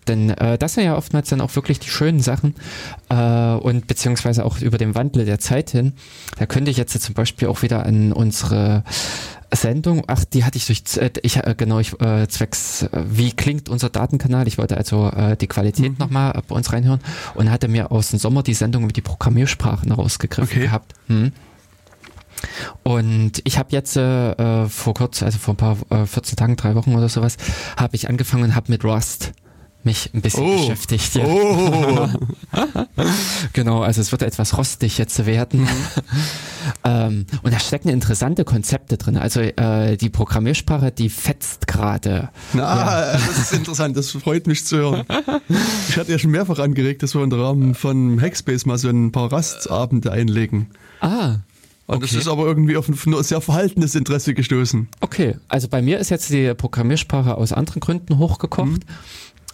[0.07, 2.55] Denn äh, das sind ja oftmals dann auch wirklich die schönen Sachen
[3.09, 5.93] äh, und beziehungsweise auch über den Wandel der Zeit hin.
[6.37, 8.83] Da könnte ich jetzt zum Beispiel auch wieder an unsere
[9.53, 13.31] Sendung, ach, die hatte ich durch, äh, ich, äh, genau, ich, äh, zwecks, äh, wie
[13.33, 14.47] klingt unser Datenkanal?
[14.47, 15.97] Ich wollte also äh, die Qualität Mhm.
[15.99, 16.99] nochmal bei uns reinhören
[17.35, 20.65] und hatte mir aus dem Sommer die Sendung über die Programmiersprachen rausgegriffen Okay.
[20.67, 20.93] gehabt.
[21.07, 21.31] Hm.
[22.83, 26.55] Und ich habe jetzt äh, äh, vor kurz, also vor ein paar äh, 14 Tagen,
[26.55, 27.37] drei Wochen oder sowas,
[27.77, 29.31] habe ich angefangen und habe mit Rust
[29.83, 30.57] mich ein bisschen Oh.
[30.57, 31.15] beschäftigt.
[31.15, 31.23] Ja.
[31.25, 32.09] Oh,
[33.53, 35.67] Genau, also es wird etwas rostig jetzt werden.
[36.83, 39.15] ähm, und da stecken interessante Konzepte drin.
[39.17, 42.29] Also äh, die Programmiersprache, die fetzt gerade.
[42.53, 45.03] na, das ist interessant, das freut mich zu hören.
[45.87, 49.11] Ich hatte ja schon mehrfach angeregt, dass wir im Rahmen von Hackspace mal so ein
[49.13, 50.71] paar Rastabende einlegen.
[51.01, 51.37] Ah,
[51.89, 52.19] Und das Okay.
[52.19, 54.87] ist aber irgendwie auf ein sehr verhaltenes Interesse gestoßen.
[55.01, 55.37] okay.
[55.47, 58.81] Also bei mir ist jetzt die Programmiersprache aus anderen Gründen hochgekocht.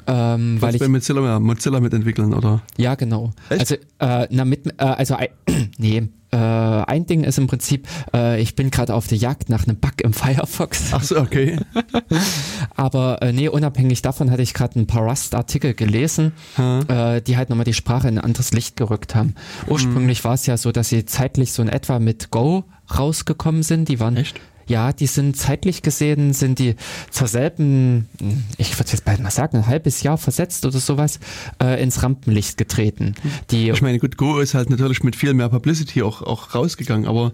[0.08, 2.62] Ähm, weil ich bei Mozilla, Mozilla mitentwickeln, oder?
[2.78, 3.32] Ja, genau.
[3.50, 3.60] Echt?
[3.62, 5.30] Also, äh, na, mit, äh, also, ein-
[5.78, 9.66] nee, äh, ein Ding ist im Prinzip, äh, ich bin gerade auf der Jagd nach
[9.66, 10.90] einem Bug im Firefox.
[10.92, 11.58] Ach so, okay.
[12.76, 16.82] Aber äh, nee, unabhängig davon hatte ich gerade ein paar Rust-Artikel gelesen, Hm.
[16.88, 19.36] äh, die halt nochmal die Sprache in ein anderes Licht gerückt haben.
[19.68, 22.66] Ursprünglich war es ja so, dass sie zeitlich so in etwa mit Go
[22.98, 23.88] rausgekommen sind.
[23.90, 24.40] Die waren Echt?
[24.68, 26.76] Ja, die sind zeitlich gesehen, sind die
[27.10, 28.10] zur selben,
[28.58, 31.20] ich würde jetzt bald mal sagen, ein halbes Jahr versetzt oder sowas,
[31.62, 33.16] äh, ins Rampenlicht getreten.
[33.52, 37.08] Die, Ich meine, gut, Go ist halt natürlich mit viel mehr Publicity auch, auch rausgegangen,
[37.08, 37.32] aber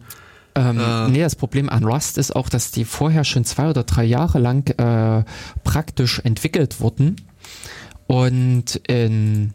[0.55, 3.83] ähm, äh, nee, das Problem an Rust ist auch, dass die vorher schon zwei oder
[3.83, 5.23] drei Jahre lang äh,
[5.63, 7.15] praktisch entwickelt wurden
[8.07, 9.53] und in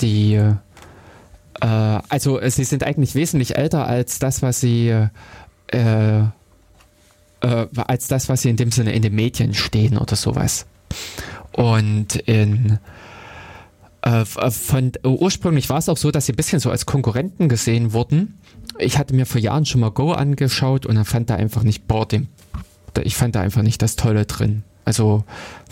[0.00, 4.88] die äh, also sie sind eigentlich wesentlich älter als das, was sie
[5.68, 6.22] äh,
[7.42, 10.66] äh, als das, was sie in dem Sinne in den Medien stehen oder sowas.
[11.52, 12.78] Und in
[14.02, 17.92] äh, von ursprünglich war es auch so, dass sie ein bisschen so als Konkurrenten gesehen
[17.92, 18.38] wurden.
[18.78, 21.86] Ich hatte mir vor Jahren schon mal Go angeschaut und dann fand da einfach nicht,
[21.86, 22.28] boah, dem,
[23.02, 24.64] ich fand da einfach nicht das Tolle drin.
[24.84, 25.24] Also,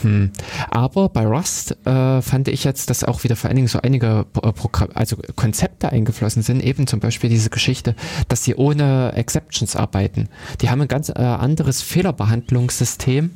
[0.02, 0.30] hm.
[0.70, 4.24] aber bei Rust äh, fand ich jetzt, dass auch wieder vor allen Dingen so einige
[4.40, 7.96] äh, Programm, also Konzepte eingeflossen sind, eben zum Beispiel diese Geschichte,
[8.28, 10.28] dass sie ohne Exceptions arbeiten.
[10.60, 13.30] Die haben ein ganz äh, anderes Fehlerbehandlungssystem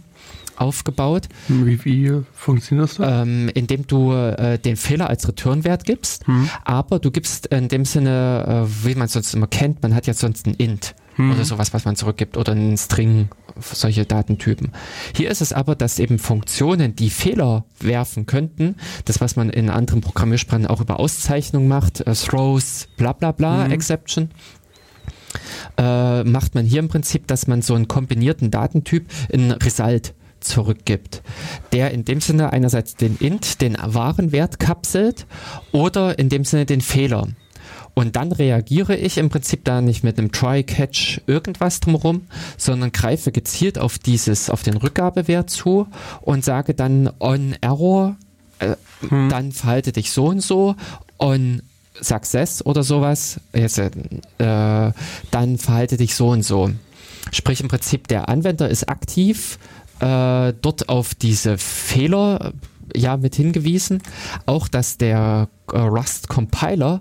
[0.56, 3.22] aufgebaut, wie, wie funktioniert das da?
[3.22, 6.48] ähm, indem du äh, den Fehler als Returnwert gibst, Hm.
[6.64, 10.06] aber du gibst in dem Sinne, äh, wie man es sonst immer kennt, man hat
[10.06, 11.32] ja sonst ein Int Hm.
[11.32, 13.28] oder sowas, was man zurückgibt oder einen String,
[13.60, 14.72] solche Datentypen.
[15.14, 19.70] Hier ist es aber, dass eben Funktionen, die Fehler werfen könnten, das was man in
[19.70, 23.72] anderen Programmiersprachen auch über Auszeichnung macht, äh, Throws, bla bla bla, Mhm.
[23.72, 24.30] Exception,
[25.76, 31.22] äh, macht man hier im Prinzip, dass man so einen kombinierten Datentyp in Result zurückgibt,
[31.72, 35.26] der in dem Sinne einerseits den int, den wahren Wert kapselt
[35.72, 37.28] oder in dem Sinne den Fehler.
[37.94, 42.22] Und dann reagiere ich im Prinzip da nicht mit einem Try-Catch irgendwas drumherum,
[42.56, 45.86] sondern greife gezielt auf dieses, auf den Rückgabewert zu
[46.20, 48.16] und sage dann on Error,
[48.58, 48.74] äh,
[49.08, 49.28] hm.
[49.28, 50.74] dann verhalte dich so und so,
[51.18, 51.62] on
[52.00, 53.90] Success oder sowas, jetzt, äh,
[54.38, 56.70] dann verhalte dich so und so.
[57.30, 59.58] Sprich im Prinzip der Anwender ist aktiv
[60.00, 62.52] äh, dort auf diese Fehler
[62.94, 64.02] ja mit hingewiesen.
[64.46, 67.00] Auch, dass der äh, Rust Compiler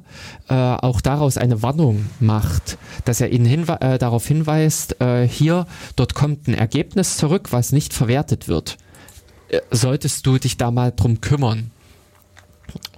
[0.50, 5.66] äh, auch daraus eine Warnung macht, dass er ihn hinwe äh, darauf hinweist, äh, hier,
[5.96, 8.78] dort kommt ein Ergebnis zurück, was nicht verwertet wird.
[9.50, 11.72] Äh, solltest du dich da mal drum kümmern?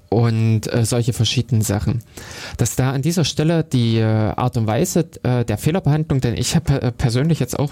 [0.07, 2.01] und solche verschiedenen Sachen.
[2.55, 7.41] Dass da an dieser Stelle die Art und Weise der Fehlerbehandlung, denn ich habe persönlich
[7.41, 7.71] jetzt auch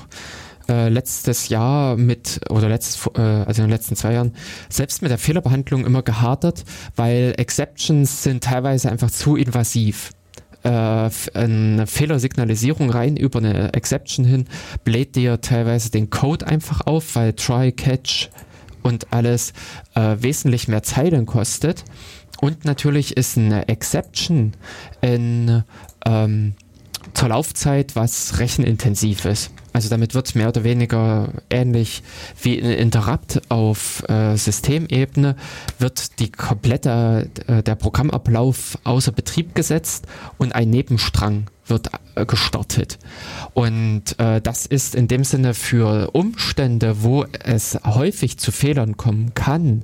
[0.69, 4.33] äh, letztes Jahr mit, oder letztes, äh, also in den letzten zwei Jahren,
[4.69, 6.63] selbst mit der Fehlerbehandlung immer gehadert,
[6.95, 10.11] weil Exceptions sind teilweise einfach zu invasiv
[10.63, 14.45] äh, eine Fehlersignalisierung rein über eine Exception hin,
[14.83, 18.29] bläht dir teilweise den Code einfach auf, weil Try, Catch
[18.81, 19.53] und alles
[19.95, 21.83] äh, wesentlich mehr Zeilen kostet.
[22.41, 24.53] Und natürlich ist eine Exception
[25.01, 25.63] in,
[26.05, 26.55] ähm,
[27.13, 29.51] zur Laufzeit was rechenintensiv ist.
[29.73, 32.03] Also damit wird es mehr oder weniger ähnlich
[32.41, 35.35] wie ein Interrupt auf äh, Systemebene,
[35.79, 40.05] wird die komplette, äh, der Programmablauf außer Betrieb gesetzt
[40.37, 42.99] und ein Nebenstrang wird äh, gestartet.
[43.53, 49.33] Und äh, das ist in dem Sinne für Umstände, wo es häufig zu Fehlern kommen
[49.33, 49.83] kann,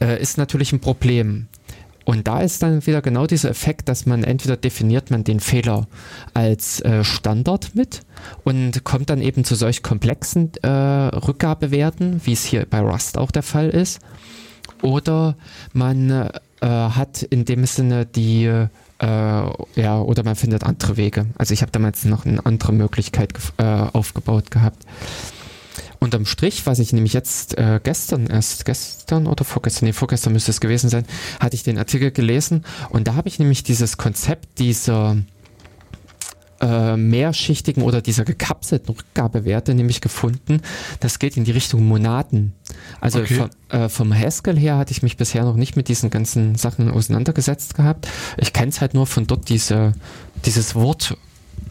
[0.00, 1.48] äh, ist natürlich ein Problem.
[2.04, 5.86] Und da ist dann wieder genau dieser Effekt, dass man entweder definiert man den Fehler
[6.34, 8.00] als äh, Standard mit
[8.44, 13.30] und kommt dann eben zu solch komplexen äh, Rückgabewerten, wie es hier bei Rust auch
[13.30, 14.00] der Fall ist,
[14.82, 15.36] oder
[15.72, 16.30] man äh,
[16.66, 21.26] hat in dem Sinne die äh, ja, oder man findet andere Wege.
[21.38, 24.84] Also ich habe damals noch eine andere Möglichkeit äh, aufgebaut gehabt.
[26.00, 30.50] Unterm Strich, was ich nämlich jetzt äh, gestern erst, gestern oder vorgestern, nee, vorgestern müsste
[30.50, 31.04] es gewesen sein,
[31.38, 35.18] hatte ich den Artikel gelesen und da habe ich nämlich dieses Konzept dieser
[36.60, 40.60] äh, mehrschichtigen oder dieser gekapselten Rückgabewerte nämlich gefunden.
[41.00, 42.54] Das geht in die Richtung Monaten.
[43.00, 43.34] Also okay.
[43.34, 46.90] vom, äh, vom Haskell her hatte ich mich bisher noch nicht mit diesen ganzen Sachen
[46.90, 48.08] auseinandergesetzt gehabt.
[48.38, 49.92] Ich kenne es halt nur von dort diese,
[50.44, 51.16] dieses Wort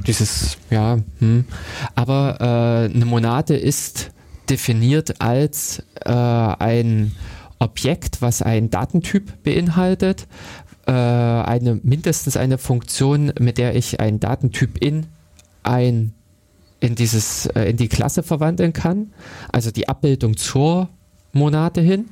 [0.05, 1.45] dieses, ja, hm.
[1.95, 4.11] aber äh, eine Monade ist
[4.49, 7.15] definiert als äh, ein
[7.59, 10.27] Objekt, was einen Datentyp beinhaltet,
[10.87, 15.07] äh, eine mindestens eine Funktion, mit der ich einen Datentyp in
[15.63, 16.13] ein
[16.79, 19.11] in dieses äh, in die Klasse verwandeln kann,
[19.51, 20.89] also die Abbildung zur
[21.33, 22.05] Monate hin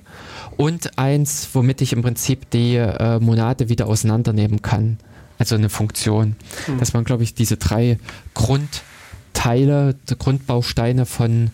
[0.58, 4.98] und eins, womit ich im Prinzip die äh, Monate wieder auseinandernehmen kann,
[5.40, 6.36] also eine Funktion.
[6.68, 6.80] Mhm.
[6.80, 7.98] Dass man, glaube ich, diese drei
[8.34, 11.52] Grundteile, Grundbausteine von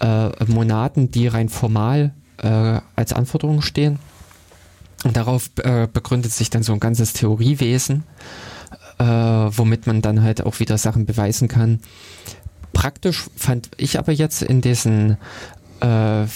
[0.00, 3.98] äh, Monaten, die rein formal äh, als Anforderungen stehen.
[5.04, 8.04] Und darauf äh, begründet sich dann so ein ganzes Theoriewesen,
[8.98, 11.80] äh, womit man dann halt auch wieder Sachen beweisen kann.
[12.72, 15.16] Praktisch fand ich aber jetzt in diesen
[15.80, 16.26] äh,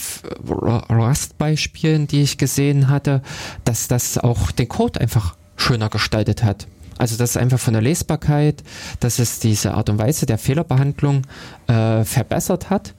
[0.49, 3.23] Rust-Beispielen, die ich gesehen hatte,
[3.65, 6.67] dass das auch den Code einfach schöner gestaltet hat.
[6.97, 8.63] Also das ist einfach von der Lesbarkeit,
[9.01, 11.23] dass es diese Art und Weise der Fehlerbehandlung
[11.67, 12.95] äh, verbessert hat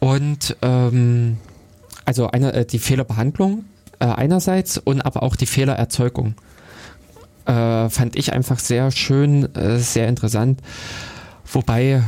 [0.00, 1.36] und ähm,
[2.04, 3.64] also eine, äh, die Fehlerbehandlung
[4.00, 6.34] äh, einerseits und aber auch die Fehlererzeugung.
[7.46, 10.60] Äh, fand ich einfach sehr schön, äh, sehr interessant.
[11.52, 12.02] Wobei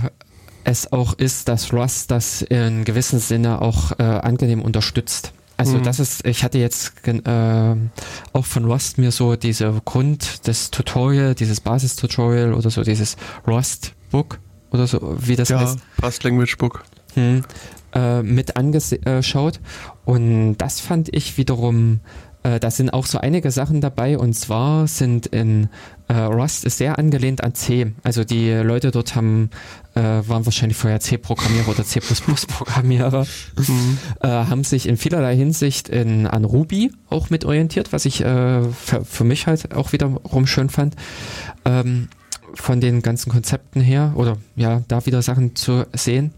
[0.64, 5.32] es auch ist, dass Rust das in gewissem Sinne auch äh, angenehm unterstützt.
[5.56, 5.82] Also mhm.
[5.82, 7.77] das ist, ich hatte jetzt äh,
[8.32, 13.16] auch von Rust mir so diese Grund des Tutorial, dieses Basistutorial oder so dieses
[13.47, 14.39] Rust Book
[14.70, 15.78] oder so, wie das ja, heißt.
[16.02, 16.85] Rust Language Book.
[17.14, 17.44] Hm,
[17.94, 19.60] äh, mit angeschaut.
[20.05, 22.01] Und das fand ich wiederum,
[22.43, 24.19] äh, da sind auch so einige Sachen dabei.
[24.19, 25.69] Und zwar sind in
[26.09, 27.93] äh, Rust ist sehr angelehnt an C.
[28.02, 29.51] Also die Leute dort haben
[29.94, 33.98] äh, waren wahrscheinlich vorher C-Programmierer oder C++-Programmierer, mhm.
[34.20, 38.62] äh, haben sich in vielerlei Hinsicht in, an Ruby auch mit orientiert, was ich äh,
[38.62, 40.97] für, für mich halt auch wiederum schön fand.
[41.64, 42.09] Ähm,
[42.55, 46.32] von den ganzen Konzepten her oder ja, da wieder Sachen zu sehen.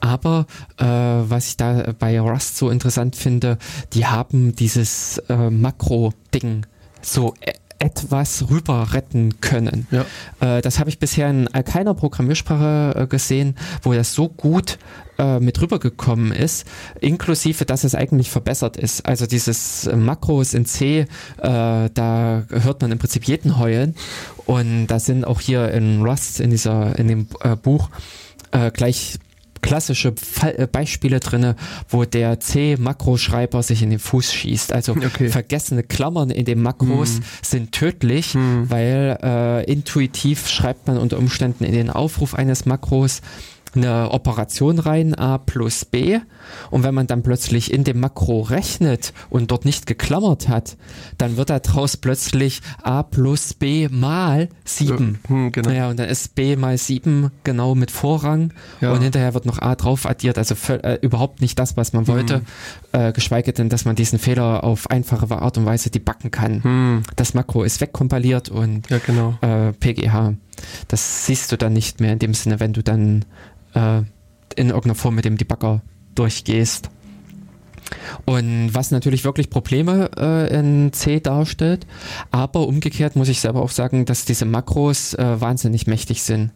[0.00, 0.46] Aber
[0.78, 3.58] äh, was ich da bei Rust so interessant finde,
[3.92, 6.66] die haben dieses äh, Makro-Ding
[7.02, 9.86] so äh, etwas rüber retten können.
[9.90, 10.04] Ja.
[10.40, 14.78] Äh, das habe ich bisher in keiner Programmiersprache äh, gesehen, wo das so gut
[15.18, 16.66] äh, mit rübergekommen ist,
[17.00, 19.06] inklusive, dass es eigentlich verbessert ist.
[19.06, 21.06] Also dieses Makros in C, äh,
[21.38, 23.94] da hört man im Prinzip jeden heulen
[24.44, 27.88] und da sind auch hier in Rust, in dieser, in dem äh, Buch,
[28.52, 29.18] äh, gleich
[29.60, 31.56] klassische Fall, äh, Beispiele drinne,
[31.88, 34.72] wo der C-Makroschreiber sich in den Fuß schießt.
[34.72, 35.28] Also okay.
[35.28, 37.22] vergessene Klammern in den Makros hm.
[37.42, 38.70] sind tödlich, hm.
[38.70, 43.20] weil äh, intuitiv schreibt man unter Umständen in den Aufruf eines Makros
[43.74, 46.20] eine Operation rein, a plus b.
[46.70, 50.76] Und wenn man dann plötzlich in dem Makro rechnet und dort nicht geklammert hat,
[51.18, 55.18] dann wird daraus plötzlich a plus b mal 7.
[55.22, 55.70] Ja, hm, genau.
[55.70, 58.92] Ja, und dann ist b mal 7 genau mit Vorrang ja.
[58.92, 60.38] und hinterher wird noch a drauf addiert.
[60.38, 62.42] Also für, äh, überhaupt nicht das, was man wollte, hm.
[62.92, 66.62] äh, geschweige denn, dass man diesen Fehler auf einfache Art und Weise debuggen kann.
[66.62, 67.02] Hm.
[67.16, 69.34] Das Makro ist wegkompiliert und ja, genau.
[69.40, 70.34] äh, PGH.
[70.88, 73.24] Das siehst du dann nicht mehr in dem Sinne, wenn du dann
[73.74, 74.02] äh,
[74.56, 75.82] in irgendeiner Form mit dem Debugger
[76.14, 76.90] durchgehst.
[78.24, 81.86] Und was natürlich wirklich Probleme äh, in C darstellt,
[82.30, 86.52] aber umgekehrt muss ich selber auch sagen, dass diese Makros äh, wahnsinnig mächtig sind.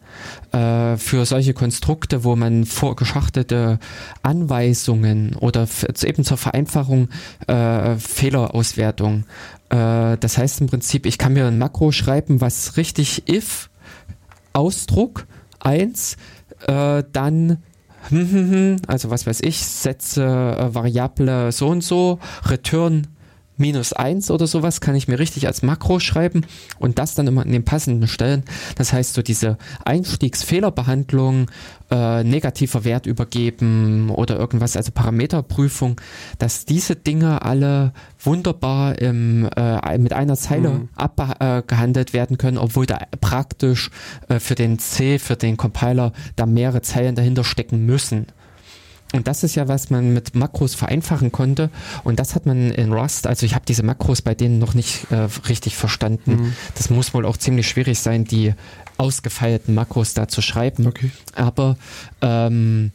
[0.51, 3.79] Äh, für solche Konstrukte, wo man vorgeschachtelte
[4.23, 5.67] Anweisungen oder
[6.03, 7.09] eben zur Vereinfachung
[7.47, 9.25] äh, Fehlerauswertung.
[9.69, 13.69] Äh, das heißt im Prinzip, ich kann mir ein Makro schreiben, was richtig if
[14.53, 15.27] Ausdruck
[15.59, 16.15] 1
[16.67, 17.57] äh, dann
[18.87, 22.19] also was weiß ich, setze äh, Variable so und so,
[22.49, 23.07] return
[23.57, 26.45] minus eins oder sowas kann ich mir richtig als Makro schreiben
[26.79, 28.43] und das dann immer in den passenden Stellen.
[28.75, 31.47] Das heißt, so diese Einstiegsfehlerbehandlung,
[31.91, 36.01] äh, negativer Wert übergeben oder irgendwas, also Parameterprüfung,
[36.39, 40.89] dass diese Dinge alle wunderbar im, äh, mit einer Zeile mhm.
[40.95, 43.91] abgehandelt werden können, obwohl da praktisch
[44.29, 48.27] äh, für den C, für den Compiler da mehrere Zeilen dahinter stecken müssen.
[49.15, 51.69] Und das ist ja, was man mit Makros vereinfachen konnte.
[52.03, 55.11] Und das hat man in Rust, also ich habe diese Makros bei denen noch nicht
[55.11, 56.31] äh, richtig verstanden.
[56.31, 56.53] Mhm.
[56.75, 58.53] Das muss wohl auch ziemlich schwierig sein, die
[58.97, 60.87] ausgefeilten Makros da zu schreiben.
[60.87, 61.11] Okay.
[61.35, 61.77] Aber
[62.21, 62.91] ähm,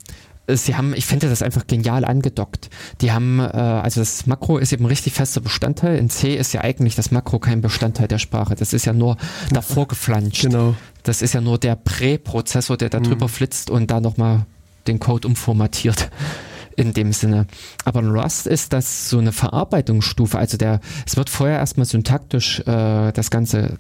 [0.49, 2.71] sie haben, ich finde das einfach genial angedockt.
[3.01, 5.99] Die haben, äh, also das Makro ist eben ein richtig fester Bestandteil.
[5.99, 8.55] In C ist ja eigentlich das Makro kein Bestandteil der Sprache.
[8.55, 9.17] Das ist ja nur
[9.53, 10.43] davor geflanscht.
[10.43, 10.75] Genau.
[11.03, 13.31] Das ist ja nur der Präprozessor, der da drüber mhm.
[13.31, 14.47] flitzt und da nochmal
[14.87, 16.11] den Code umformatiert
[16.77, 17.47] in dem Sinne.
[17.85, 20.39] Aber in Rust ist das so eine Verarbeitungsstufe.
[20.39, 23.77] Also der, es wird vorher erstmal syntaktisch äh, das Ganze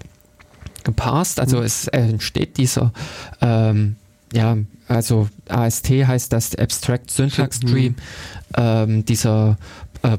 [0.85, 1.40] gepasst.
[1.40, 1.64] Also mhm.
[1.64, 2.93] es entsteht dieser,
[3.40, 3.97] ähm,
[4.32, 4.56] ja,
[4.89, 7.97] also AST heißt das Abstract Syntax Tree, mhm.
[8.56, 9.56] ähm, dieser
[10.02, 10.18] äh,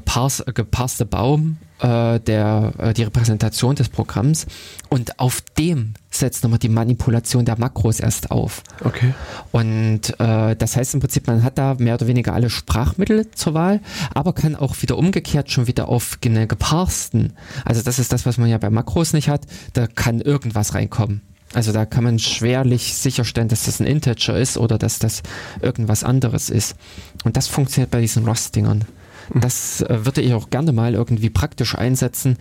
[0.52, 4.46] gepasste Baum äh, der, äh, die Repräsentation des Programms
[4.88, 8.62] und auf dem setzt nochmal die Manipulation der Makros erst auf.
[8.84, 9.12] Okay.
[9.50, 13.54] Und äh, das heißt im Prinzip, man hat da mehr oder weniger alle Sprachmittel zur
[13.54, 13.80] Wahl,
[14.14, 17.32] aber kann auch wieder umgekehrt schon wieder auf eine geparsten,
[17.64, 19.42] also das ist das, was man ja bei Makros nicht hat,
[19.72, 21.22] da kann irgendwas reinkommen.
[21.54, 25.22] Also da kann man schwerlich sicherstellen, dass das ein Integer ist oder dass das
[25.60, 26.76] irgendwas anderes ist.
[27.24, 28.86] Und das funktioniert bei diesen Rust-Dingern.
[29.34, 32.36] Das äh, würde ich auch gerne mal irgendwie praktisch einsetzen.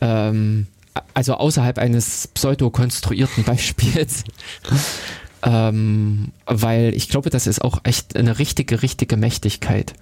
[0.00, 0.66] Ähm,
[1.14, 4.24] also außerhalb eines pseudo-konstruierten Beispiels.
[5.42, 9.94] ähm, weil ich glaube, das ist auch echt eine richtige, richtige Mächtigkeit,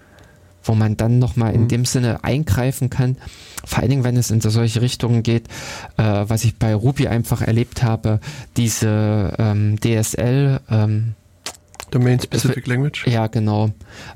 [0.63, 1.69] wo man dann nochmal in mhm.
[1.69, 3.17] dem Sinne eingreifen kann.
[3.65, 5.49] Vor allen Dingen, wenn es in solche Richtungen geht,
[5.97, 8.21] äh, was ich bei Ruby einfach erlebt habe,
[8.57, 11.15] diese ähm, DSL, ähm,
[11.95, 13.07] Domain Specific Language?
[13.07, 13.71] Ja, genau.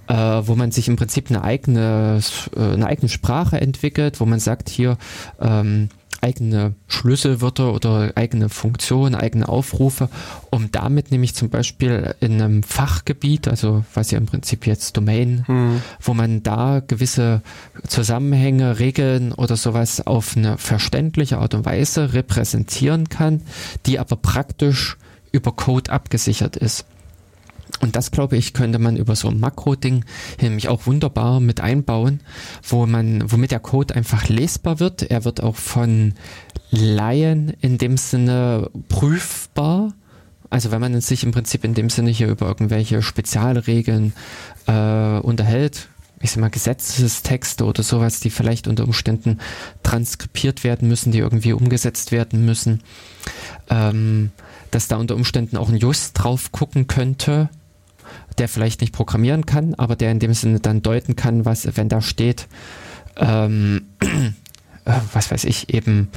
[0.08, 2.20] Äh, wo man sich im Prinzip eine eigene,
[2.56, 4.98] äh, eine eigene Sprache entwickelt, wo man sagt, hier
[5.40, 5.88] ähm,
[6.20, 10.08] eigene Schlüsselwörter oder eigene Funktionen, eigene Aufrufe,
[10.50, 15.44] um damit nämlich zum Beispiel in einem Fachgebiet, also was ja im Prinzip jetzt Domain,
[15.46, 15.80] hm.
[16.00, 17.42] wo man da gewisse
[17.86, 23.42] Zusammenhänge, Regeln oder sowas auf eine verständliche Art und Weise repräsentieren kann,
[23.86, 24.96] die aber praktisch
[25.30, 26.84] über Code abgesichert ist.
[27.80, 30.04] Und das, glaube ich, könnte man über so ein Makro-Ding
[30.40, 32.20] nämlich auch wunderbar mit einbauen,
[32.62, 35.02] wo man, womit der Code einfach lesbar wird.
[35.02, 36.14] Er wird auch von
[36.70, 39.94] Laien in dem Sinne prüfbar.
[40.50, 44.12] Also wenn man sich im Prinzip in dem Sinne hier über irgendwelche Spezialregeln
[44.66, 45.88] äh, unterhält,
[46.20, 49.38] ich sag mal Gesetzestexte oder sowas, die vielleicht unter Umständen
[49.82, 52.82] transkribiert werden müssen, die irgendwie umgesetzt werden müssen,
[53.70, 54.30] ähm,
[54.70, 57.50] dass da unter Umständen auch ein Just drauf gucken könnte,
[58.38, 61.88] der vielleicht nicht programmieren kann, aber der in dem Sinne dann deuten kann, was, wenn
[61.88, 62.48] da steht,
[63.16, 66.08] ähm, äh, was weiß ich, eben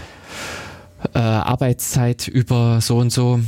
[1.14, 3.39] äh, Arbeitszeit über so und so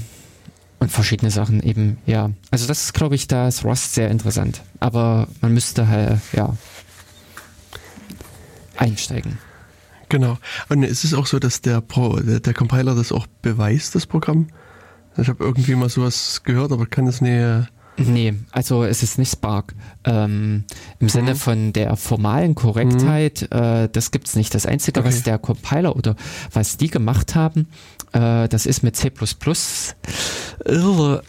[0.79, 2.31] und verschiedene Sachen eben, ja.
[2.51, 4.61] Also das ist, glaube ich, da ist Rust sehr interessant.
[4.79, 6.55] Aber man müsste halt, ja,
[8.75, 9.37] einsteigen.
[10.09, 10.37] Genau.
[10.69, 14.05] Und ist es auch so, dass der, Pro, der, der Compiler das auch beweist, das
[14.05, 14.47] Programm?
[15.17, 17.71] Ich habe irgendwie mal sowas gehört, aber kann es nicht.
[17.97, 19.75] Nee, also es ist nicht Spark.
[20.03, 20.63] Ähm,
[20.99, 21.09] Im mhm.
[21.09, 23.57] Sinne von der formalen Korrektheit, mhm.
[23.57, 24.53] äh, das gibt's nicht.
[24.55, 25.09] Das Einzige, okay.
[25.09, 26.15] was der Compiler oder
[26.51, 27.67] was die gemacht haben,
[28.13, 29.11] äh, das ist mit C++.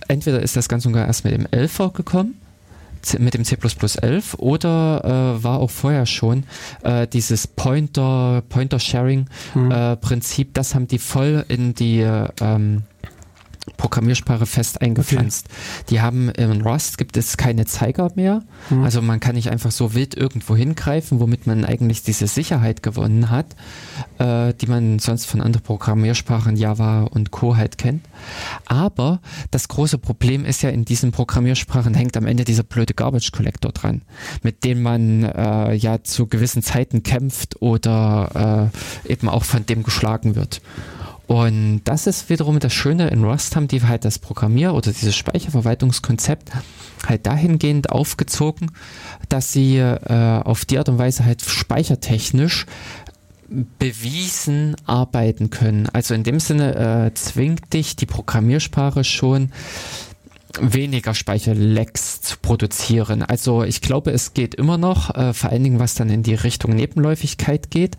[0.08, 2.40] Entweder ist das ganz und gar erst mit dem 11er gekommen
[3.18, 6.44] mit dem C++11 oder äh, war auch vorher schon
[6.84, 9.70] äh, dieses Pointer Pointer Sharing mhm.
[9.70, 12.00] äh, Prinzip, das haben die voll in die
[12.40, 12.84] ähm,
[13.76, 15.46] Programmiersprache fest eingepflanzt.
[15.46, 15.84] Okay.
[15.90, 18.42] Die haben in Rust gibt es keine Zeiger mehr.
[18.70, 18.84] Mhm.
[18.84, 23.30] Also man kann nicht einfach so wild irgendwo hingreifen, womit man eigentlich diese Sicherheit gewonnen
[23.30, 23.46] hat,
[24.18, 27.56] äh, die man sonst von anderen Programmiersprachen Java und Co.
[27.56, 28.04] halt kennt.
[28.66, 29.20] Aber
[29.50, 33.72] das große Problem ist ja, in diesen Programmiersprachen hängt am Ende dieser blöde Garbage Collector
[33.72, 34.02] dran,
[34.42, 38.70] mit dem man äh, ja zu gewissen Zeiten kämpft oder
[39.04, 40.60] äh, eben auch von dem geschlagen wird.
[41.26, 45.16] Und das ist wiederum das Schöne, in Rust haben die halt das Programmier- oder dieses
[45.16, 46.50] Speicherverwaltungskonzept
[47.06, 48.70] halt dahingehend aufgezogen,
[49.28, 52.66] dass sie äh, auf die Art und Weise halt speichertechnisch
[53.78, 55.88] bewiesen arbeiten können.
[55.92, 59.50] Also in dem Sinne äh, zwingt dich die Programmiersprache schon
[60.60, 63.22] weniger Speicherlecks zu produzieren.
[63.22, 66.34] Also ich glaube, es geht immer noch, äh, vor allen Dingen was dann in die
[66.34, 67.96] Richtung Nebenläufigkeit geht.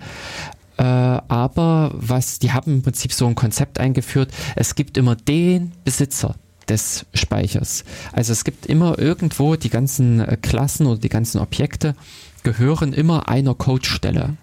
[0.77, 5.71] Äh, aber was, die haben im Prinzip so ein Konzept eingeführt, es gibt immer den
[5.83, 6.35] Besitzer
[6.67, 7.83] des Speichers.
[8.11, 11.95] Also es gibt immer irgendwo die ganzen äh, Klassen oder die ganzen Objekte
[12.43, 14.37] gehören immer einer Codestelle.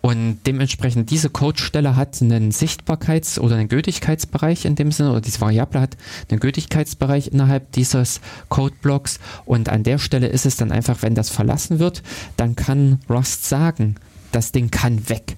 [0.00, 5.40] Und dementsprechend diese Codestelle hat einen Sichtbarkeits- oder einen Gültigkeitsbereich in dem Sinne, oder diese
[5.40, 5.96] Variable hat
[6.28, 9.20] einen Gültigkeitsbereich innerhalb dieses Codeblocks.
[9.44, 12.02] Und an der Stelle ist es dann einfach, wenn das verlassen wird,
[12.36, 13.94] dann kann Rust sagen,
[14.32, 15.36] das Ding kann weg.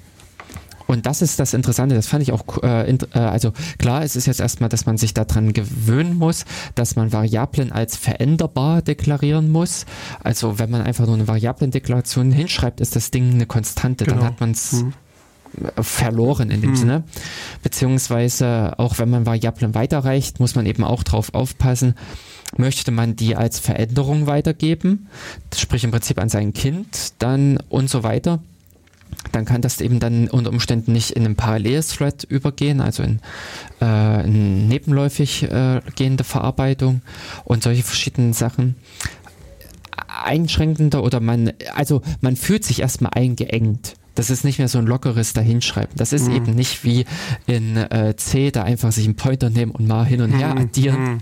[0.86, 4.27] Und das ist das Interessante, das fand ich auch, äh, äh, also klar, es ist
[4.27, 6.44] jetzt erstmal, dass man sich daran gewöhnen muss,
[6.74, 9.86] dass man Variablen als veränderbar deklarieren muss.
[10.23, 14.19] Also wenn man einfach nur eine Variablendeklaration hinschreibt, ist das Ding eine Konstante, genau.
[14.19, 14.93] dann hat man es mhm.
[15.81, 16.77] verloren in dem mhm.
[16.77, 17.05] Sinne.
[17.62, 21.94] Beziehungsweise auch wenn man Variablen weiterreicht, muss man eben auch drauf aufpassen,
[22.59, 25.09] möchte man die als Veränderung weitergeben,
[25.56, 28.40] sprich im Prinzip an sein Kind, dann und so weiter
[29.32, 33.20] dann kann das eben dann unter Umständen nicht in einen Parallel-Thread übergehen, also in,
[33.81, 37.02] äh, in nebenläufig äh, gehende Verarbeitung
[37.44, 38.76] und solche verschiedenen Sachen.
[40.24, 44.86] Einschränkender oder man, also man fühlt sich erstmal eingeengt das ist nicht mehr so ein
[44.86, 45.95] lockeres Dahinschreiben.
[45.97, 46.36] Das ist mhm.
[46.36, 47.05] eben nicht wie
[47.47, 50.61] in äh, C, da einfach sich einen Pointer nehmen und mal hin und her mhm.
[50.61, 51.19] addieren, mhm.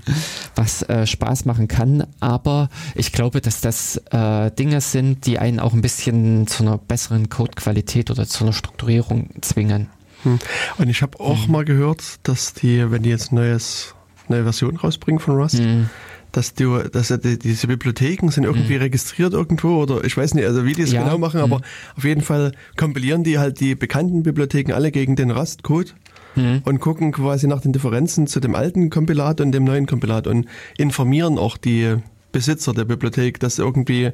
[0.54, 2.06] was äh, Spaß machen kann.
[2.20, 6.78] Aber ich glaube, dass das äh, Dinge sind, die einen auch ein bisschen zu einer
[6.78, 9.88] besseren Codequalität oder zu einer Strukturierung zwingen.
[10.24, 10.38] Mhm.
[10.78, 11.52] Und ich habe auch mhm.
[11.52, 13.94] mal gehört, dass die, wenn die jetzt neues,
[14.28, 15.88] neue Version rausbringen von Rust, mhm
[16.32, 18.82] dass du, dass die, diese Bibliotheken sind irgendwie mhm.
[18.82, 21.04] registriert irgendwo oder ich weiß nicht, also wie die es ja.
[21.04, 21.64] genau machen, aber mhm.
[21.96, 25.90] auf jeden Fall kompilieren die halt die bekannten Bibliotheken alle gegen den Rust-Code
[26.34, 26.62] mhm.
[26.64, 30.46] und gucken quasi nach den Differenzen zu dem alten Kompilat und dem neuen Kompilat und
[30.78, 31.96] informieren auch die
[32.32, 34.10] Besitzer der Bibliothek, dass irgendwie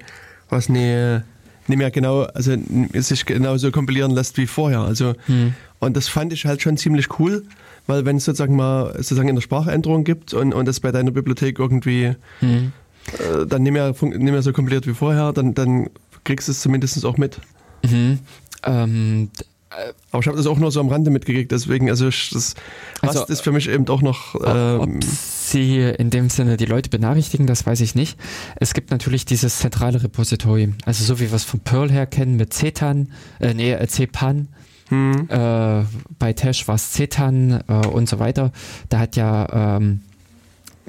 [0.48, 1.22] was nicht,
[1.68, 2.56] nicht mehr genau, also
[2.94, 4.80] sich genauso kompilieren lässt wie vorher.
[4.80, 5.54] Also mhm.
[5.78, 7.44] und das fand ich halt schon ziemlich cool
[7.88, 11.10] weil wenn es sozusagen mal sozusagen in der Sprachänderung gibt und, und das bei deiner
[11.10, 12.72] Bibliothek irgendwie mhm.
[13.18, 15.90] äh, dann nicht mehr, nicht mehr so kompiliert wie vorher, dann, dann
[16.22, 17.40] kriegst du es zumindest auch mit.
[17.82, 18.20] Mhm.
[18.64, 19.30] Ähm,
[19.70, 22.54] äh, aber ich habe das auch nur so am Rande mitgekriegt, deswegen, also das
[23.00, 24.34] also, ist für mich eben auch noch.
[24.34, 28.18] Ähm, ob sie in dem Sinne die Leute benachrichtigen, das weiß ich nicht.
[28.56, 32.36] Es gibt natürlich dieses zentrale Repository, also so wie wir es von Perl her kennen
[32.36, 34.48] mit CETAN, äh, nee, äh, CPAN
[34.88, 35.28] hm.
[35.28, 35.84] Äh,
[36.18, 38.52] bei Tesh war es Cetan äh, und so weiter.
[38.88, 40.00] Da hat ja ähm,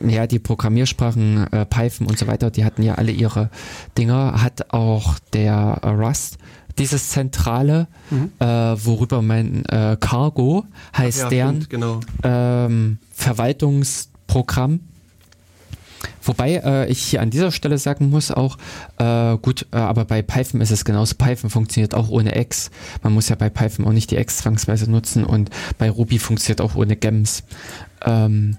[0.01, 3.49] ja, die Programmiersprachen äh, Python und so weiter, die hatten ja alle ihre
[3.97, 6.37] Dinger, hat auch der Rust
[6.77, 8.31] dieses zentrale, mhm.
[8.39, 10.65] äh, worüber mein äh, Cargo
[10.97, 11.99] heißt ja, deren genau.
[12.23, 14.79] ähm, Verwaltungsprogramm
[16.21, 18.57] Wobei äh, ich hier an dieser Stelle sagen muss auch,
[18.97, 21.15] äh, gut, äh, aber bei Python ist es genauso.
[21.15, 22.71] Python funktioniert auch ohne X.
[23.03, 26.61] Man muss ja bei Python auch nicht die X zwangsweise nutzen und bei Ruby funktioniert
[26.61, 27.43] auch ohne Gems.
[28.05, 28.57] Ähm,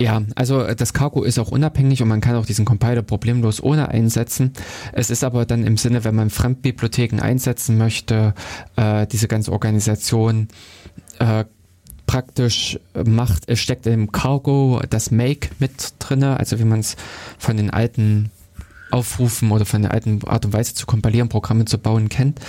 [0.00, 3.62] ja, also äh, das Cargo ist auch unabhängig und man kann auch diesen Compiler problemlos
[3.62, 4.54] ohne einsetzen.
[4.92, 8.34] Es ist aber dann im Sinne, wenn man Fremdbibliotheken einsetzen möchte,
[8.76, 10.48] äh, diese ganze Organisation
[11.18, 11.44] äh,
[12.10, 12.76] praktisch
[13.06, 16.96] macht, es steckt im Cargo das Make mit drinne, also wie man es
[17.38, 18.32] von den alten
[18.90, 22.40] Aufrufen oder von der alten Art und Weise zu kompilieren, Programme zu bauen kennt,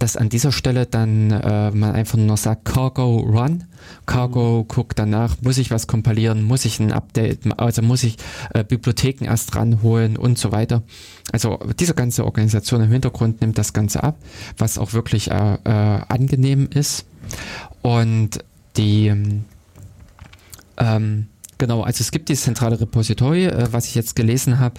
[0.00, 3.62] dass an dieser Stelle dann äh, man einfach nur noch sagt Cargo Run.
[4.04, 4.68] Cargo mhm.
[4.68, 8.16] guckt danach, muss ich was kompilieren, muss ich ein Update, also muss ich
[8.52, 10.82] äh, Bibliotheken erst ranholen und so weiter.
[11.30, 14.16] Also diese ganze Organisation im Hintergrund nimmt das Ganze ab,
[14.58, 17.06] was auch wirklich äh, äh, angenehm ist.
[17.80, 18.40] Und
[18.76, 19.44] die
[20.76, 21.28] ähm,
[21.58, 24.74] Genau, also es gibt dieses zentrale Repository, äh, was ich jetzt gelesen habe.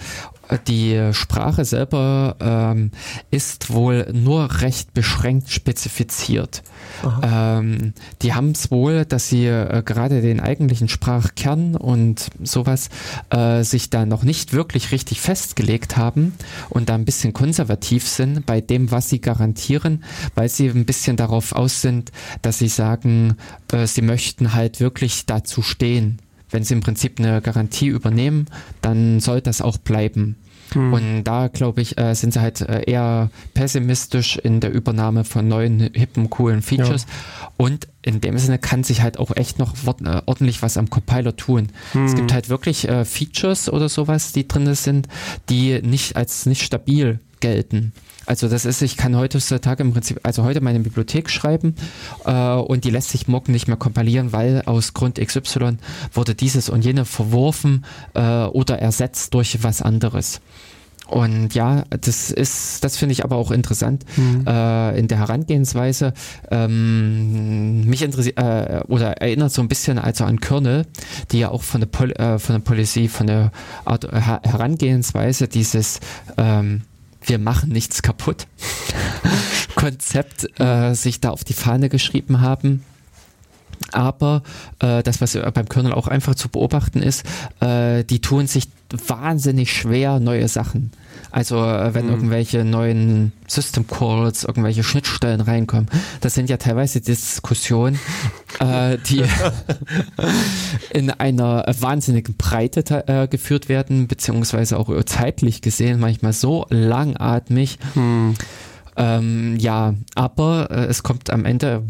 [0.68, 2.92] Die Sprache selber ähm,
[3.32, 6.62] ist wohl nur recht beschränkt spezifiziert.
[7.22, 12.90] Ähm, die haben es wohl, dass sie äh, gerade den eigentlichen Sprachkern und sowas
[13.30, 16.34] äh, sich da noch nicht wirklich richtig festgelegt haben
[16.70, 20.04] und da ein bisschen konservativ sind bei dem, was sie garantieren,
[20.34, 22.12] weil sie ein bisschen darauf aus sind,
[22.42, 23.36] dass sie sagen,
[23.72, 26.20] äh, sie möchten halt wirklich dazu stehen
[26.50, 28.46] wenn sie im Prinzip eine Garantie übernehmen,
[28.82, 30.36] dann soll das auch bleiben.
[30.72, 30.92] Hm.
[30.92, 35.46] Und da, glaube ich, äh, sind sie halt äh, eher pessimistisch in der Übernahme von
[35.46, 37.06] neuen, hippen, coolen Features.
[37.08, 37.48] Ja.
[37.56, 41.36] Und in dem Sinne kann sich halt auch echt noch äh, ordentlich was am Compiler
[41.36, 41.68] tun.
[41.92, 42.04] Hm.
[42.04, 45.08] Es gibt halt wirklich äh, Features oder sowas, die drin sind,
[45.48, 47.92] die nicht als nicht stabil gelten.
[48.26, 51.74] Also das ist, ich kann heutzutage im Prinzip, also heute meine Bibliothek schreiben
[52.24, 55.78] äh, und die lässt sich morgen nicht mehr kompilieren, weil aus Grund XY
[56.12, 57.84] wurde dieses und jene verworfen
[58.14, 60.40] äh, oder ersetzt durch was anderes.
[61.08, 64.44] Und ja, das ist, das finde ich aber auch interessant mhm.
[64.46, 66.12] äh, in der Herangehensweise.
[66.50, 70.84] Ähm, mich interessiert äh, oder erinnert so ein bisschen also an Kernel,
[71.30, 73.52] die ja auch von der Pol äh, von der Policy, von der
[73.84, 76.00] Art, äh, Herangehensweise dieses
[76.38, 76.82] ähm,
[77.26, 78.46] wir machen nichts kaputt
[79.74, 82.84] Konzept äh, sich da auf die Fahne geschrieben haben.
[83.92, 84.42] Aber
[84.80, 87.24] äh, das, was beim Kernel auch einfach zu beobachten ist,
[87.60, 90.92] äh, die tun sich wahnsinnig schwer, neue Sachen.
[91.30, 92.12] Also äh, wenn mhm.
[92.12, 95.88] irgendwelche neuen System Calls, irgendwelche Schnittstellen reinkommen,
[96.20, 97.98] das sind ja teilweise Diskussionen,
[98.60, 99.24] äh, die
[100.90, 107.78] in einer wahnsinnigen Breite äh, geführt werden, beziehungsweise auch zeitlich gesehen manchmal so langatmig.
[107.94, 108.34] Mhm.
[108.96, 111.82] Ähm, ja, aber äh, es kommt am Ende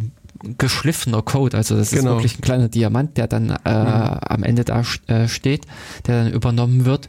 [0.58, 2.02] geschliffener Code, also das genau.
[2.12, 4.18] ist wirklich ein kleiner Diamant, der dann äh, mhm.
[4.20, 5.66] am Ende da äh, steht,
[6.06, 7.08] der dann übernommen wird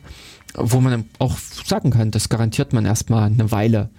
[0.58, 3.90] wo man auch sagen kann, das garantiert man erstmal eine Weile.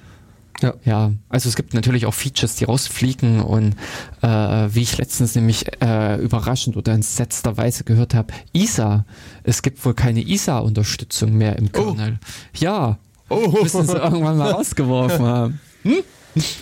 [0.60, 0.74] Ja.
[0.84, 3.76] ja, also es gibt natürlich auch Features, die rausfliegen und
[4.22, 9.04] äh, wie ich letztens nämlich äh, überraschend oder entsetzterweise gehört habe, ISA,
[9.44, 11.94] es gibt wohl keine ISA-Unterstützung mehr im oh.
[11.94, 12.18] Kernel.
[12.20, 12.26] Oh.
[12.58, 12.98] Ja,
[13.28, 13.56] oh.
[13.62, 15.60] müssen sie irgendwann mal rausgeworfen haben.
[15.84, 16.02] Hm?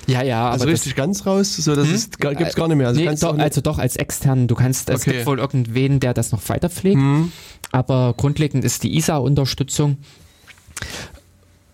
[0.06, 0.51] Ja, ja.
[0.51, 2.10] Also richtig das, ganz raus, so das hm?
[2.20, 2.88] gibt es gar nicht mehr.
[2.88, 4.48] Also, nee, doch, nicht also doch als extern.
[4.48, 6.97] Du kannst, es gibt wohl irgendwen, der das noch weiterpflegt.
[6.97, 7.32] Hm.
[7.72, 9.98] Aber grundlegend ist die ISA-Unterstützung.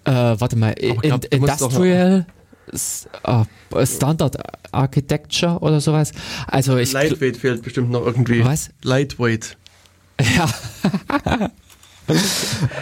[0.05, 2.27] Äh, warte mal, glaub, Industrial
[3.27, 3.45] uh,
[3.85, 4.37] Standard
[4.73, 6.13] Architecture oder sowas.
[6.47, 8.45] Also ich Lightweight fehlt bestimmt noch irgendwie.
[8.45, 8.71] Was?
[8.83, 9.57] Lightweight.
[10.37, 10.49] Ja.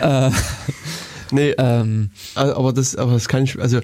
[0.28, 0.31] äh,
[1.31, 3.81] nee, ähm, aber das, aber das kann ich, also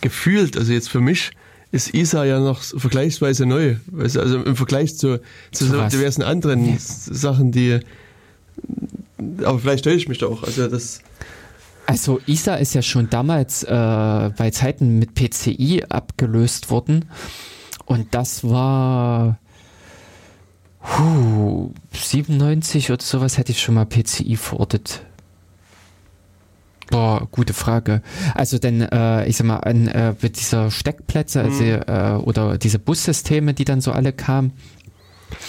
[0.00, 1.30] gefühlt, also jetzt für mich,
[1.72, 3.76] ist ISA ja noch vergleichsweise neu.
[3.96, 5.20] Also im Vergleich zu,
[5.52, 6.76] zu so diversen anderen ja.
[6.78, 7.80] Sachen, die.
[9.44, 10.42] Aber vielleicht täusche ich mich da auch.
[10.42, 11.02] Also das.
[11.86, 17.06] Also ISA ist ja schon damals äh, bei Zeiten mit PCI abgelöst worden.
[17.84, 19.38] Und das war
[20.82, 25.02] huh, 97 oder sowas hätte ich schon mal PCI verortet.
[26.90, 28.02] Boah, gute Frage.
[28.34, 31.82] Also denn, äh, ich sag mal, an äh, dieser Steckplätze also, mhm.
[31.86, 34.52] äh, oder diese Bussysteme, die dann so alle kamen.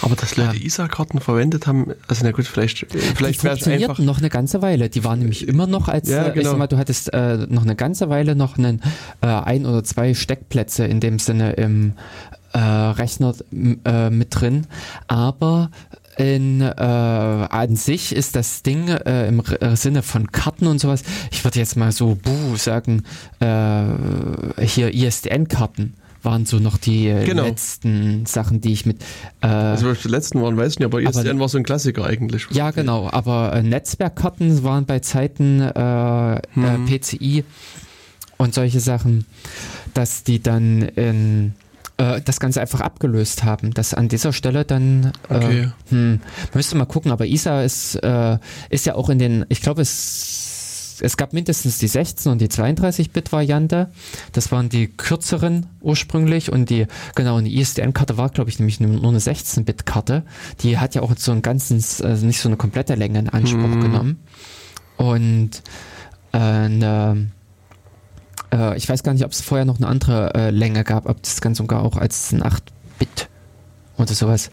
[0.00, 0.64] Aber dass Leute ja.
[0.64, 3.98] ISA-Karten verwendet haben, also na gut, vielleicht, vielleicht wäre es einfach...
[3.98, 4.88] noch eine ganze Weile.
[4.88, 6.40] Die waren nämlich immer noch als, ja, genau.
[6.40, 8.80] ich sag mal, du hattest äh, noch eine ganze Weile noch einen,
[9.20, 11.94] äh, ein oder zwei Steckplätze in dem Sinne im
[12.52, 13.34] äh, Rechner
[13.84, 14.66] äh, mit drin.
[15.08, 15.70] Aber
[16.16, 21.02] in, äh, an sich ist das Ding äh, im R Sinne von Karten und sowas,
[21.30, 23.04] ich würde jetzt mal so buh sagen,
[23.40, 27.44] äh, hier ISDN-Karten waren so noch die äh, genau.
[27.44, 29.02] letzten Sachen, die ich mit.
[29.40, 32.04] Äh, also die letzten waren, weiß ich nicht, aber ISDN aber, war so ein Klassiker
[32.04, 32.46] eigentlich.
[32.50, 36.86] Ja, genau, aber äh, Netzwerkkarten waren bei Zeiten äh, hm.
[36.88, 37.44] äh, PCI
[38.36, 39.26] und solche Sachen,
[39.94, 41.54] dass die dann in
[42.02, 43.72] äh, das Ganze einfach abgelöst haben.
[43.72, 45.68] Dass an dieser Stelle dann äh, okay.
[45.88, 46.20] hm,
[46.52, 48.38] müsste mal gucken, aber ISA ist, äh,
[48.70, 50.48] ist ja auch in den, ich glaube, es
[51.00, 53.90] es, gab mindestens die 16 und die 32-Bit-Variante.
[54.32, 58.78] Das waren die kürzeren ursprünglich und die, genau, und die ISDN-Karte war, glaube ich, nämlich
[58.78, 60.22] nur eine 16-Bit-Karte.
[60.60, 63.66] Die hat ja auch so ein ganzes, also nicht so eine komplette Länge in Anspruch
[63.66, 63.80] mhm.
[63.80, 64.20] genommen.
[64.96, 65.62] Und
[66.32, 67.32] äh, eine,
[68.52, 71.22] äh, ich weiß gar nicht, ob es vorher noch eine andere äh, Länge gab, ob
[71.22, 73.28] das Ganze sogar auch als ein 8-Bit
[73.96, 74.50] oder sowas.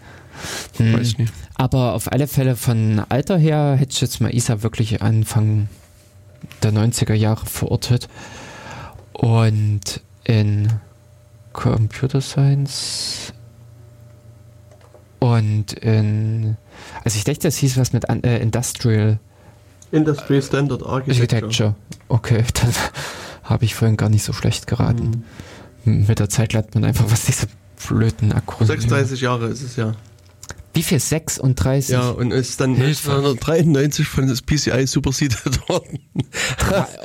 [0.77, 0.93] Hm.
[0.93, 1.34] Weiß ich nicht.
[1.55, 5.67] Aber auf alle Fälle von Alter her hätte ich jetzt mal Isa wirklich Anfang
[6.63, 8.07] der 90er Jahre verortet.
[9.13, 10.69] Und in
[11.51, 13.34] Computer Science
[15.19, 16.55] und in,
[17.03, 19.19] also ich dachte, das hieß was mit äh, Industrial
[19.91, 21.43] Industry Standard Architecture.
[21.43, 21.76] Architecture.
[22.07, 22.73] Okay, dann
[23.49, 25.26] habe ich vorhin gar nicht so schlecht geraten.
[25.84, 26.05] Mhm.
[26.07, 27.47] Mit der Zeit lernt man einfach, was diese
[27.88, 29.93] blöden Akronyme 36 Jahre ist es ja.
[30.73, 30.99] Wie viel?
[30.99, 31.89] 36?
[31.89, 35.99] Ja, und ist dann 1993 von das PCI superseded worden.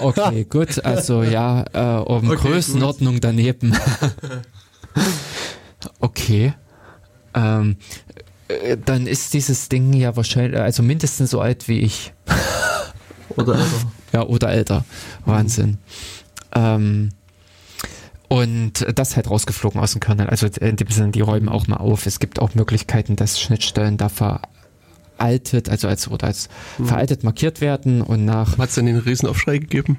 [0.01, 0.85] Okay, gut.
[0.85, 3.25] Also ja, äh, um okay, Größenordnung gut.
[3.25, 3.75] daneben.
[5.99, 6.53] okay.
[7.33, 7.77] Ähm,
[8.49, 12.13] äh, dann ist dieses Ding ja wahrscheinlich, also mindestens so alt wie ich.
[13.37, 13.93] Oder älter.
[14.13, 14.85] Ja, oder älter.
[15.25, 15.71] Wahnsinn.
[15.71, 15.79] Mhm.
[16.55, 17.11] Ähm,
[18.29, 20.29] und das halt rausgeflogen aus dem Kernel.
[20.29, 22.07] Also in dem Sinne, die räumen auch mal auf.
[22.07, 26.49] Es gibt auch Möglichkeiten, dass Schnittstellen da veraltet, also als oder als
[26.79, 26.87] mhm.
[26.87, 28.59] veraltet markiert werden und nach.
[28.59, 29.99] Hat es denn den Riesenaufschrei gegeben?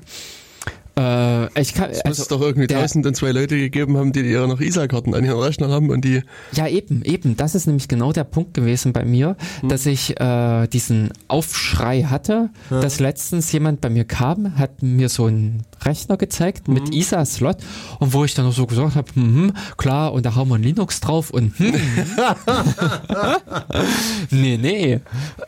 [0.98, 4.22] Äh, ich kann, es also, muss doch irgendwie tausend und zwei Leute gegeben haben, die
[4.22, 6.22] ihre noch ISA-Karten an ihren Rechner haben und die.
[6.54, 7.36] Ja, eben, eben.
[7.36, 9.70] Das ist nämlich genau der Punkt gewesen bei mir, hm.
[9.70, 12.80] dass ich äh, diesen Aufschrei hatte, ja.
[12.80, 16.76] dass letztens jemand bei mir kam, hat mir so einen Rechner gezeigt mhm.
[16.76, 17.58] mit ISA-Slot
[18.00, 20.64] und wo ich dann noch so gesagt habe, hm, klar, und da haben wir ein
[20.64, 21.74] Linux drauf und hm.
[24.32, 25.00] nee, nee.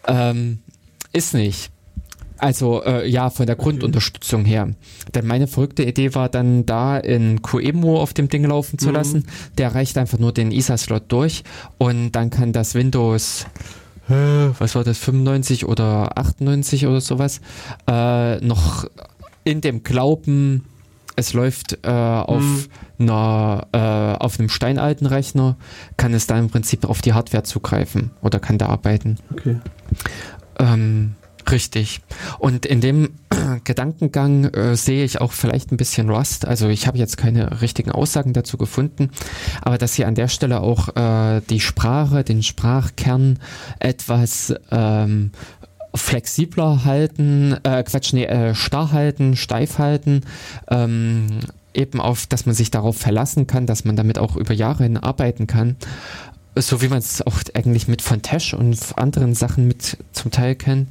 [0.08, 0.60] Ähm,
[1.14, 1.72] ist nicht.
[2.38, 4.70] Also äh, ja, von der Grundunterstützung her.
[5.14, 8.94] Denn meine verrückte Idee war dann da in QEMU auf dem Ding laufen zu mhm.
[8.94, 9.28] lassen.
[9.58, 11.44] Der reicht einfach nur den ISA-Slot durch
[11.78, 13.46] und dann kann das Windows
[14.10, 17.42] was war das, 95 oder 98 oder sowas,
[17.88, 18.86] äh, noch
[19.44, 20.66] in dem Glauben,
[21.16, 22.66] es läuft äh, auf mhm.
[23.00, 25.58] einer, äh, auf einem steinalten Rechner,
[25.98, 29.18] kann es dann im Prinzip auf die Hardware zugreifen oder kann da arbeiten.
[29.32, 29.58] Okay.
[30.60, 31.16] Ähm,
[31.50, 32.02] Richtig.
[32.40, 33.10] Und in dem
[33.64, 36.46] Gedankengang äh, sehe ich auch vielleicht ein bisschen Rust.
[36.46, 39.12] Also ich habe jetzt keine richtigen Aussagen dazu gefunden,
[39.62, 43.40] aber dass sie an der Stelle auch äh, die Sprache, den Sprachkern
[43.80, 45.32] etwas ähm,
[45.96, 50.22] flexibler halten, äh, Quatsch, nee, äh, starr halten, steif halten,
[50.70, 51.28] ähm,
[51.74, 54.98] eben auf, dass man sich darauf verlassen kann, dass man damit auch über Jahre hin
[54.98, 55.78] arbeiten kann
[56.60, 60.88] so wie man es auch eigentlich mit Fontesh und anderen Sachen mit zum Teil kennt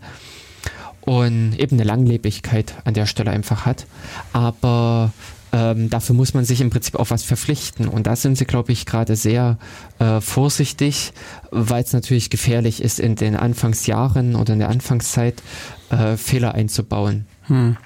[1.06, 3.86] und eben eine Langlebigkeit an der Stelle einfach hat.
[4.32, 5.12] Aber
[5.52, 7.88] ähm, dafür muss man sich im Prinzip auch was verpflichten.
[7.88, 9.56] Und da sind sie, glaube ich, gerade sehr
[9.98, 11.12] äh, vorsichtig,
[11.50, 15.42] weil es natürlich gefährlich ist, in den Anfangsjahren oder in der Anfangszeit
[15.90, 17.26] äh, Fehler einzubauen.
[17.44, 17.76] Hm.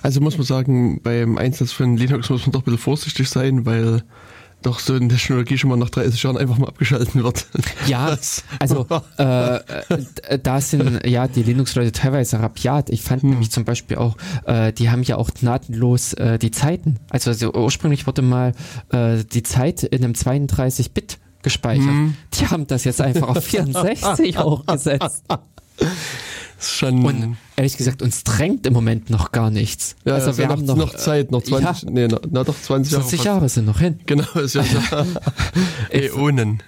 [0.00, 3.66] Also muss man sagen, beim Einsatz von Linux muss man doch ein bisschen vorsichtig sein,
[3.66, 4.04] weil
[4.62, 7.46] doch so eine Technologie schon mal nach 30 Jahren einfach mal abgeschalten wird.
[7.86, 8.16] Ja,
[8.58, 8.86] also
[9.18, 12.90] äh, äh, da sind ja die Linux-Leute teilweise rabiat.
[12.90, 13.30] Ich fand hm.
[13.30, 14.16] nämlich zum Beispiel auch,
[14.46, 16.98] äh, die haben ja auch gnadenlos äh, die Zeiten.
[17.10, 18.52] Also, also ursprünglich wurde mal
[18.90, 21.86] äh, die Zeit in einem 32-Bit gespeichert.
[21.86, 22.14] Hm.
[22.34, 25.24] Die haben das jetzt einfach auf 64 hochgesetzt.
[26.62, 29.96] Schon und ehrlich gesagt, uns drängt im Moment noch gar nichts.
[30.04, 32.92] Ja, also wir haben noch, noch, Zeit, noch 20, ja, nee, na, na doch 20
[32.92, 33.04] Jahre.
[33.04, 34.00] 20 Jahre sind noch hin.
[34.06, 34.64] Genau, ist ja
[35.90, 36.62] Äonen.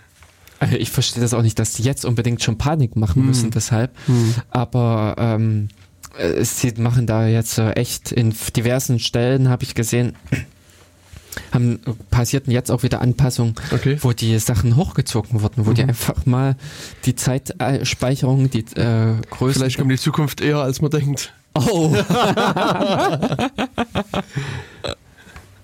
[0.58, 3.26] Also ich verstehe das auch nicht, dass die jetzt unbedingt schon Panik machen hm.
[3.26, 3.94] müssen, deshalb.
[4.06, 4.34] Hm.
[4.50, 5.68] Aber ähm,
[6.40, 10.14] sie machen da jetzt echt in diversen Stellen, habe ich gesehen,
[11.52, 11.80] haben
[12.10, 13.98] passierten jetzt auch wieder Anpassungen, okay.
[14.00, 15.74] wo die Sachen hochgezogen wurden, wo mhm.
[15.74, 16.56] die einfach mal
[17.04, 19.58] die Zeitspeicherung, die äh, Größe.
[19.58, 21.32] Vielleicht kommt die Zukunft eher, als man denkt.
[21.54, 21.94] Oh.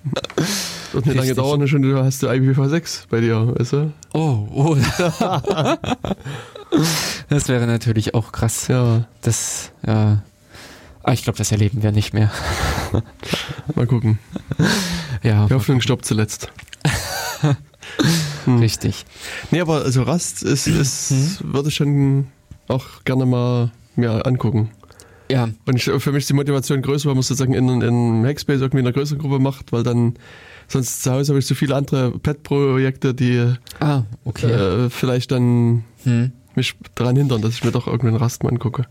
[0.03, 3.93] Das wird nicht lange dauern, schon du hast du IPv6 bei dir, weißt du?
[4.13, 4.75] Oh, oh.
[7.29, 8.67] das wäre natürlich auch krass.
[8.67, 9.05] Ja.
[9.21, 10.23] Das, ja.
[11.03, 12.31] Aber ich glaube, das erleben wir nicht mehr.
[13.75, 14.19] Mal gucken.
[15.23, 15.47] Ja.
[15.47, 16.51] Die Hoffnung stoppt zuletzt.
[18.45, 18.59] hm.
[18.59, 19.05] Richtig.
[19.49, 21.53] Nee, aber also Rast ist, ist mhm.
[21.53, 22.27] würde ich schon
[22.67, 24.71] auch gerne mal mir angucken.
[25.31, 25.49] Ja.
[25.65, 28.79] Und ich, für mich ist die Motivation größer, weil man sozusagen in, in Hackspace irgendwie
[28.79, 30.15] in einer größeren Gruppe macht, weil dann
[30.67, 34.51] sonst zu Hause habe ich so viele andere Pet-Projekte, die ah, okay.
[34.51, 36.31] äh, vielleicht dann hm.
[36.55, 38.85] mich daran hindern, dass ich mir doch irgendwann Rast mal angucke.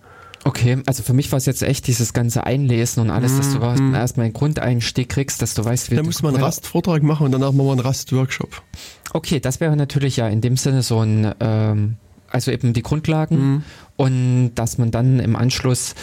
[0.45, 3.59] Okay, also für mich war es jetzt echt dieses ganze Einlesen und alles, dass du
[3.59, 3.95] Mhm.
[3.95, 7.27] erstmal einen Grundeinstieg kriegst, dass du weißt, wie Da du- muss man einen Rastvortrag machen
[7.27, 8.63] und danach machen wir einen Rast-Workshop.
[9.13, 11.97] Okay, das wäre natürlich ja in dem Sinne so ein, ähm,
[12.31, 13.65] also eben die Grundlagen
[13.97, 15.95] und dass man dann im Anschluss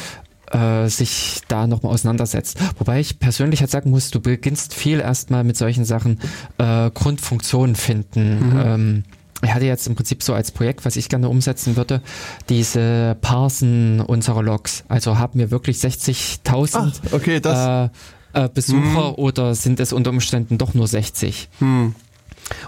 [0.52, 2.58] äh, sich da nochmal auseinandersetzt.
[2.78, 6.20] Wobei ich persönlich halt sagen muss, du beginnst viel erstmal mit solchen Sachen
[6.58, 8.54] äh, Grundfunktionen finden.
[8.58, 9.04] Ähm,
[9.44, 12.02] ich hatte jetzt im Prinzip so als Projekt, was ich gerne umsetzen würde,
[12.50, 14.84] diese Parsen unserer Logs.
[14.88, 17.90] Also haben wir wirklich 60.000 Ah, okay, das.
[18.34, 21.50] äh, äh, Besucher oder sind es unter Umständen doch nur 60?
[21.60, 21.96] hm.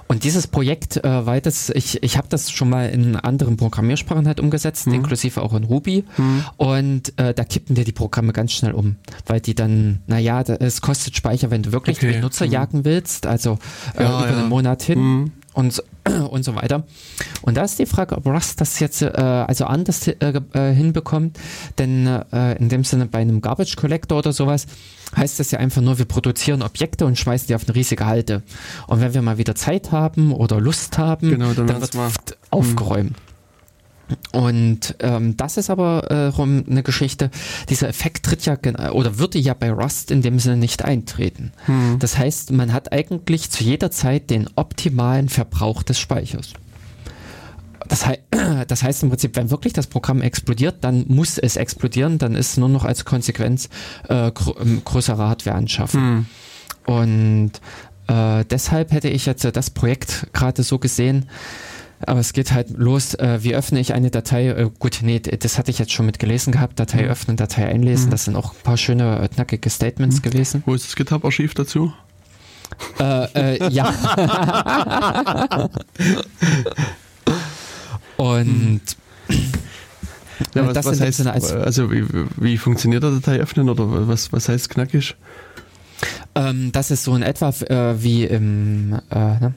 [0.08, 4.28] Und dieses Projekt, äh, weil das, ich, ich habe das schon mal in anderen Programmiersprachen
[4.28, 4.96] halt umgesetzt, Mhm.
[4.96, 6.04] inklusive auch in Ruby.
[6.58, 10.56] Und äh, da kippen dir die Programme ganz schnell um, weil die dann, naja, da,
[10.56, 12.12] es kostet Speicher, wenn du wirklich Okay.
[12.12, 13.58] den Nutzer jagen willst, also
[13.96, 14.38] äh, Ja, über ja.
[14.40, 15.00] einen Monat hin.
[15.00, 15.32] Hm.
[15.54, 15.82] Und,
[16.30, 16.84] und so weiter.
[17.42, 20.16] Und da ist die Frage, ob Rust das jetzt äh, also anders äh,
[20.54, 21.38] äh, hinbekommt,
[21.78, 24.68] denn äh, in dem Sinne bei einem Garbage Collector oder sowas
[25.16, 28.44] heißt das ja einfach nur, wir produzieren Objekte und schmeißen die auf eine riesige Halde.
[28.88, 33.16] Und wenn wir mal wieder Zeit haben oder Lust haben, Genau, dann dann wird aufgeräumt.
[34.32, 37.30] Und ähm, das ist aber äh, rum eine Geschichte,
[37.70, 38.58] dieser Effekt tritt ja
[38.92, 41.52] oder würde ja bei Rust in dem Sinne nicht eintreten.
[41.66, 41.98] Hm.
[42.00, 46.54] Das heißt, man hat eigentlich zu jeder Zeit den optimalen Verbrauch des Speichers.
[47.88, 48.20] Das, hei
[48.68, 52.58] das heißt im Prinzip, wenn wirklich das Programm explodiert, dann muss es explodieren, dann ist
[52.58, 53.70] nur noch als Konsequenz
[54.08, 56.02] äh, gr ähm, größere Hardware anschaffen.
[56.02, 56.26] Hm.
[56.86, 57.52] Und
[58.08, 61.30] äh, deshalb hätte ich jetzt äh, das Projekt gerade so gesehen,
[62.06, 65.58] aber es geht halt los, äh, wie öffne ich eine Datei, äh, gut, nee, das
[65.58, 68.62] hatte ich jetzt schon mit gelesen gehabt, Datei öffnen, Datei einlesen, das sind auch ein
[68.64, 70.64] paar schöne, äh, knackige Statements gewesen.
[70.66, 71.92] Wo ist das GitHub-Archiv dazu?
[73.00, 73.92] Äh, äh, ja.
[78.18, 78.82] Und
[80.56, 82.06] Ja, Äh, was, das was heißt, als- also wie,
[82.38, 85.16] wie funktioniert der Datei öffnen oder was, was heißt knackig?
[86.34, 87.54] ähm, das ist so in etwa
[88.02, 89.54] wie im, ne?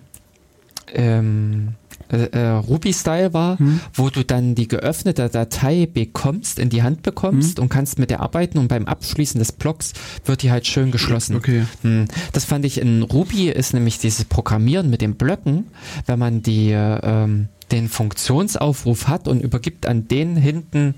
[0.93, 1.75] ähm,
[2.13, 3.81] äh, äh, Ruby-Style war, Hm.
[3.95, 7.65] wo du dann die geöffnete Datei bekommst, in die Hand bekommst Hm.
[7.65, 9.93] und kannst mit der arbeiten und beim Abschließen des Blocks
[10.25, 11.37] wird die halt schön geschlossen.
[11.37, 11.65] Okay.
[11.83, 15.67] Hm, Das fand ich in Ruby ist nämlich dieses Programmieren mit den Blöcken,
[16.07, 20.95] wenn man die äh, ähm, den Funktionsaufruf hat und übergibt an den hinten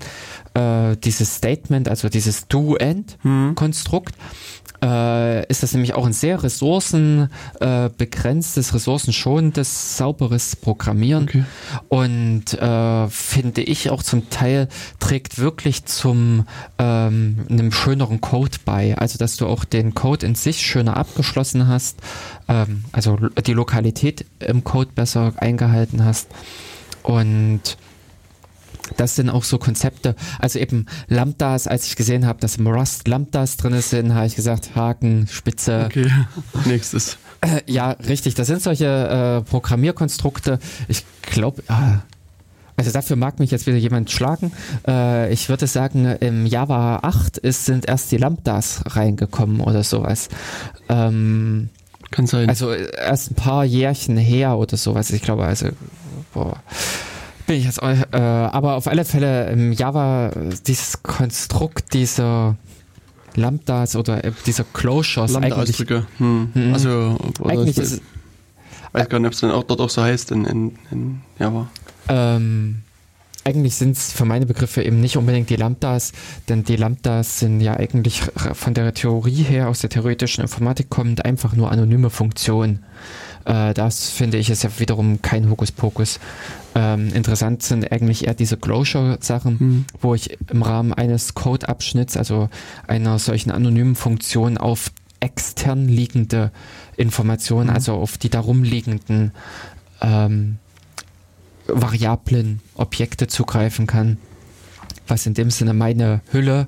[0.55, 4.13] äh, dieses Statement, also dieses Do-End-Konstrukt,
[4.83, 11.23] äh, ist das nämlich auch ein sehr ressourcenbegrenztes, äh, ressourcenschonendes, sauberes Programmieren.
[11.23, 11.43] Okay.
[11.89, 14.69] Und äh, finde ich auch zum Teil
[14.99, 16.45] trägt wirklich zum
[16.77, 18.95] ähm, einem schöneren Code bei.
[18.97, 21.99] Also dass du auch den Code in sich schöner abgeschlossen hast,
[22.47, 26.27] ähm, also die Lokalität im Code besser eingehalten hast.
[27.03, 27.77] Und
[28.97, 33.07] das sind auch so Konzepte, also eben Lambdas, als ich gesehen habe, dass im Rust
[33.07, 36.09] Lambdas drin sind, habe ich gesagt, Haken, Spitze, Okay.
[36.65, 37.17] Nächstes.
[37.41, 38.35] äh, ja, richtig.
[38.35, 40.59] Das sind solche äh, Programmierkonstrukte.
[40.87, 41.99] Ich glaube, ah,
[42.77, 44.51] also dafür mag mich jetzt wieder jemand schlagen.
[44.87, 50.27] Äh, ich würde sagen, im Java 8 ist, sind erst die Lambdas reingekommen oder sowas.
[50.89, 51.69] Ähm,
[52.11, 52.49] Kann sein.
[52.49, 55.09] also äh, erst ein paar Jährchen her oder sowas.
[55.11, 55.69] Ich glaube, also
[56.33, 56.61] boah,
[57.47, 62.55] bin ich jetzt, äh, aber auf alle Fälle im Java äh, dieses Konstrukt dieser
[63.35, 66.05] Lambdas oder äh, dieser Closures Lambda-Ausdrücke.
[66.17, 66.49] Hm.
[66.53, 66.73] Mhm.
[66.73, 68.01] Also, eigentlich ist
[68.95, 71.67] weiß gar nicht, ob es dann auch dort auch so heißt in, in, in Java.
[72.07, 72.81] Ähm,
[73.43, 76.13] eigentlich sind es für meine Begriffe eben nicht unbedingt die Lambdas,
[76.49, 78.21] denn die Lambdas sind ja eigentlich
[78.53, 82.83] von der Theorie her, aus der theoretischen Informatik kommend, einfach nur anonyme Funktionen.
[83.43, 86.19] Äh, das finde ich ist ja wiederum kein Hokuspokus.
[86.77, 89.85] Ähm, interessant sind eigentlich eher diese Closure-Sachen, Hm.
[90.01, 92.49] wo ich im Rahmen eines Code-Abschnitts, also
[92.85, 94.91] einer solchen anonymen Funktion auf
[95.21, 96.51] extern liegende
[96.97, 97.75] Informationen, Mhm.
[97.75, 99.31] also auf die darum liegenden
[100.01, 100.57] ähm,
[101.67, 104.17] Variablen, Objekte zugreifen kann,
[105.07, 106.67] was in dem Sinne meine Hülle,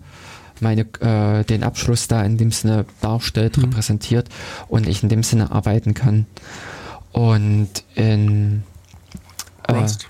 [0.60, 3.66] meine, äh, den Abschluss da in dem Sinne darstellt, Mhm.
[3.66, 4.30] repräsentiert
[4.70, 6.26] und ich in dem Sinne arbeiten kann.
[7.12, 8.64] Und in
[9.68, 10.07] äh, Rust.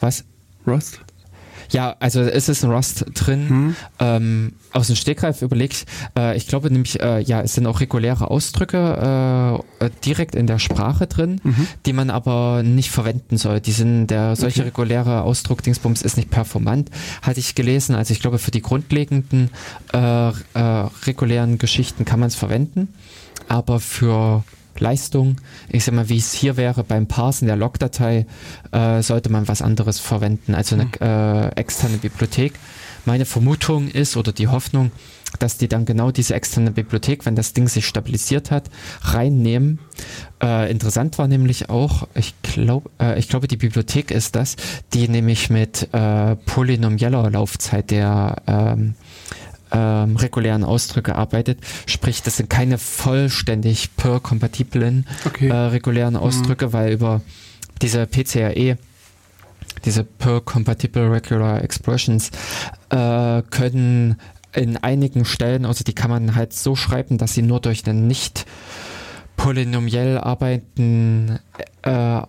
[0.00, 0.24] was?
[0.66, 1.00] Rust?
[1.70, 3.48] Ja, also es ist ein Rust drin.
[3.48, 3.76] Hm.
[3.98, 5.84] Ähm, aus dem Stegreif überlegt,
[6.16, 10.46] äh, ich glaube nämlich, äh, ja, es sind auch reguläre Ausdrücke äh, äh, direkt in
[10.46, 11.66] der Sprache drin, Mhm.
[11.84, 13.60] die man aber nicht verwenden soll.
[13.60, 14.68] Die sind, der solche Okay.
[14.70, 16.90] reguläre Ausdruck Dingsbums ist nicht performant,
[17.20, 17.94] hatte ich gelesen.
[17.94, 19.50] Also ich glaube, für die grundlegenden
[19.92, 19.98] äh,
[20.28, 20.32] äh,
[21.04, 22.88] regulären Geschichten kann man es verwenden,
[23.46, 24.42] aber für
[24.80, 25.36] Leistung,
[25.68, 28.26] ich sag mal, wie es hier wäre beim Parsen der Logdatei,
[28.72, 32.54] äh, sollte man was anderes verwenden, also eine äh, externe Bibliothek,
[33.04, 34.90] meine Vermutung ist oder die Hoffnung,
[35.38, 38.70] dass die dann genau diese externe Bibliothek, wenn das Ding sich stabilisiert hat,
[39.02, 39.78] reinnehmen.
[40.42, 44.56] Äh, interessant war nämlich auch, ich glaube, äh, ich glaube, die Bibliothek ist das,
[44.94, 48.94] die nämlich mit äh, polynomieller Laufzeit der ähm,
[49.72, 51.58] ähm, regulären Ausdrücke arbeitet.
[51.86, 55.48] Sprich, das sind keine vollständig per-kompatiblen Okay.
[55.48, 57.20] äh, regulären Ausdrücke, weil über
[57.82, 58.78] diese PCRE,
[59.84, 62.30] diese per-compatible regular expressions,
[62.90, 64.16] äh, können
[64.52, 68.06] in einigen Stellen, also die kann man halt so schreiben, dass sie nur durch den
[68.06, 68.46] nicht
[69.36, 71.38] polynomiell arbeitenden
[71.82, 72.22] äh,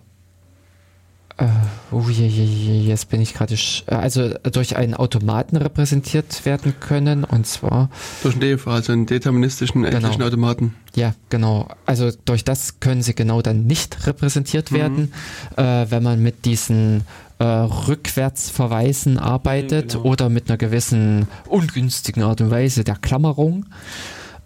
[1.39, 1.45] äh,
[1.91, 6.73] oh je, je, je, jetzt bin ich gerade, äh, also durch einen Automaten repräsentiert werden
[6.79, 7.89] können und zwar
[8.23, 10.27] Durch einen DFA, also einen deterministischen endlichen Genau.
[10.27, 10.75] Automaten.
[10.95, 11.67] Ja, genau.
[11.85, 15.13] Also durch das können sie genau dann nicht repräsentiert werden,
[15.55, 17.03] äh, wenn man mit diesen
[17.39, 20.03] äh, Rückwärtsverweisen arbeitet genau.
[20.03, 23.65] oder mit einer gewissen ungünstigen Art und Weise der Klammerung.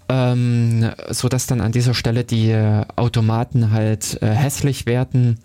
[0.09, 5.39] Ähm, so dass dann an dieser Stelle die äh, Automaten halt äh, hässlich werden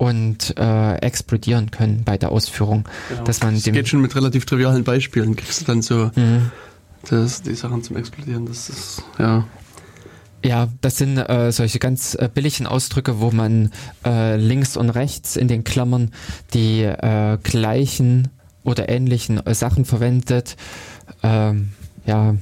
[0.00, 2.88] und äh, explodieren können bei der Ausführung.
[3.26, 6.50] Dass man Das geht schon mit relativ trivialen Beispielen, kriegst du dann so Mhm.
[7.10, 8.46] das, die Sachen zum Explodieren.
[8.46, 9.46] Das ist, ja.
[10.42, 13.72] Ja, das sind äh, solche ganz äh, billigen Ausdrücke, wo man
[14.02, 16.12] äh, links und rechts in den Klammern
[16.54, 18.28] die äh, gleichen
[18.64, 20.56] oder ähnlichen äh, Sachen verwendet.
[21.22, 21.72] Ähm,
[22.06, 22.36] ja.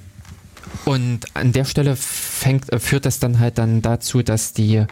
[0.85, 4.85] Und an der Stelle fängt, äh, führt das dann halt dann dazu, dass die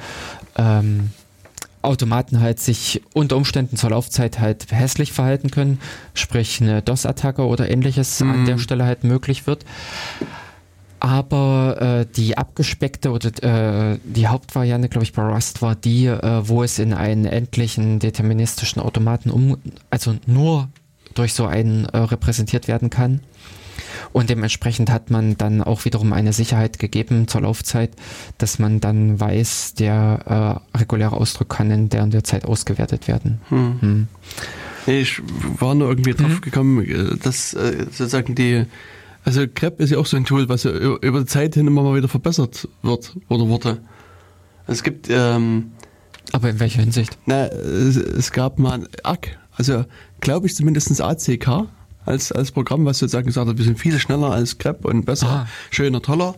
[0.57, 1.11] ähm,
[1.87, 5.81] Automaten halt sich unter Umständen zur Laufzeit halt hässlich verhalten können,
[6.15, 8.47] sprich eine DOS-Attacke oder ähnliches an Mhm.
[8.47, 9.65] der Stelle halt möglich wird.
[10.99, 13.29] Aber äh, die abgespeckte oder
[13.93, 17.99] äh, die Hauptvariante, glaube ich, bei Rust war die, äh, wo es in einen endlichen
[17.99, 19.59] deterministischen Automaten um,
[19.91, 20.69] also nur
[21.15, 23.21] durch so einen äh, repräsentiert werden kann.
[24.13, 27.91] Und dementsprechend hat man dann auch wiederum eine Sicherheit gegeben zur Laufzeit,
[28.39, 33.09] dass man dann weiß, der äh, reguläre Ausdruck kann in der und der Zeit ausgewertet
[33.09, 33.41] werden.
[33.49, 33.81] Hm.
[33.81, 34.09] Hm.
[34.87, 35.21] Nee, ich
[35.59, 36.41] war nur irgendwie drauf Mhm.
[36.41, 38.65] gekommen, äh, dass äh, sozusagen die,
[39.25, 41.83] also CREP ist ja auch so ein Tool, was ja über die Zeit hin immer
[41.83, 43.79] mal wieder verbessert wird oder wurde.
[44.69, 45.73] Es gibt, ähm,
[46.33, 47.19] Aber in welcher Hinsicht?
[47.27, 49.85] na, es, es gab mal ein ACK, also
[50.21, 51.67] glaube ich zumindest ACK
[52.07, 55.27] als, als Programm, was sozusagen gesagt hat, wir sind viel schneller als CREP und besser,
[55.29, 55.47] Ah.
[55.71, 56.35] schöner, toller.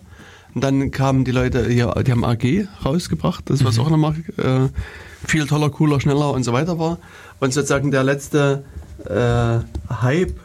[0.54, 4.68] Und dann kamen die Leute hier, die haben AG rausgebracht, das was auch nochmal äh,
[5.26, 6.98] viel toller, cooler, schneller und so weiter war.
[7.38, 8.64] Und sozusagen der letzte
[9.04, 9.60] äh,
[10.02, 10.40] Hype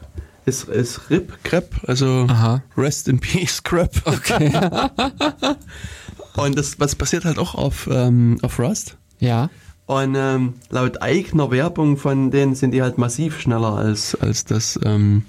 [0.45, 2.61] ist, ist RIP, CREP, also Aha.
[2.77, 4.01] Rest in Peace, CREP.
[4.05, 4.51] Okay.
[6.35, 8.97] Und das was passiert halt auch auf, ähm, auf Rust.
[9.19, 9.49] ja.
[9.85, 14.79] Und ähm, laut eigener Werbung von denen sind die halt massiv schneller als, als das
[14.83, 15.25] ähm,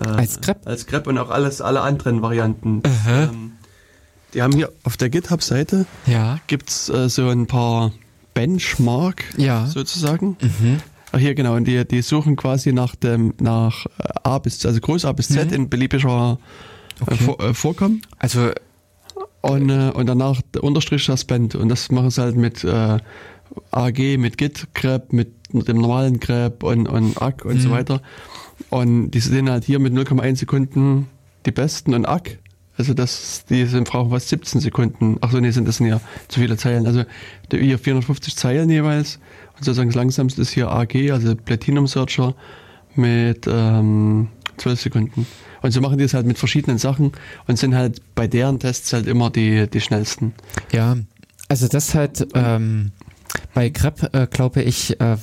[0.00, 0.66] äh, Als Grep?
[0.66, 2.82] als Grep und auch alles alle anderen Varianten.
[2.84, 3.24] Aha.
[3.24, 3.52] Ähm,
[4.34, 6.38] die haben hier auf der GitHub-Seite Ja.
[6.46, 7.92] gibt's äh, so ein paar
[8.34, 9.66] Benchmark Ja.
[9.66, 10.36] sozusagen.
[10.40, 10.78] Mhm.
[11.12, 14.80] Ach hier genau, und die, die suchen quasi nach dem nach äh, A bis also
[14.80, 15.54] Groß A bis Z Mhm.
[15.54, 17.16] in beliebiger äh, Okay.
[17.16, 18.02] Vor, äh, Vorkommen.
[18.18, 18.50] Also
[19.40, 21.54] Und, äh, und danach Unterstrich Suspend.
[21.54, 22.98] Und das machen sie halt mit äh,
[23.70, 27.72] AG, mit Git Grep, mit dem normalen Grep und, und ACK und so Mhm.
[27.72, 28.02] weiter.
[28.70, 31.08] Und die sind halt hier mit 0,1 Sekunden
[31.46, 32.38] die besten und ACK.
[32.76, 35.16] Also das, die sind brauchen fast 17 Sekunden.
[35.20, 36.86] Ach so, nee, sind das sind ja zu viele Zeilen.
[36.86, 37.02] Also
[37.50, 39.18] hier 450 Zeilen jeweils.
[39.56, 42.34] Und sozusagen das langsamste ist hier AG, also Platinum Searcher
[42.94, 44.28] mit ähm,
[44.58, 45.26] 12 Sekunden.
[45.62, 47.12] Und so machen die es halt mit verschiedenen Sachen
[47.48, 50.34] und sind halt bei deren Tests halt immer die, die schnellsten.
[50.72, 50.96] Ja,
[51.48, 52.92] also das halt ähm,
[53.54, 55.16] bei Grep, äh, glaube ich, äh,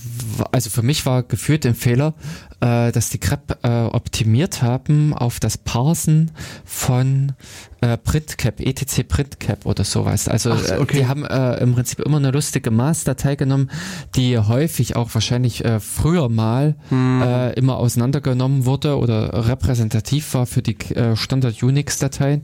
[0.52, 2.14] also für mich war gefühlt ein Fehler,
[2.60, 6.32] äh, dass die Grep äh, optimiert haben auf das Parsen
[6.64, 7.34] von
[7.82, 10.28] äh, PrintCap, etc PrintCap oder sowas.
[10.28, 11.00] Also Ach äh, okay.
[11.00, 13.72] die haben äh, im Prinzip immer eine lustige Maßdatei genommen,
[14.16, 17.22] die häufig auch wahrscheinlich äh, früher mal Hm.
[17.22, 22.44] äh, immer auseinandergenommen wurde oder repräsentativ war für die äh, Standard-Unix-Dateien.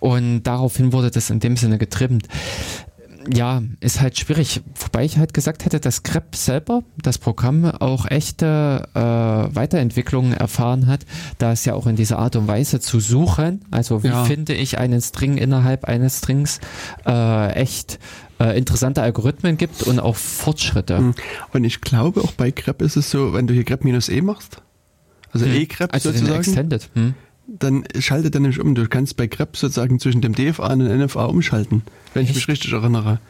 [0.00, 2.28] Und daraufhin wurde das in dem Sinne getrimmt.
[3.32, 4.62] Ja, ist halt schwierig.
[4.74, 10.86] Wobei ich halt gesagt hätte, dass Grep selber, das Programm, auch echte äh, Weiterentwicklungen erfahren
[10.86, 11.04] hat,
[11.38, 14.24] da es ja auch in dieser Art und Weise zu suchen, also wie Ja.
[14.24, 16.60] finde ich einen String innerhalb eines Strings,
[17.06, 17.98] äh, echt
[18.40, 20.98] äh, interessante Algorithmen gibt und auch Fortschritte.
[20.98, 21.14] Hm.
[21.52, 24.20] Und ich glaube, auch bei Grep ist es so, wenn du hier Grep minus E
[24.22, 24.62] machst,
[25.32, 25.54] also Hm.
[25.54, 26.88] E-Grep also sozusagen, Extended.
[26.94, 27.14] Hm?
[27.48, 28.74] Dann schaltet er nämlich um.
[28.74, 31.82] Du kannst bei Grep sozusagen zwischen dem DFA und dem NFA umschalten,
[32.14, 32.36] wenn ich Echt?
[32.36, 33.20] mich richtig erinnere.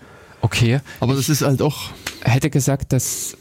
[0.40, 0.80] Okay.
[1.00, 1.90] Aber das ist halt auch.
[2.22, 3.36] Hätte gesagt, dass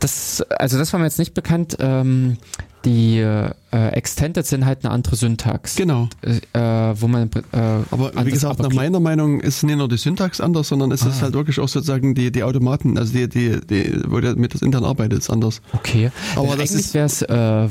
[0.00, 1.76] das, also das war mir jetzt nicht bekannt.
[1.78, 2.38] Ähm,
[2.84, 5.76] die äh, Extended sind halt eine andere Syntax.
[5.76, 6.08] Genau.
[6.22, 7.30] Äh, wo man.
[7.52, 7.58] Äh,
[7.90, 11.08] aber wie gesagt, nach meiner Meinung ist nicht nur die Syntax anders, sondern es ah.
[11.08, 14.54] ist halt wirklich auch sozusagen die, die Automaten, also die, die, die, wo der mit
[14.54, 15.62] das Intern arbeitet, ist anders.
[15.72, 16.10] Okay.
[16.36, 17.68] Aber das eigentlich wäre es, äh,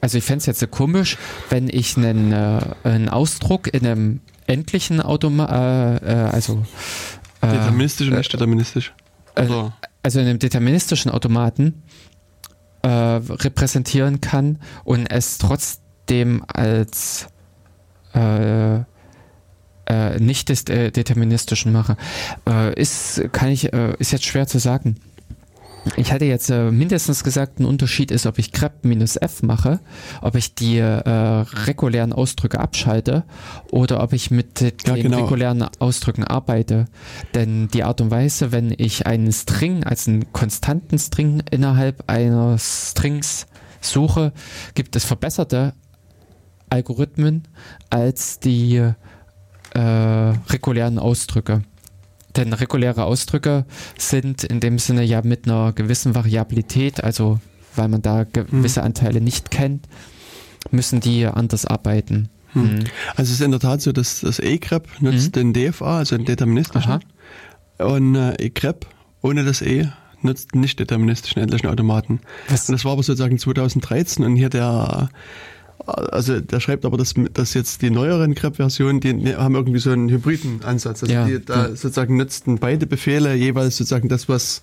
[0.00, 1.16] also ich fände es jetzt so komisch,
[1.50, 6.64] wenn ich einen, äh, einen Ausdruck in einem endlichen Automat, äh, äh, also
[7.42, 8.92] Deterministisch und nicht deterministisch.
[9.34, 9.72] Also,
[10.02, 11.82] also in einem deterministischen Automaten
[12.82, 17.26] äh, repräsentieren kann und es trotzdem als
[18.14, 18.80] äh,
[19.88, 21.96] äh, nicht äh, deterministischen mache.
[22.48, 24.96] Äh, ist, kann ich, äh, ist jetzt schwer zu sagen.
[25.96, 29.80] Ich hatte jetzt äh, mindestens gesagt, ein Unterschied ist, ob ich grep minus f mache,
[30.20, 33.24] ob ich die äh, regulären Ausdrücke abschalte
[33.70, 35.24] oder ob ich mit den ja, genau.
[35.24, 36.86] regulären Ausdrücken arbeite.
[37.34, 42.58] Denn die Art und Weise, wenn ich einen String als einen konstanten String innerhalb einer
[42.58, 43.46] Strings
[43.80, 44.32] suche,
[44.74, 45.74] gibt es verbesserte
[46.70, 47.44] Algorithmen
[47.90, 48.76] als die
[49.74, 51.62] äh, regulären Ausdrücke.
[52.38, 53.66] Denn reguläre Ausdrücke
[53.98, 57.40] sind in dem Sinne ja mit einer gewissen Variabilität, also
[57.74, 58.86] weil man da gewisse mhm.
[58.86, 59.86] Anteile nicht kennt,
[60.70, 62.28] müssen die anders arbeiten.
[62.52, 62.62] Hm.
[62.62, 62.84] Mhm.
[63.16, 65.52] Also es ist in der Tat so, dass das egrep nutzt mhm.
[65.52, 66.92] den DFA, also den deterministischen.
[67.78, 67.94] Aha.
[67.94, 68.86] Und äh, egrep
[69.20, 69.88] ohne das E
[70.22, 72.20] nutzt nicht deterministischen endlichen Automaten.
[72.48, 72.68] Was?
[72.68, 75.10] Und das war aber sozusagen 2013 und hier der
[75.86, 80.08] also der schreibt aber, dass, dass jetzt die neueren CREP-Versionen, die haben irgendwie so einen
[80.08, 81.02] hybriden Ansatz.
[81.02, 81.68] Also ja, die da ja.
[81.68, 84.62] sozusagen nutzten beide Befehle jeweils sozusagen das, was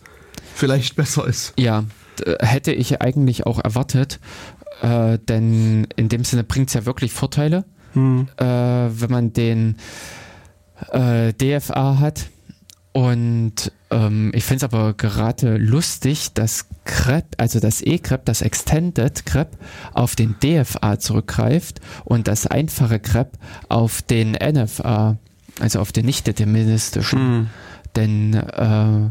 [0.53, 1.53] vielleicht besser ist.
[1.57, 1.85] Ja,
[2.39, 4.19] hätte ich eigentlich auch erwartet,
[4.81, 8.27] äh, denn in dem Sinne bringt es ja wirklich Vorteile, hm.
[8.37, 9.77] äh, wenn man den
[10.91, 12.27] äh, DFA hat
[12.95, 19.25] und ähm, ich finde es aber gerade lustig, dass CREP, also das E-CREP, das Extended
[19.25, 19.49] CREP,
[19.93, 23.33] auf den DFA zurückgreift und das einfache CREP
[23.67, 25.17] auf den NFA,
[25.59, 27.19] also auf den nicht-deterministischen.
[27.19, 27.49] Mhm.
[27.97, 29.09] Denn äh,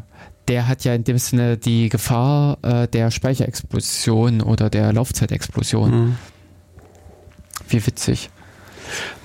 [0.49, 5.91] der hat ja in dem Sinne die Gefahr äh, der Speicherexplosion oder der Laufzeitexplosion.
[5.91, 6.17] Mhm.
[7.69, 8.31] Wie witzig.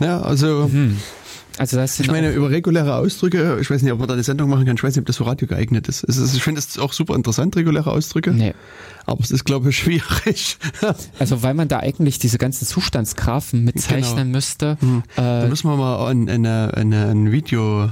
[0.02, 0.68] Ja, also.
[0.70, 0.98] Mhm.
[1.60, 4.50] Also das ich meine, über reguläre Ausdrücke, ich weiß nicht, ob man da eine Sendung
[4.50, 6.04] machen kann, ich weiß nicht, ob das für Radio geeignet ist.
[6.04, 8.32] ist ich finde es auch super interessant, reguläre Ausdrücke.
[8.32, 8.54] Nee.
[9.06, 10.58] Aber es ist, glaube ich, schwierig.
[11.20, 14.38] also weil man da eigentlich diese ganzen Zustandsgraphen mitzeichnen genau.
[14.38, 14.78] müsste.
[14.80, 15.04] Hm.
[15.16, 17.90] Äh, da müssen wir mal ein, eine, eine, ein Video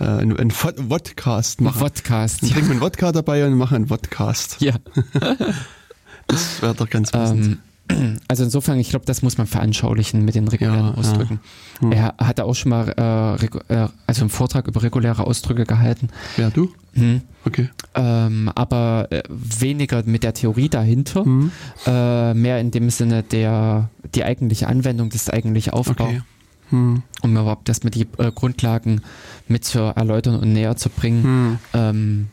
[0.00, 1.78] äh, ein, ein Vodcast machen.
[1.78, 2.42] Vodcast.
[2.42, 2.48] Ja.
[2.48, 4.60] trinken wir einen Wodka dabei und machen einen Vodcast.
[4.60, 4.74] Ja.
[6.26, 7.46] das wäre doch ganz passend.
[7.46, 7.58] Ähm,
[8.28, 11.40] also insofern, ich glaube, das muss man veranschaulichen mit den regulären ja, Ausdrücken.
[11.74, 11.80] Ja.
[11.82, 11.92] Hm.
[11.92, 16.08] Er hat auch schon mal äh, äh, also einen Vortrag über reguläre Ausdrücke gehalten.
[16.36, 16.72] Ja, du?
[16.94, 17.22] Hm.
[17.44, 17.68] Okay.
[17.94, 21.50] Ähm, aber äh, weniger mit der Theorie dahinter, hm.
[21.86, 26.04] äh, mehr in dem Sinne der die eigentliche Anwendung, das eigentliche Aufbau.
[26.04, 26.22] Okay.
[26.70, 27.02] Hm.
[27.22, 29.02] Um überhaupt erstmal die äh, Grundlagen
[29.46, 31.22] mit zu erläutern und näher zu bringen.
[31.22, 31.58] Hm.
[31.74, 32.28] Ähm,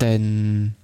[0.00, 0.74] denn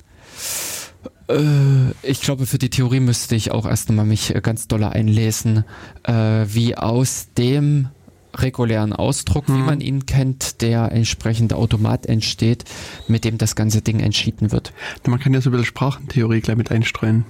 [2.03, 5.65] ich glaube, für die Theorie müsste ich auch erst einmal mich äh, ganz doll einlesen,
[6.05, 7.89] äh, wie aus dem
[8.35, 9.57] regulären Ausdruck, hm.
[9.57, 12.65] wie man ihn kennt, der entsprechende Automat entsteht,
[13.09, 14.73] mit dem das ganze Ding entschieden wird.
[15.07, 17.25] Man kann ja so ein bisschen Sprachentheorie gleich mit einstreuen.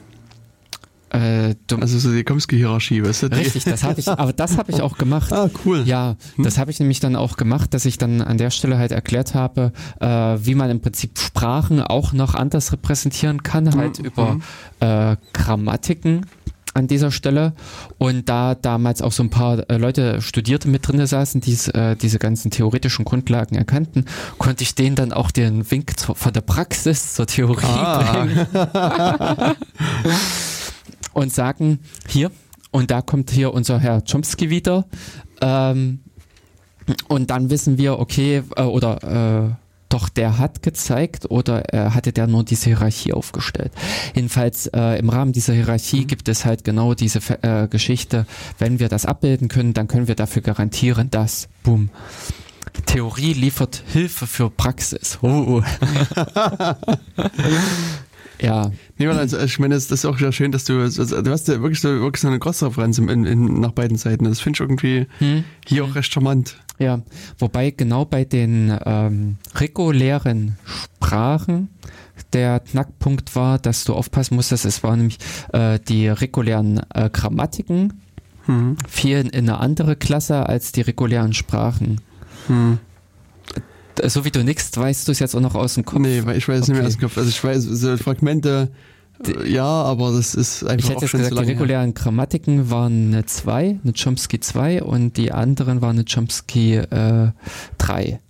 [1.11, 3.27] Äh, also so die Komsky-Hierarchie, weißt du?
[3.29, 5.33] Richtig, das habe ich, aber das habe ich auch gemacht.
[5.33, 5.83] Ah, cool.
[5.87, 6.45] Ja, hm.
[6.45, 9.35] das habe ich nämlich dann auch gemacht, dass ich dann an der Stelle halt erklärt
[9.35, 14.05] habe, äh, wie man im Prinzip Sprachen auch noch anders repräsentieren kann, halt mhm.
[14.05, 14.39] über
[14.81, 16.27] äh, Grammatiken
[16.75, 17.53] an dieser Stelle.
[17.99, 21.97] Und da damals auch so ein paar äh, Leute Studierte mit drin saßen, die äh,
[21.97, 24.05] diese ganzen theoretischen Grundlagen erkannten,
[24.39, 28.25] konnte ich denen dann auch den Wink zu, von der Praxis zur Theorie ah.
[28.25, 28.47] bringen.
[31.19, 32.31] und sagen, hier,
[32.71, 34.87] und da kommt hier unser Herr Chomsky wieder.
[35.41, 36.01] Ähm,
[37.09, 39.55] und dann wissen wir, okay, äh, oder äh,
[39.89, 43.73] doch der hat gezeigt oder äh, hatte der nur diese Hierarchie aufgestellt.
[44.15, 46.07] Jedenfalls äh, im Rahmen dieser Hierarchie mhm.
[46.07, 48.27] gibt es halt genau diese äh, Geschichte,
[48.59, 51.91] wenn wir das abbilden können, dann können wir dafür garantieren, dass, boom,
[52.87, 55.19] Theorie liefert Hilfe für Praxis.
[55.23, 55.63] Oh.
[58.41, 58.71] Ja.
[58.97, 61.61] Nee, also ich meine, das ist auch sehr schön, dass du, also, du hast ja
[61.61, 64.25] wirklich so, wirklich so eine Cross-Referenz in, in, nach beiden Seiten.
[64.25, 65.45] Das finde ich irgendwie hm.
[65.67, 66.57] hier auch recht charmant.
[66.79, 67.01] Ja,
[67.39, 71.69] wobei genau bei den ähm, regulären Sprachen
[72.33, 75.19] der Knackpunkt war, dass du aufpassen musstest, es waren nämlich
[75.53, 78.01] äh, die regulären äh, Grammatiken
[78.45, 78.77] hm.
[78.89, 82.01] fielen in eine andere Klasse als die regulären Sprachen.
[82.47, 82.79] Hm.
[84.07, 86.01] So wie du nix, weißt du es jetzt auch noch aus dem Kopf?
[86.01, 86.73] Nee, weil ich weiß es okay.
[86.73, 87.19] nicht mehr aus dem Kopf.
[87.19, 88.71] Also ich weiß, so Fragmente,
[89.27, 91.95] äh, ja, aber das ist einfach Ich hätte auch jetzt schon gesagt, so die regulären
[91.95, 97.33] Grammatiken waren eine 2, eine Chomsky 2 und die anderen waren eine Chomsky äh,
[97.79, 98.21] 3.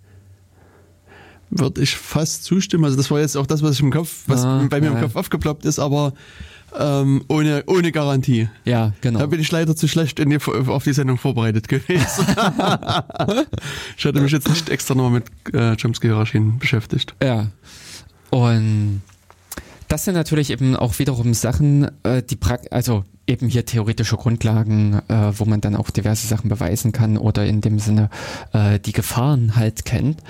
[1.51, 2.85] Würde ich fast zustimmen.
[2.85, 5.01] Also das war jetzt auch das, was ich im Kopf, was Ah, bei mir im
[5.01, 6.13] Kopf aufgeploppt ist, aber
[6.77, 8.49] ähm, ohne, ohne Garantie.
[8.65, 9.21] Ja, genau.
[9.21, 12.27] Da bin ich leider zu schlecht in die, auf die Sendung vorbereitet gewesen.
[13.97, 17.15] ich hatte mich jetzt nicht extra nochmal mit äh, Chomsky-Hierarchien beschäftigt.
[17.23, 17.49] Ja.
[18.31, 19.03] Und
[19.89, 25.01] das sind natürlich eben auch wiederum Sachen, äh, die prak also eben hier theoretische Grundlagen,
[25.09, 28.11] äh, wo man dann auch diverse Sachen beweisen kann oder in dem Sinne
[28.53, 30.21] äh, die Gefahren halt kennt.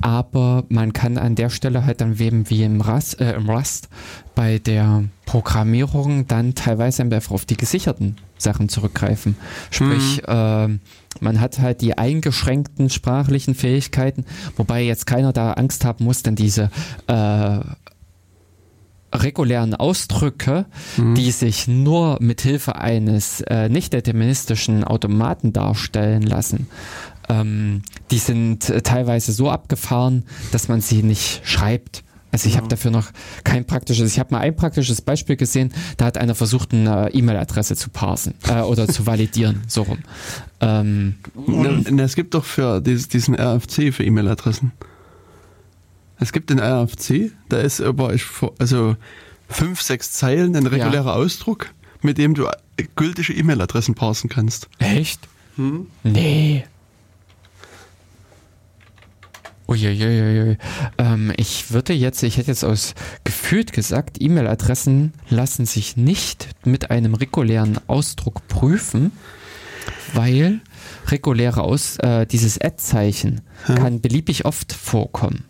[0.00, 3.88] Aber man kann an der Stelle halt dann eben wie im Rust, äh, im Rust
[4.34, 9.36] bei der Programmierung dann teilweise einfach auf die gesicherten Sachen zurückgreifen.
[9.70, 10.68] Sprich, äh,
[11.20, 14.24] man hat halt die eingeschränkten sprachlichen Fähigkeiten,
[14.56, 16.70] wobei jetzt keiner da Angst haben muss, denn diese
[17.06, 17.60] äh,
[19.12, 20.66] regulären Ausdrücke,
[20.96, 26.66] die sich nur mit Hilfe eines äh, nicht deterministischen Automaten darstellen lassen,
[27.28, 32.02] ähm, die sind äh, teilweise so abgefahren, dass man sie nicht schreibt.
[32.32, 33.12] Also ich habe dafür noch
[33.44, 37.76] kein praktisches, ich habe mal ein praktisches Beispiel gesehen, da hat einer versucht, eine E-Mail-Adresse
[37.76, 39.98] zu parsen äh, oder zu validieren, so rum.
[40.60, 44.72] Ähm, Ne, ne, es gibt doch für dieses, diesen RFC für E-Mail-Adressen.
[46.18, 48.14] Es gibt den RFC, da ist aber
[48.58, 48.96] also
[49.48, 51.72] fünf, sechs Zeilen ein regulärer Ausdruck,
[52.02, 52.48] mit dem du
[52.96, 54.68] gültige E-Mail-Adressen parsen kannst.
[54.78, 55.20] Echt?
[56.02, 56.64] Nee.
[59.68, 60.58] Uiuiuiui.
[60.98, 62.94] Ähm, ich würde jetzt, ich hätte jetzt aus
[63.24, 69.10] gefühlt gesagt, E-Mail-Adressen lassen sich nicht mit einem regulären Ausdruck prüfen,
[70.14, 70.60] weil
[71.08, 73.40] reguläre Aus, äh, dieses Ad-Zeichen
[73.74, 75.44] kann beliebig oft vorkommen.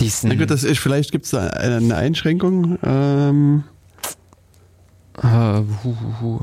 [0.00, 2.78] Diesen, Na gut, das ist, vielleicht gibt es da eine Einschränkung.
[2.82, 3.64] Ähm,
[5.22, 6.40] Äh, hu, hu, hu.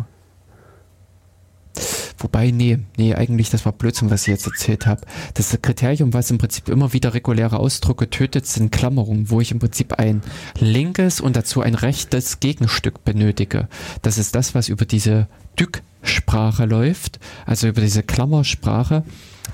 [2.17, 5.01] Wobei, nee, nee, eigentlich, das war Blödsinn, was ich jetzt erzählt habe.
[5.33, 9.59] Das Kriterium, was im Prinzip immer wieder reguläre Ausdrücke tötet, sind Klammerungen, wo ich im
[9.59, 10.21] Prinzip ein
[10.57, 13.67] linkes und dazu ein rechtes Gegenstück benötige.
[14.03, 15.27] Das ist das, was über diese
[15.59, 19.03] Dück-Sprache läuft, also über diese Klammersprache,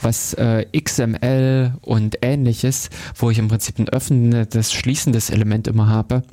[0.02, 6.24] was äh, XML und ähnliches, wo ich im Prinzip ein öffnendes, schließendes Element immer habe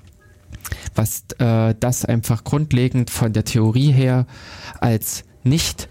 [0.94, 4.26] was äh, das einfach grundlegend von der Theorie her
[4.80, 5.88] als nicht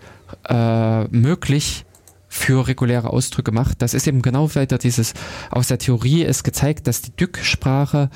[0.49, 1.85] äh, möglich
[2.27, 3.81] für reguläre Ausdrücke macht.
[3.81, 5.14] Das ist eben genau weiter dieses,
[5.52, 8.10] aus der Theorie ist gezeigt, dass die Dück-Sprache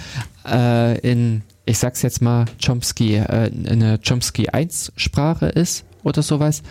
[0.45, 6.63] äh, in, ich sag's jetzt mal, Chomsky, äh, eine Chomsky 1 Sprache ist oder sowas.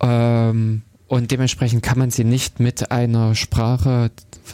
[0.00, 4.10] Ähm, und dementsprechend kann man sie nicht mit einer Sprache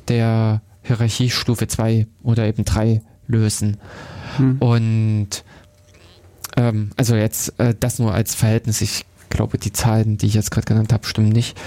[0.09, 3.79] der Hierarchiestufe 2 oder eben 3 lösen.
[4.61, 5.45] Und
[6.57, 8.81] ähm, also jetzt äh, das nur als Verhältnis.
[8.81, 11.59] Ich glaube, die Zahlen, die ich jetzt gerade genannt habe, stimmen nicht.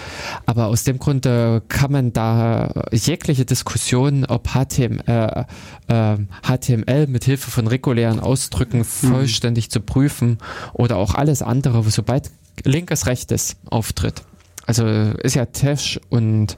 [0.45, 7.07] Aber aus dem Grund äh, kann man da jegliche Diskussion, ob HTML, äh, äh, HTML
[7.07, 10.37] mit Hilfe von regulären Ausdrücken vollständig zu prüfen
[10.73, 12.29] oder auch alles andere, sobald
[12.63, 14.23] linkes rechtes auftritt.
[14.65, 16.57] Also ist ja Tesh und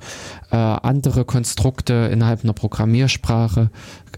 [0.51, 3.69] äh, andere Konstrukte innerhalb einer Programmiersprache,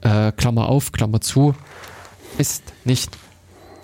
[0.02, 1.56] äh, Klammer auf, Klammer zu,
[2.38, 3.18] ist nicht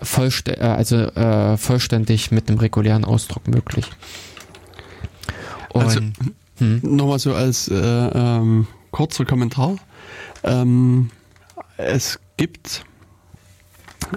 [0.01, 3.89] vollstä äh, also, äh, vollständig mit einem regulären Ausdruck möglich.
[5.69, 5.99] Und, Also-
[6.59, 9.75] hm, Nochmal so als äh, ähm, kurzer Kommentar.
[10.43, 11.09] Ähm,
[11.77, 12.85] es gibt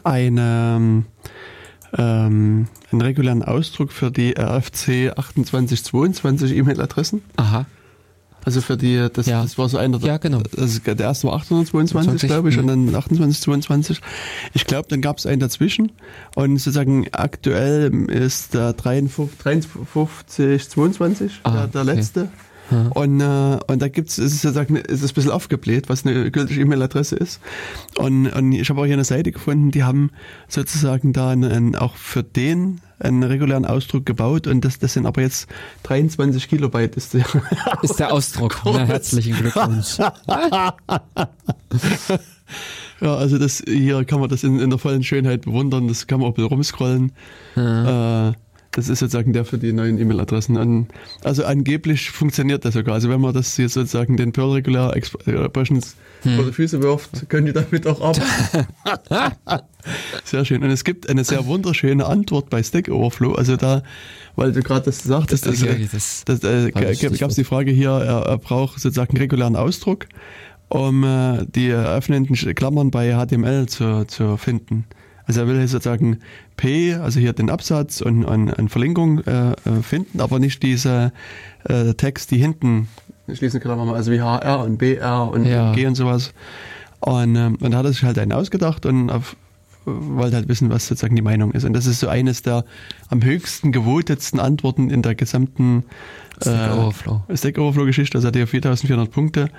[0.04, 1.04] eine,
[1.96, 7.22] ähm, einen regulären Ausdruck für die RFC 2822 E-Mail-Adressen.
[7.36, 7.66] aha,
[8.44, 9.42] Also für die, das, Ja.
[9.42, 10.42] das war so einer, Ja, genau.
[10.56, 12.92] also der erste war 822, 20, glaube ich, und mhm.
[12.92, 14.00] dann 2822.
[14.54, 15.92] Ich glaube, dann gab es einen dazwischen
[16.34, 21.94] und sozusagen aktuell ist der 53, 53 22, Ah, der, der okay.
[21.94, 22.28] letzte.
[22.70, 22.88] Ja.
[22.94, 26.30] Und, äh, und da gibt's, es ist sozusagen, es ist ein bisschen aufgebläht, was eine
[26.30, 27.40] gültige E-Mail-Adresse ist.
[27.96, 30.10] Und, und ich habe auch hier eine Seite gefunden, die haben
[30.48, 35.22] sozusagen da einen, auch für den einen regulären Ausdruck gebaut und das, das sind aber
[35.22, 35.48] jetzt
[35.84, 37.24] 23 Kilobyte ist der.
[37.82, 38.60] ist der Ausdruck.
[38.64, 39.98] Na, herzlichen Glückwunsch.
[43.00, 46.20] Ja, also das hier kann man das in, in der vollen Schönheit bewundern, das kann
[46.20, 47.12] man auch ein bisschen rumscrollen.
[47.56, 48.32] Äh,
[48.78, 50.86] Das ist sozusagen der für die neuen E-Mail-Adressen.
[51.24, 52.94] Also angeblich funktioniert das sogar.
[52.94, 56.36] Also wenn man das hier sozusagen den Perl Regular Expressions hm.
[56.36, 58.68] vor die Füße wirft, können die damit auch arbeiten.
[60.24, 60.62] sehr schön.
[60.62, 63.32] Und es gibt eine sehr wunderschöne Antwort bei Stack Overflow.
[63.32, 63.82] Also da,
[64.36, 67.90] weil du gerade das sagtest, das, also, das, das, äh, gab es die Frage hier,
[67.90, 70.06] er, er braucht sozusagen einen regulären Ausdruck,
[70.68, 74.84] um äh, die öffnenden Klammern bei HTML zu, zu finden.
[75.28, 76.18] Also er will sozusagen
[76.56, 81.12] P, also hier den Absatz und eine Verlinkung äh, äh, finden, aber nicht diese
[81.68, 82.88] äh, Text, die hinten
[83.36, 85.72] schließen Klammern, also wie HR und BR und ja.
[85.72, 86.32] G und sowas.
[87.00, 89.36] Und, ähm, und da hat er sich halt einen ausgedacht und auf,
[89.88, 91.64] wollte halt wissen, was sozusagen die Meinung ist.
[91.64, 92.64] Und das ist so eines der
[93.08, 95.84] am höchsten gewotetsten Antworten in der gesamten
[96.40, 97.22] Stack Overflow.
[97.28, 99.50] Äh, Stack Overflow Geschichte, also hat er 4400 Punkte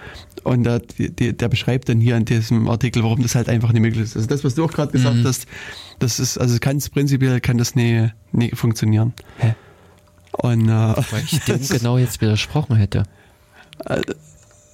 [0.44, 3.82] und der, die, der beschreibt dann hier in diesem Artikel, warum das halt einfach nicht
[3.82, 4.16] möglich ist.
[4.16, 5.26] Also das, was du auch gerade gesagt mhm.
[5.26, 5.48] hast,
[6.00, 9.14] das ist, also kann es prinzipiell kann das nie, nie funktionieren.
[9.38, 9.56] Hä?
[10.32, 13.04] Und, äh, Weil ich dem genau jetzt widersprochen hätte.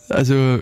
[0.10, 0.60] Also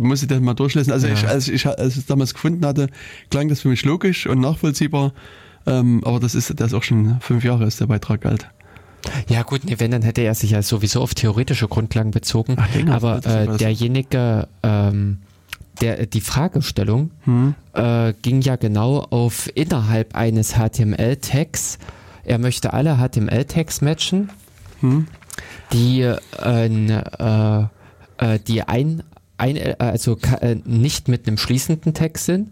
[0.00, 0.92] muss ich das mal durchlesen.
[0.92, 1.14] Also ja.
[1.14, 2.88] ich, als ich als ich es damals gefunden hatte,
[3.30, 5.12] klang das für mich logisch und nachvollziehbar.
[5.66, 8.48] Ähm, aber das ist das ist auch schon fünf Jahre ist der Beitrag alt.
[9.28, 12.56] Ja gut, nee, wenn, dann hätte er sich ja sowieso auf theoretische Grundlagen bezogen.
[12.58, 15.18] Ach, länger, aber äh, derjenige, ähm,
[15.80, 17.54] der die Fragestellung hm.
[17.74, 21.78] äh, ging ja genau auf innerhalb eines HTML-Tags.
[22.24, 24.30] Er möchte alle HTML-Tags matchen,
[24.80, 25.06] hm.
[25.72, 27.66] die, äh, äh,
[28.46, 29.02] die ein,
[29.36, 32.48] ein also äh, nicht mit einem schließenden Tag sind